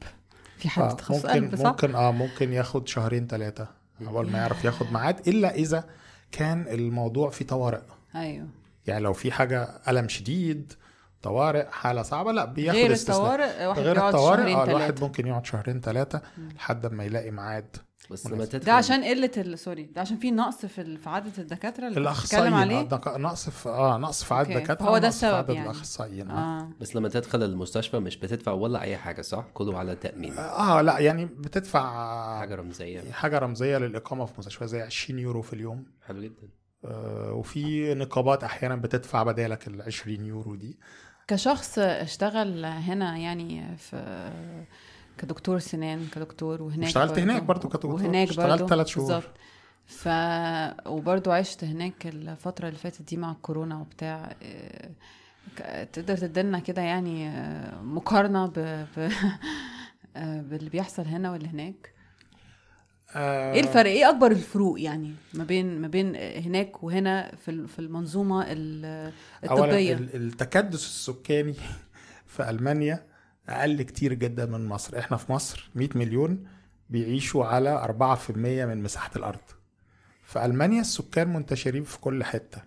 في 0.58 0.68
حد 0.68 0.82
آه 0.82 0.90
تخصص 0.92 1.24
ممكن 1.24 1.28
قلب 1.28 1.56
صح؟ 1.56 1.66
ممكن 1.70 1.94
آه 1.94 2.10
ممكن 2.12 2.52
ياخد 2.52 2.88
شهرين 2.88 3.26
ثلاثة 3.26 3.68
أول 4.08 4.30
ما 4.30 4.38
يعرف 4.38 4.64
ياخد 4.64 4.92
ميعاد 4.92 5.28
إلا 5.28 5.54
إذا 5.54 5.84
كان 6.32 6.68
الموضوع 6.68 7.30
فيه 7.30 7.46
طوارئ. 7.46 7.80
أيوه. 8.14 8.46
يعني 8.86 9.04
لو 9.04 9.12
في 9.12 9.32
حاجة 9.32 9.68
ألم 9.88 10.08
شديد 10.08 10.72
طوارئ 11.22 11.66
حالة 11.70 12.02
صعبة 12.02 12.32
لا 12.32 12.44
بياخد 12.44 12.78
غير 12.78 12.92
استثناء. 12.92 13.18
الطوارئ 13.18 13.66
واحد 13.66 13.80
غير 13.82 14.08
الطوارئ 14.08 14.42
شهرين 14.42 14.56
آه 14.56 14.64
الواحد 14.64 15.00
ممكن 15.00 15.26
يقعد 15.26 15.46
شهرين 15.46 15.80
ثلاثة 15.80 16.22
لحد 16.56 16.86
ما 16.92 17.04
يلاقي 17.04 17.30
ميعاد. 17.30 17.76
بس 18.10 18.26
لما 18.26 18.44
تدخل 18.44 18.64
ده 18.66 18.72
عشان 18.72 19.02
ال- 19.04 19.58
سوري 19.58 19.82
ده 19.84 20.00
عشان 20.00 20.16
في 20.16 20.30
نقص 20.30 20.66
في 20.66 20.80
ال- 20.80 20.96
في 20.98 21.08
عدد 21.08 21.38
الدكاترة 21.38 21.88
اللي 21.88 22.10
بتتكلم 22.10 22.54
عليه؟ 22.54 22.78
آه، 22.80 22.82
دك- 22.82 23.08
نقص 23.08 23.48
في 23.50 23.68
آه 23.68 23.96
نقص 23.98 24.24
في 24.24 24.34
عدد. 24.34 24.50
الدكاتره 24.50 24.86
هو 24.86 24.98
ده 24.98 25.08
السبب 25.08 25.50
يعني. 25.50 25.64
الأخصائيين. 25.70 26.30
آه. 26.30 26.60
آه 26.60 26.68
بس 26.80 26.96
لما 26.96 27.08
تدخل 27.08 27.42
المستشفى 27.42 27.98
مش 27.98 28.16
بتدفع 28.16 28.52
ولا 28.52 28.80
أي 28.80 28.96
حاجة 28.96 29.22
صح؟ 29.22 29.44
كله 29.54 29.78
على 29.78 29.96
تأمين. 29.96 30.38
آه 30.38 30.80
لا 30.82 30.98
يعني 30.98 31.24
بتدفع 31.24 32.38
حاجة 32.38 32.54
رمزية. 32.54 33.12
حاجة 33.12 33.38
رمزية 33.38 33.78
للإقامة 33.78 34.24
في 34.24 34.32
مستشفى 34.38 34.66
زي 34.66 34.82
20 34.82 35.18
يورو 35.18 35.42
في 35.42 35.52
اليوم. 35.52 35.84
حلو 36.06 36.20
جدا. 36.22 36.48
آه 36.84 37.32
وفي 37.32 37.94
نقابات 37.94 38.44
أحيانا 38.44 38.76
بتدفع 38.76 39.22
بدالك 39.22 39.68
ال 39.68 39.82
20 39.82 40.24
يورو 40.24 40.54
دي. 40.54 40.78
كشخص 41.28 41.78
اشتغل 41.78 42.64
هنا 42.64 43.16
يعني 43.16 43.76
في 43.76 43.96
كدكتور 45.18 45.58
سنان 45.58 46.06
كدكتور 46.14 46.62
وهناك 46.62 46.86
اشتغلت. 46.86 47.18
هناك 47.18 47.42
برضو 47.42 47.68
كدكتور. 47.68 47.94
وهناك 47.94 48.28
اشتغلت 48.28 48.68
ثلاث 48.68 48.86
شهور. 48.86 49.06
بالظبط. 49.12 49.30
ف 49.86 50.08
وبرضو 50.88 51.30
عشت 51.30 51.64
هناك 51.64 52.06
الفترة 52.06 52.68
اللي 52.68 52.78
فاتت 52.78 53.02
دي 53.02 53.16
مع 53.16 53.32
الكورونا 53.32 53.78
وبتاع 53.80 54.32
ك- 55.56 55.88
تقدر 55.92 56.16
تدلنا 56.16 56.58
كده 56.58 56.82
يعني 56.82 57.28
آه، 57.28 57.80
مقارنة 57.82 58.46
ب... 58.46 58.52
ب... 58.96 59.10
آه، 60.16 60.40
باللي 60.42 60.70
بيحصل 60.70 61.02
هنا 61.02 61.32
واللي 61.32 61.48
هناك 61.48 61.94
آه 63.16 63.52
إيه 63.52 63.60
الفرق 63.60 63.90
إيه 63.90 64.10
أكبر 64.10 64.30
الفروق 64.30 64.80
يعني 64.80 65.12
ما 65.34 65.44
بين 65.44 65.80
ما 65.80 65.88
بين 65.88 66.16
هناك 66.16 66.82
وهنا 66.84 67.32
في 67.44 67.66
في 67.66 67.78
المنظومة 67.78 68.44
ال- 68.48 69.12
اولا 69.50 69.78
التكدس 69.90 70.84
السكاني 70.86 71.54
في 72.26 72.50
ألمانيا 72.50 73.06
أقل 73.48 73.82
كتير 73.82 74.12
جدا 74.12 74.46
من 74.46 74.66
مصر. 74.66 74.98
إحنا 74.98 75.16
في 75.16 75.32
مصر 75.32 75.70
100 75.74 75.88
مليون 75.94 76.46
بيعيشوا 76.90 77.44
على 77.44 77.84
4% 77.84 78.30
من 78.64 78.82
مساحة 78.82 79.10
الأرض. 79.16 79.40
في 80.24 80.44
ألمانيا 80.44 80.80
السكان 80.80 81.32
منتشرين 81.32 81.84
في 81.84 81.98
كل 82.00 82.24
حتة. 82.24 82.62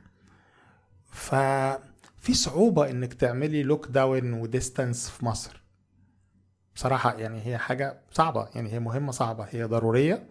ففي 1.12 2.34
صعوبة 2.34 2.90
إنك 2.90 3.14
تعملي 3.14 3.64
لوك 3.64 3.88
داون 3.88 4.34
وديستانس 4.34 5.10
في 5.10 5.26
مصر. 5.26 5.62
بصراحة 6.76 7.14
يعني 7.14 7.46
هي 7.46 7.58
حاجة 7.58 8.02
صعبة. 8.12 8.50
يعني 8.56 8.74
هي 8.74 8.80
مهمة 8.80 9.12
صعبة. 9.12 9.48
هي 9.50 9.64
ضرورية 9.64 10.28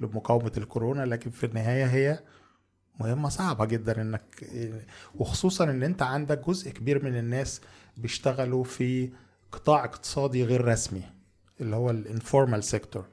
لمقاومة 0.00 0.52
الكورونا 0.56 1.02
لكن 1.02 1.30
في 1.30 1.46
النهاية 1.46 1.86
هي 1.86 2.20
مهمة 3.00 3.28
صعبة 3.28 3.64
جدا 3.64 4.02
إنك 4.02 4.44
وخصوصا 5.14 5.64
إن 5.64 5.82
أنت 5.82 6.02
عندك 6.02 6.46
جزء 6.46 6.70
كبير 6.70 7.04
من 7.04 7.16
الناس 7.16 7.60
بيشتغلوا 7.96 8.64
في 8.64 9.12
قطاع 9.52 9.84
اقتصادي 9.84 10.44
غير 10.44 10.64
رسمي 10.64 11.02
اللي 11.60 11.76
هو 11.76 11.90
ال 11.90 11.98
informal 11.98 12.64
sector 12.64 13.06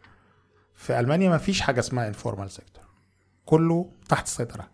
في 0.74 1.00
ألمانيا 1.00 1.30
ما 1.30 1.38
فيش 1.38 1.62
حاجة 1.62 1.80
اسمها 1.80 2.08
informal 2.08 2.52
sector 2.52 2.84
كله 3.46 3.92
تحت 4.10 4.26
السيطرة. 4.26 4.72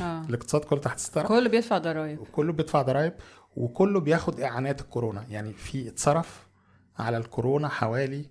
آه. 0.00 0.24
الاقتصاد 0.28 0.64
كله 0.64 0.80
تحت 0.80 0.96
السيطرة. 0.96 1.26
كله 1.26 1.48
بيدفع 1.48 1.78
ضرايب. 1.78 2.18
وكله 2.20 2.52
بيدفع 2.52 2.82
ضرائب 2.82 3.14
وكله 3.56 4.00
بياخد 4.00 4.40
إعانات 4.40 4.80
الكورونا. 4.80 5.26
يعني 5.28 5.52
في 5.52 5.88
اتصرف 5.88 6.48
على 6.98 7.16
الكورونا 7.16 7.68
حوالي 7.68 8.30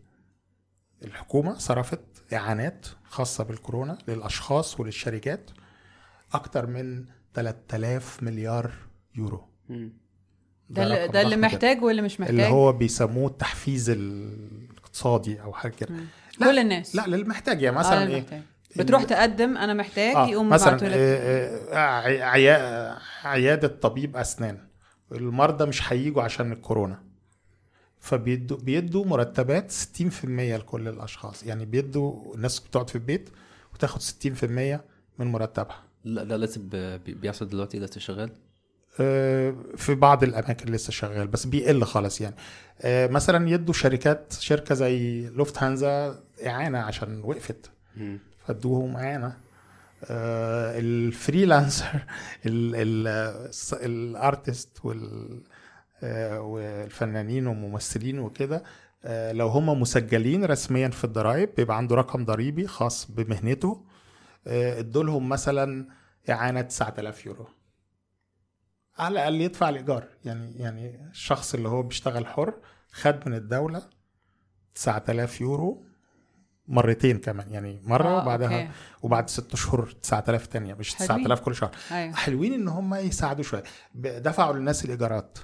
الحكومة 1.04 1.58
صرفت 1.58 2.34
إعانات 2.34 2.88
خاصة 3.04 3.44
بالكورونا 3.44 3.98
للأشخاص 4.08 4.80
وللشركات 4.80 5.52
أكتر 6.34 6.68
من 6.68 7.06
3000 7.34 8.24
مليار 8.24 8.72
يورو. 9.16 9.48
ده 10.70 11.06
ده 11.06 11.22
اللي. 11.22 11.36
محتاج 11.38 11.84
واللي 11.84 12.02
مش 12.02 12.20
محتاج. 12.20 12.36
اللي 12.40 12.48
هو 12.52 12.72
بيسموه 12.74 13.28
التحفيز 13.28 13.90
الاقتصادي 13.90 15.42
أو 15.42 15.54
حاجة 15.54 15.72
كده. 15.72 15.90
لا 16.40 16.48
كل 16.48 16.60
الناس. 16.60 16.96
لا 16.96 17.08
للمحتاج 17.08 17.62
يعني 17.62 17.76
آه 17.76 17.80
مثلا 17.80 18.04
اللي 18.04 18.16
إيه. 18.16 18.44
بتروح 18.76 19.04
تقدم 19.04 19.58
أنا 19.58 19.74
محتاج 19.74 20.16
آه 20.16 20.28
يقوم 20.28 20.50
مثلا 20.50 20.78
آه، 20.84 21.58
آه، 21.74 21.78
عي- 21.78 22.22
عيا- 22.22 22.98
عيادة 23.24 23.68
طبيب 23.68 24.18
أسنان. 24.18 24.58
المرضى 25.12 25.66
مش 25.66 25.94
هيجوا 25.94 26.24
عشان 26.24 26.52
الكورونا. 26.52 27.04
فبيدوا 28.00 28.58
بيدوا 28.58 29.06
مرتبات 29.06 29.72
60% 29.72 30.58
لكل 30.58 30.88
الأشخاص. 30.88 31.44
يعني 31.44 31.66
بيدوا 31.66 32.36
الناس 32.36 32.60
بتقعد 32.60 32.90
في 32.90 32.96
البيت 32.96 33.30
وتاخد 33.74 34.02
60% 34.02 34.82
من 35.20 35.28
مرتبها. 35.28 35.84
لا 36.04 36.24
ده 36.24 36.38
بي- 37.06 37.14
بيحصل 37.14 37.48
دلوقتي 37.50 37.80
لسه 37.80 38.00
شغال 38.00 38.30
آه، 38.30 38.34
في 39.76 39.96
بعض 39.96 40.24
الأماكن 40.24 40.72
لسه 40.72 40.92
شغال 40.92 41.28
بس 41.28 41.46
بيقل 41.46 41.84
خالص 41.84 42.22
يعني. 42.22 42.36
آه، 42.82 43.08
مثلا 43.08 43.50
يدوا 43.50 43.74
شركات 43.74 44.34
شركة 44.40 44.76
زي 44.76 45.28
لوفت 45.30 45.64
هانزا 45.64 46.24
إعانة 46.48 46.80
عشان 46.80 47.22
وقفت. 47.24 47.72
فادوهم 48.48 48.98
إعانة. 48.98 49.38
آه، 50.06 50.80
الفريلانسر 50.80 52.06
الأرتست 53.74 54.86
وال 54.86 55.42
آه، 56.04 56.42
والفنانين 56.42 57.48
والممثلين 57.48 58.20
وكده 58.20 58.64
آه، 59.06 59.32
لو 59.32 59.48
هم 59.48 59.82
مسجلين 59.82 60.46
رسميا 60.46 60.88
في 60.90 61.04
الضرائب 61.04 61.50
بيبقى 61.58 61.78
عنده 61.78 61.96
رقم 61.96 62.26
ضريبي 62.26 62.68
خاص 62.68 63.12
بمهنته. 63.12 63.84
آه، 64.48 64.80
ادولهم 64.80 65.30
مثلا 65.30 65.88
إعانة 66.30 66.62
9000 66.62 67.26
يورو. 67.26 67.48
على 69.00 69.14
الأقل 69.14 69.42
يدفع 69.42 69.70
الإيجار. 69.70 70.04
يعني 70.26 70.56
يعني 70.56 71.10
الشخص 71.10 71.54
اللي 71.54 71.70
هو 71.70 71.84
بيشتغل 71.84 72.28
حر 72.28 72.54
خد 72.92 73.30
من 73.30 73.34
الدولة 73.34 73.82
9000 74.76 75.42
يورو 75.42 75.86
مرتين 76.68 77.18
كمان. 77.18 77.50
يعني 77.52 77.82
مرة 77.86 78.08
آه، 78.08 78.22
وبعدها 78.24 78.62
أوكي. 78.62 78.72
وبعد 79.02 79.30
ست 79.30 79.56
شهور 79.56 79.92
9000 79.92 80.48
تانية 80.48 80.74
مش 80.74 80.96
حلوين. 80.96 81.24
9000 81.24 81.40
كل 81.40 81.56
شهر. 81.56 81.72
أيوه. 81.92 82.16
حلوين 82.16 82.54
إن 82.54 82.68
هم 82.68 82.96
يساعدوا 82.96 83.44
شوية. 83.44 83.64
دفعوا 83.96 84.54
للناس 84.54 84.86
الإيجارات. 84.86 85.38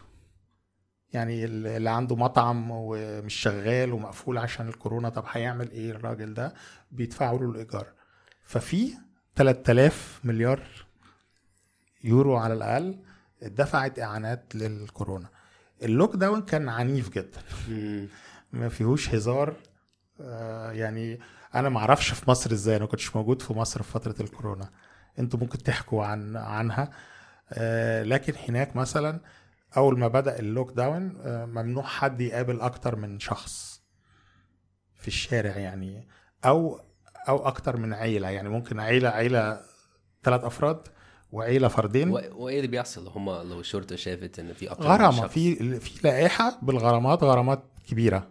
يعني 1.14 1.45
ال- 1.45 1.68
اللي 1.68 1.89
عنده 1.89 2.16
مطعم 2.16 2.68
ومش 2.72 3.34
شغال 3.34 3.93
ومقفول 3.93 4.38
عشان 4.38 4.68
الكورونا 4.68 5.10
طب 5.10 5.24
هيعمل 5.32 5.72
إيه 5.72 5.91
الراجل 5.91 6.34
ده؟ 6.34 6.54
بيدفعوا 6.91 7.39
له 7.39 7.51
الإيجار. 7.51 7.88
ففي 8.45 8.93
3000 9.36 10.20
مليار 10.24 10.62
يورو 12.04 12.38
على 12.38 12.54
الأقل 12.54 12.99
دفعت 13.43 13.99
إعانات 13.99 14.55
للكورونا. 14.55 15.29
ال 15.84 16.15
lockdown 16.15 16.41
كان 16.41 16.69
عنيف 16.69 17.09
جدا. 17.09 17.41
ما 18.51 18.69
فيهوش 18.69 19.09
هزار. 19.15 19.55
آه، 20.21 20.71
يعني 20.71 21.19
أنا 21.55 21.69
ما 21.69 21.79
أعرفش 21.79 22.13
في 22.13 22.29
مصر 22.29 22.51
إزاي. 22.51 22.75
أنا 22.75 22.85
كنتش 22.85 23.15
موجود 23.15 23.41
في 23.41 23.53
مصر 23.53 23.83
في 23.83 23.91
فترة 23.91 24.15
الكورونا. 24.21 24.69
أنتوا 25.19 25.39
ممكن 25.39 25.57
تحكوا 25.57 26.05
عن 26.05 26.37
عنها. 26.37 26.89
آه، 27.53 28.03
لكن 28.03 28.33
هناك 28.49 28.75
مثلا 28.75 29.19
أول 29.77 29.99
ما 29.99 30.07
بدأ 30.07 30.39
ال 30.39 30.71
lockdown 30.71 31.17
آه، 31.21 31.45
ممنوع 31.45 31.83
حد 31.83 32.21
يقابل 32.21 32.61
أكتر 32.61 32.95
من 32.95 33.19
شخص 33.19 33.83
في 34.95 35.07
الشارع 35.07 35.57
يعني 35.57 36.07
أو 36.45 36.79
أو 37.29 37.47
أكتر 37.47 37.77
من 37.77 37.93
عيلة. 37.93 38.29
يعني 38.29 38.49
ممكن 38.49 38.79
عيلة 38.79 39.09
عيلة 39.09 39.61
ثلاث 40.23 40.43
أفراد 40.43 40.87
وعيله 41.34 41.67
فردين 41.67 42.09
و- 42.09 42.21
وإيه 42.36 42.57
اللي 42.57 42.67
بيحصل؟ 42.67 43.07
هم 43.15 43.29
لو 43.29 43.59
الشرطة 43.59 43.95
شافت 43.95 44.39
إن 44.39 44.53
في 44.53 44.71
أكتر 44.71 44.84
غرامة؟ 44.84 45.27
في 45.27 45.79
في 45.79 46.07
لائحة 46.07 46.59
بالغرامات 46.61 47.23
غرامات 47.23 47.63
كبيرة. 47.89 48.27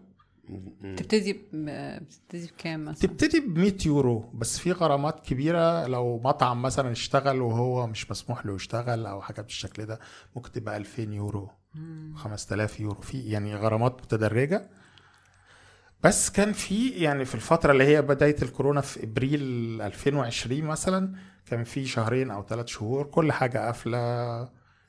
تبتدي 0.97 1.33
ب- 1.33 1.99
بتبتدي 2.03 2.47
بكام 2.47 2.85
مثلا؟ 2.85 3.09
تبتدي 3.09 3.41
ب 3.41 3.59
100 3.59 3.75
يورو 3.87 4.31
بس 4.35 4.59
في 4.59 4.73
غرامات 4.73 5.21
كبيرة. 5.27 5.87
لو 5.87 6.21
مطعم 6.25 6.63
مثلا 6.63 6.93
اشتغل 6.93 7.41
وهو 7.43 7.87
مش 7.87 8.11
مسموح 8.11 8.47
له 8.47 8.55
يشتغل 8.55 9.07
أو 9.07 9.21
حاجة 9.23 9.41
بالشكل 9.41 9.87
ده 9.87 10.01
ممكن 10.37 10.53
تبقى 10.53 10.77
2000 10.77 11.13
يورو 11.13 11.51
5000 12.15 12.81
يورو. 12.81 13.01
في 13.01 13.19
يعني 13.23 13.55
غرامات 13.57 13.93
متدرجة. 14.03 14.71
بس 16.05 16.31
كان 16.31 16.53
في 16.53 16.89
يعني 16.89 17.25
في 17.25 17.35
الفترة 17.35 17.73
اللي 17.73 17.85
هي 17.85 18.03
بداية 18.03 18.37
الكورونا 18.43 18.81
في 18.81 19.05
إبريل 19.05 19.41
2020 19.83 20.65
مثلا 20.65 21.15
كان 21.53 21.65
في 21.65 21.87
شهرين 21.87 22.31
أو 22.31 22.43
ثلاث 22.47 22.67
شهور 22.67 23.07
كل 23.07 23.33
حاجة 23.33 23.59
قافلة 23.59 23.99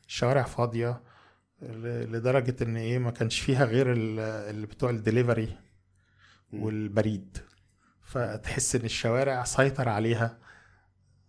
الشوارع 0.07 0.43
فاضية 0.43 1.01
لدرجة 1.61 2.55
إن 2.63 2.77
إيه 2.77 2.99
ما 2.99 3.11
كانش 3.11 3.39
فيها 3.39 3.65
غير 3.65 3.91
ال- 3.93 4.19
اللي 4.19 4.67
بتوع 4.67 4.89
الدليفري 4.89 5.57
والبريد. 6.53 7.37
فتحس 8.01 8.75
إن 8.75 8.85
الشوارع 8.85 9.43
سيطر 9.43 9.89
عليها 9.89 10.37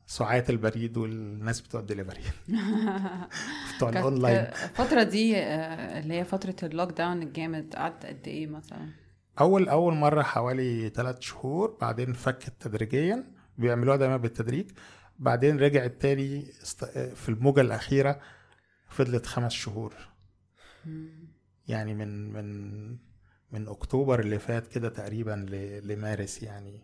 سعاة 0.07 0.45
البريد 0.49 0.97
والناس 0.97 1.61
بتوع 1.61 1.81
الدليفري. 1.81 2.23
بتوع 3.77 3.89
الأونلاين. 3.89 4.37
الفترة 4.37 5.03
دي 5.03 5.37
آه، 5.37 5.99
اللي 6.01 6.15
هي 6.15 6.25
فترة 6.25 6.57
ال 6.63 6.91
lockdown 6.93 7.23
الجامد 7.23 7.75
قعدت 7.77 8.07
قد 8.07 8.21
إيه 8.29 8.47
مثلا؟ 8.47 8.89
أول 9.41 9.69
أول 9.69 9.95
مرة 9.95 10.23
حوالي 10.23 10.89
ثلاث 10.89 11.21
شهور 11.21 11.79
بعدين 11.81 12.13
فكت 12.13 12.53
تدريجيا 12.61 13.25
بيعملوها 13.59 13.97
دايما 13.97 14.17
بالتدريج. 14.17 14.71
بعدين 15.19 15.59
رجعت 15.59 15.93
تاني 16.01 16.43
في 17.15 17.29
الموجة 17.29 17.61
الأخيرة 17.61 18.21
فضلت 18.89 19.27
خمس 19.27 19.53
شهور. 19.53 19.95
يعني 21.69 21.95
من 21.95 22.33
من 22.33 22.89
من 23.53 23.69
أكتوبر 23.69 24.21
اللي 24.21 24.39
فات 24.39 24.67
كده 24.67 24.89
تقريبا 24.89 25.47
ل- 25.51 25.89
لمارس 25.89 26.43
يعني. 26.43 26.81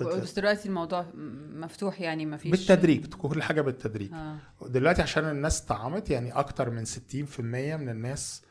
بس 0.00 0.32
دلوقتي 0.38 0.68
الموضوع 0.68 1.06
مفتوح 1.54 2.00
يعني 2.00 2.26
ما 2.26 2.36
فيش 2.36 2.50
بالتدريج 2.50 3.06
كل 3.14 3.42
حاجة 3.42 3.60
بالتدريج 3.60 4.12
آه. 4.12 4.38
دلوقتي 4.66 5.02
عشان 5.02 5.24
الناس 5.24 5.60
طعمت 5.60 6.10
يعني 6.10 6.32
أكتر 6.32 6.70
من 6.70 6.84
60% 6.84 7.40
من 7.40 7.88
الناس 7.88 8.42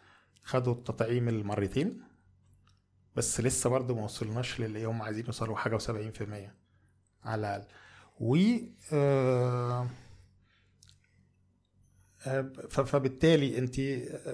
خدوا 0.43 0.73
التطعيم 0.73 1.29
المرتين 1.29 2.01
بس 3.15 3.41
لسه 3.41 3.69
برضه 3.69 3.95
ما 3.95 4.03
وصلناش 4.03 4.59
للي 4.61 4.85
هم 4.85 5.01
عايزين 5.01 5.25
يوصلوا 5.25 5.55
حاجة 5.55 5.77
و70% 5.77 6.21
على 7.23 7.39
الأقل. 7.39 7.63
و 8.21 8.37
آه، 8.93 9.87
آه، 12.27 12.41
فبالتالي 12.69 13.57
انت 13.57 13.75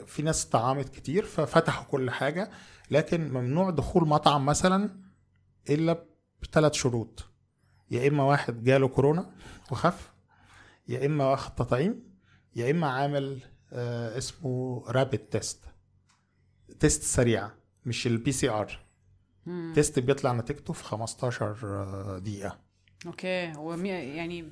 في 0.05 0.21
ناس 0.23 0.45
طعمت 0.45 0.89
كتير 0.89 1.25
ففتحوا 1.25 1.85
كل 1.85 2.09
حاجة 2.11 2.51
لكن 2.91 3.29
ممنوع 3.33 3.69
دخول 3.69 4.07
مطعم 4.07 4.45
مثلا 4.45 4.89
إلا 5.69 6.05
بثلاث 6.41 6.73
شروط. 6.73 7.25
يا 7.91 8.07
إما 8.07 8.23
واحد 8.23 8.63
جاله 8.63 8.87
كورونا 8.87 9.31
وخف 9.71 10.11
يا 10.87 11.05
إما 11.05 11.25
واخد 11.25 11.55
تطعيم 11.55 12.03
يا 12.55 12.71
إما 12.71 12.87
عامل 12.87 13.39
آه 13.73 14.17
اسمه 14.17 14.83
rapid 14.87 15.19
test 15.31 15.63
test 16.79 17.03
سريعه 17.03 17.53
مش 17.85 18.07
ال 18.07 18.31
PCR. 18.31 18.79
test 19.75 19.99
بيطلع 19.99 20.33
نتيجته 20.33 20.73
في 20.73 20.83
15 20.83 21.55
آه، 21.63 22.17
دقيقة. 22.19 22.66
okay 23.05 23.53
ومي 23.57 23.89
يعني 23.89 24.51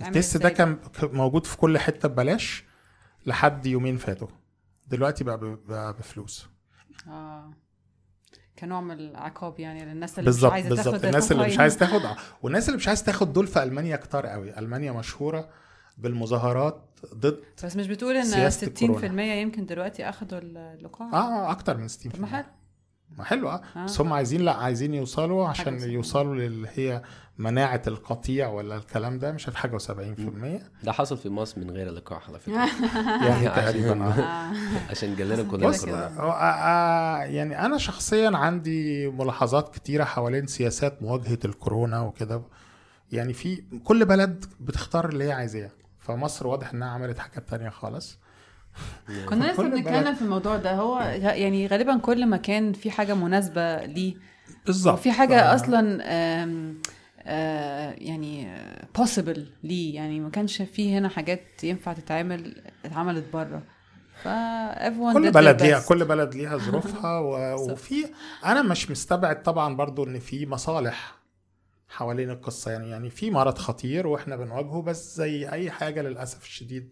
ال 0.00 0.07
test 0.07 0.36
ده؟ 0.36 0.48
كان 0.48 0.78
موجود 1.02 1.46
في 1.46 1.56
كل 1.56 1.78
حتة 1.78 2.08
ببلاش 2.08 2.64
لحد 3.26 3.66
يومين 3.66 3.96
فاتوا 3.96 4.28
دلوقتي 4.86 5.24
بقى, 5.24 5.58
بقى 5.68 5.92
بفلوس 5.92 6.46
آه 7.08 7.50
كنوع 8.58 8.80
من 8.80 8.90
العقاب 9.00 9.60
يعني 9.60 9.84
للناس 9.84 10.18
اللي 10.18 10.24
بالظبط 10.30 10.52
مش 10.52 10.54
عايزة 10.54 10.68
بالظبط 10.68 10.92
تاخد 10.94 11.04
الناس 11.04 11.32
اللي 11.32 11.46
مش. 11.46 11.58
عايز 11.58 11.76
تاخد 11.78 12.04
آه. 12.04 12.16
والناس 12.42 12.66
اللي 12.68 12.76
مش 12.76 12.88
عايز 12.88 13.04
تاخد 13.04 13.32
دول 13.32 13.46
في 13.46 13.62
ألمانيا 13.62 13.96
كتار 13.96 14.26
قوي 14.26 14.58
ألمانيا 14.58 14.92
مشهورة 14.92 15.48
بالمظاهرات 15.98 16.88
ضد 17.14 17.40
بس 17.64 17.76
مش 17.76 17.86
بتقول 17.86 18.16
إن 18.16 18.24
سياسة 18.24 18.66
60% 18.66 18.82
الكورونا. 18.82 19.34
يمكن 19.34 19.66
دلوقتي 19.66 20.08
أخدوا 20.08 20.38
اللقاح 20.38 21.14
آه 21.14 21.50
أكتر 21.50 21.76
من 21.76 21.88
60% 21.88 21.92
طب 22.12 22.20
ما 22.20 22.26
حلو 22.26 22.44
ما 23.18 23.24
حلو 23.24 23.48
آه. 23.48 23.62
آه. 23.76 23.84
بس 23.84 24.00
هم 24.00 24.12
عايزين 24.12 24.40
لا 24.40 24.52
عايزين 24.52 24.94
يوصلوا 24.94 25.48
عشان 25.48 25.80
يوصلوا 25.90 26.34
للي 26.34 26.68
هي 26.74 27.02
مناعة 27.38 27.82
القطيع 27.86 28.48
ولا 28.48 28.76
الكلام 28.76 29.18
ده 29.18 29.32
مش 29.32 29.46
عارف 29.46 29.56
حاجة 29.56 29.78
و70% 29.78 30.84
ده 30.84 30.92
حصل 30.92 31.16
في 31.16 31.28
مصر 31.28 31.60
من 31.60 31.70
غير 31.70 31.88
اللقاح 31.88 32.28
على 32.28 32.38
فكرة. 32.38 32.68
يعني 33.28 33.48
تقريبا 33.48 34.04
آه. 34.04 34.10
آه. 34.10 34.52
عشان 34.90 35.16
جالنا 35.16 35.42
كلنا 35.50 35.68
بص 35.68 35.84
كورونا 35.84 36.20
آه، 36.20 37.16
يعني 37.24 37.66
أنا 37.66 37.78
شخصيا 37.78 38.30
عندي 38.36 39.08
ملاحظات 39.08 39.74
كتيرة 39.74 40.04
حوالين 40.04 40.46
سياسات 40.46 41.02
مواجهة 41.02 41.38
الكورونا 41.44 42.00
وكده. 42.00 42.42
يعني 43.12 43.32
في 43.32 43.62
كل 43.84 44.04
بلد 44.04 44.44
بتختار 44.60 45.08
اللي 45.08 45.24
هي 45.24 45.32
عايزاه. 45.32 45.70
فمصر 46.00 46.46
واضح 46.46 46.72
إنها 46.72 46.88
عملت 46.88 47.18
حاجات 47.18 47.48
تانية 47.48 47.68
خالص. 47.68 48.18
كنا 49.28 49.44
لسه 49.44 49.56
كل 49.62 49.70
بنتكلم 49.70 50.14
في 50.14 50.22
الموضوع 50.22 50.56
ده. 50.56 50.74
هو 50.74 51.00
يعني 51.20 51.66
غالبا 51.66 51.96
كل 51.96 52.26
مكان 52.28 52.72
في 52.72 52.90
حاجة 52.90 53.14
مناسبة 53.14 53.84
ليه. 53.84 54.14
بالظبط. 54.66 54.94
وفي 54.98 55.12
حاجة 55.12 55.54
أصلا 55.54 56.02
آم، 56.42 56.82
آه، 57.22 57.90
يعني 57.98 58.56
possible 58.98 59.40
ليه. 59.64 59.94
يعني 59.94 60.20
ما 60.20 60.30
كانش 60.30 60.62
في 60.62 60.94
هنا 60.96 61.08
حاجات 61.08 61.64
ينفع 61.64 61.92
تتعمل 61.92 62.62
اتعملت 62.84 63.24
بره. 63.32 63.62
كل 65.12 65.30
بلد 65.30 65.62
ليها. 65.62 65.80
كل 65.88 66.04
بلد 66.04 66.34
ليها 66.34 66.56
ظروفها 66.56 67.18
و... 67.28 67.54
وفي 67.72 68.04
أنا 68.44 68.62
مش 68.62 68.90
مستبعد 68.90 69.42
طبعا 69.42 69.76
برضو 69.76 70.04
إن 70.04 70.18
في 70.18 70.46
مصالح 70.46 71.14
حوالين 71.88 72.30
القصة. 72.30 72.70
يعني 72.70 72.90
يعني 72.90 73.10
في 73.10 73.30
مرض 73.30 73.58
خطير 73.58 74.06
وإحنا 74.06 74.36
بنواجهه 74.36 74.82
بس 74.82 75.16
زي 75.16 75.48
أي 75.48 75.70
حاجة 75.70 76.02
للأسف 76.02 76.42
الشديد 76.44 76.88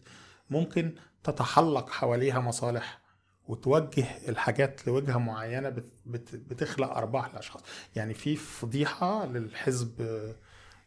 ممكن 0.51 0.95
تتحلق 1.25 1.91
حواليها 1.91 2.41
مصالح 2.41 3.01
وتوجه 3.49 4.05
الحاجات 4.29 4.87
لوجهة 4.87 5.18
معينة 5.18 5.68
بت... 5.68 5.93
بت... 6.07 6.35
بتخلق 6.35 6.91
أرباح 6.97 7.35
لأشخاص. 7.35 7.62
يعني 7.97 8.14
في 8.14 8.37
فضيحة 8.37 9.27
للحزب 9.27 9.93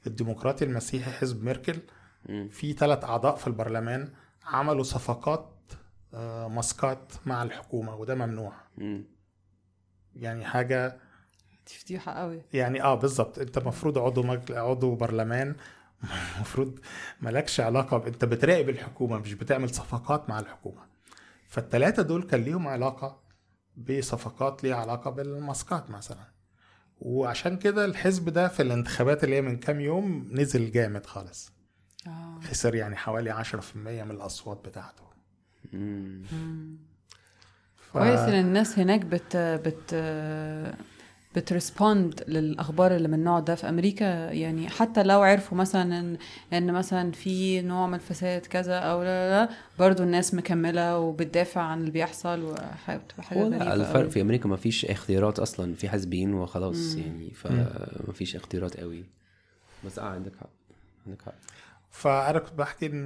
الديمقراطي 0.07 0.65
المسيحي 0.65 1.11
حزب 1.11 1.43
ميركل. 1.43 1.79
في 2.49 2.73
ثلاث 2.73 3.03
أعضاء 3.03 3.36
في 3.36 3.47
البرلمان 3.47 4.13
عملوا 4.45 4.84
صفقات 4.84 5.49
آه، 6.13 6.47
ماسكات 6.47 7.13
مع 7.25 7.43
الحكومة 7.43 7.95
وده 7.95 8.15
ممنوع. 8.15 8.53
مم. 8.77 9.05
يعني 10.15 10.45
حاجة 10.45 10.97
دي 11.67 11.73
فضيحة 11.73 12.11
قوي. 12.11 12.41
يعني 12.53 12.84
آه 12.84 12.95
بالظبط. 12.95 13.39
أنت 13.39 13.57
المفروض 13.57 13.97
عضو 13.97 14.23
مجل... 14.23 14.57
عضو 14.57 14.95
برلمان 14.95 15.55
المفروض 16.35 16.79
مالكش 17.21 17.59
علاقة 17.59 17.97
ب... 17.97 18.07
انت 18.07 18.25
بتراقب 18.25 18.69
الحكومة 18.69 19.17
مش 19.17 19.33
بتعمل 19.33 19.69
صفقات 19.69 20.29
مع 20.29 20.39
الحكومة. 20.39 20.81
فالثلاثه 21.47 22.03
دول 22.03 22.23
كان 22.23 22.41
ليهم 22.43 22.67
علاقة 22.67 23.23
بصفقات 23.77 24.63
ليها 24.63 24.75
علاقة 24.75 25.11
بالماسكات 25.11 25.89
مثلا. 25.89 26.33
وعشان 26.99 27.57
كده 27.57 27.85
الحزب 27.85 28.29
ده 28.29 28.47
في 28.47 28.61
الانتخابات 28.61 29.23
اللي 29.23 29.35
هي 29.35 29.41
من 29.41 29.57
كام 29.57 29.79
يوم 29.79 30.29
نزل 30.31 30.71
جامد 30.71 31.05
خالص. 31.05 31.51
آه. 32.07 32.39
خسر 32.43 32.75
يعني 32.75 32.95
حوالي 32.95 33.43
10% 33.43 33.75
من 33.75 34.11
الأصوات 34.11 34.67
بتاعته. 34.67 35.03
مم. 35.73 36.23
ف... 37.75 37.93
كويس 37.93 38.19
إن 38.19 38.39
الناس 38.39 38.79
هناك 38.79 39.05
بت 39.05 39.37
بت 39.37 39.93
بترسبوند 41.36 42.23
للأخبار 42.27 42.95
اللي 42.95 43.07
من 43.07 43.13
النوع 43.13 43.39
ده 43.39 43.55
في 43.55 43.69
أمريكا؟ 43.69 44.31
يعني 44.31 44.69
حتى 44.69 45.03
لو 45.03 45.21
عرفوا 45.21 45.57
مثلا 45.57 45.99
ان 45.99 46.17
إن 46.53 46.73
مثلا 46.73 47.11
في 47.11 47.61
نوع 47.61 47.88
من 47.88 47.93
الفساد 47.93 48.45
كذا 48.45 48.77
أو 48.79 49.03
لا 49.03 49.29
لا, 49.29 49.45
لا 49.45 49.49
برضو 49.79 50.03
الناس 50.03 50.34
مكملة 50.34 50.97
وبتدافع 50.99 51.61
عن 51.61 51.79
اللي 51.79 51.91
بيحصل 51.91 52.41
وبتبقى 52.43 53.23
حاجة 53.23 53.39
هو 53.39 53.47
غريبة 53.47 53.73
الفرق 53.73 54.01
قوي. 54.01 54.09
في 54.09 54.21
أمريكا 54.21 54.47
ما 54.49 54.55
فيش 54.57 54.86
اختيارات 54.86 55.39
أصلا 55.39 55.75
في 55.75 55.89
حزبين 55.89 56.34
وخلاص 56.34 56.95
مم. 56.95 57.01
يعني 57.01 57.31
فما 57.31 58.13
فيش 58.13 58.36
اختيارات 58.36 58.79
قوي 58.79 59.03
بس 59.86 59.99
آه 59.99 60.03
عندك 60.03 60.31
حق 60.41 60.49
عندك 61.07 61.21
حق. 61.21 61.34
فأنا 61.91 62.39
كنت 62.39 62.53
بحكي 62.53 62.86
إن 62.86 63.05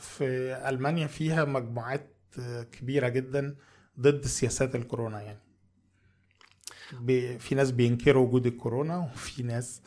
في 0.00 0.24
ألمانيا 0.68 1.06
فيها 1.06 1.44
مجموعات 1.44 2.06
كبيرة 2.72 3.08
جدا 3.08 3.54
ضد 4.00 4.24
سياسات 4.26 4.74
الكورونا 4.74 5.20
يعني. 5.22 5.38
في 7.38 7.54
ناس 7.54 7.70
بينكروا 7.70 8.26
وجود 8.26 8.46
الكورونا 8.46 8.96
وفي 8.98 9.42
ناس 9.42 9.82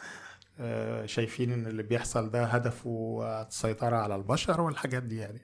آه، 0.60 1.06
شايفين 1.06 1.52
إن 1.52 1.66
اللي 1.68 1.84
بيحصل 1.84 2.30
ده 2.32 2.44
هدفه 2.46 3.20
السيطرة 3.48 3.96
على 3.96 4.16
البشر 4.16 4.62
والحاجات 4.62 5.04
دي 5.04 5.18
يعني. 5.18 5.42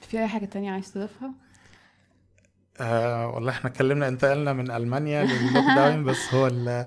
في 0.00 0.18
أي 0.18 0.28
حاجة 0.28 0.44
تانية 0.44 0.72
عايز 0.72 0.92
تضيفها؟ 0.92 1.30
آه 2.80 3.28
والله 3.28 3.52
إحنا 3.52 3.70
اتكلمنا 3.70 4.08
انتقلنا 4.08 4.52
من 4.52 4.70
ألمانيا 4.70 5.24
لللوك 5.24 5.64
داون 5.76 6.04
بس 6.04 6.34
هو 6.34 6.86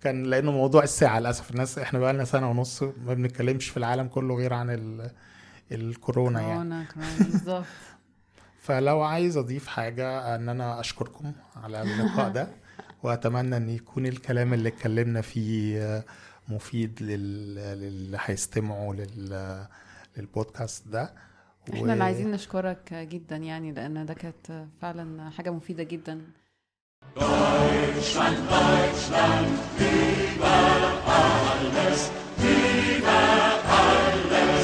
كان 0.00 0.22
لأنه 0.22 0.52
موضوع 0.52 0.82
الساعة 0.82 1.18
للأسف. 1.20 1.50
الناس 1.50 1.78
إحنا 1.78 1.98
بقى 1.98 2.12
لنا 2.12 2.24
سنة 2.24 2.50
ونص 2.50 2.82
ما 2.82 3.14
بنتكلمش 3.14 3.68
في 3.68 3.76
العالم 3.76 4.08
كله 4.08 4.34
غير 4.34 4.54
عن 4.54 4.70
ال- 4.70 5.10
الكورونا 5.72 6.40
يعني. 6.40 6.54
كورونا 6.54 6.86
بالظبط. 7.18 7.64
فلو 8.64 9.02
عايز 9.02 9.36
أضيف 9.36 9.66
حاجة 9.66 10.34
إن 10.34 10.48
أنا 10.48 10.80
أشكركم 10.80 11.32
على 11.56 11.82
اللقاء 11.82 12.28
ده. 12.30 12.48
وأتمنى 13.02 13.56
أن 13.56 13.68
يكون 13.70 14.06
الكلام 14.06 14.54
اللي 14.54 14.68
اتكلمنا 14.68 15.20
فيه 15.20 15.82
آه، 15.82 16.04
مفيد 16.48 17.02
لل- 17.02 17.54
للي 17.54 18.18
هيستمعوا 18.20 18.94
لل- 18.94 19.66
للبودكاست 20.16 20.88
ده 20.88 21.14
إحنا 21.74 21.92
اللي 21.92 22.04
عايزين 22.04 22.30
نشكرك 22.30 22.94
جدا 22.94 23.36
يعني 23.36 23.72
لأن 23.72 24.06
ده 24.06 24.14
كانت 24.14 24.66
فعلا 24.82 25.30
حاجة 25.30 25.50
مفيدة 25.50 25.82
جدا 25.82 26.20
Deutschland, 27.16 28.38
Deutschland, 28.54 29.52
über 29.80 30.58
alles, 31.18 32.02
alles. 34.32 34.57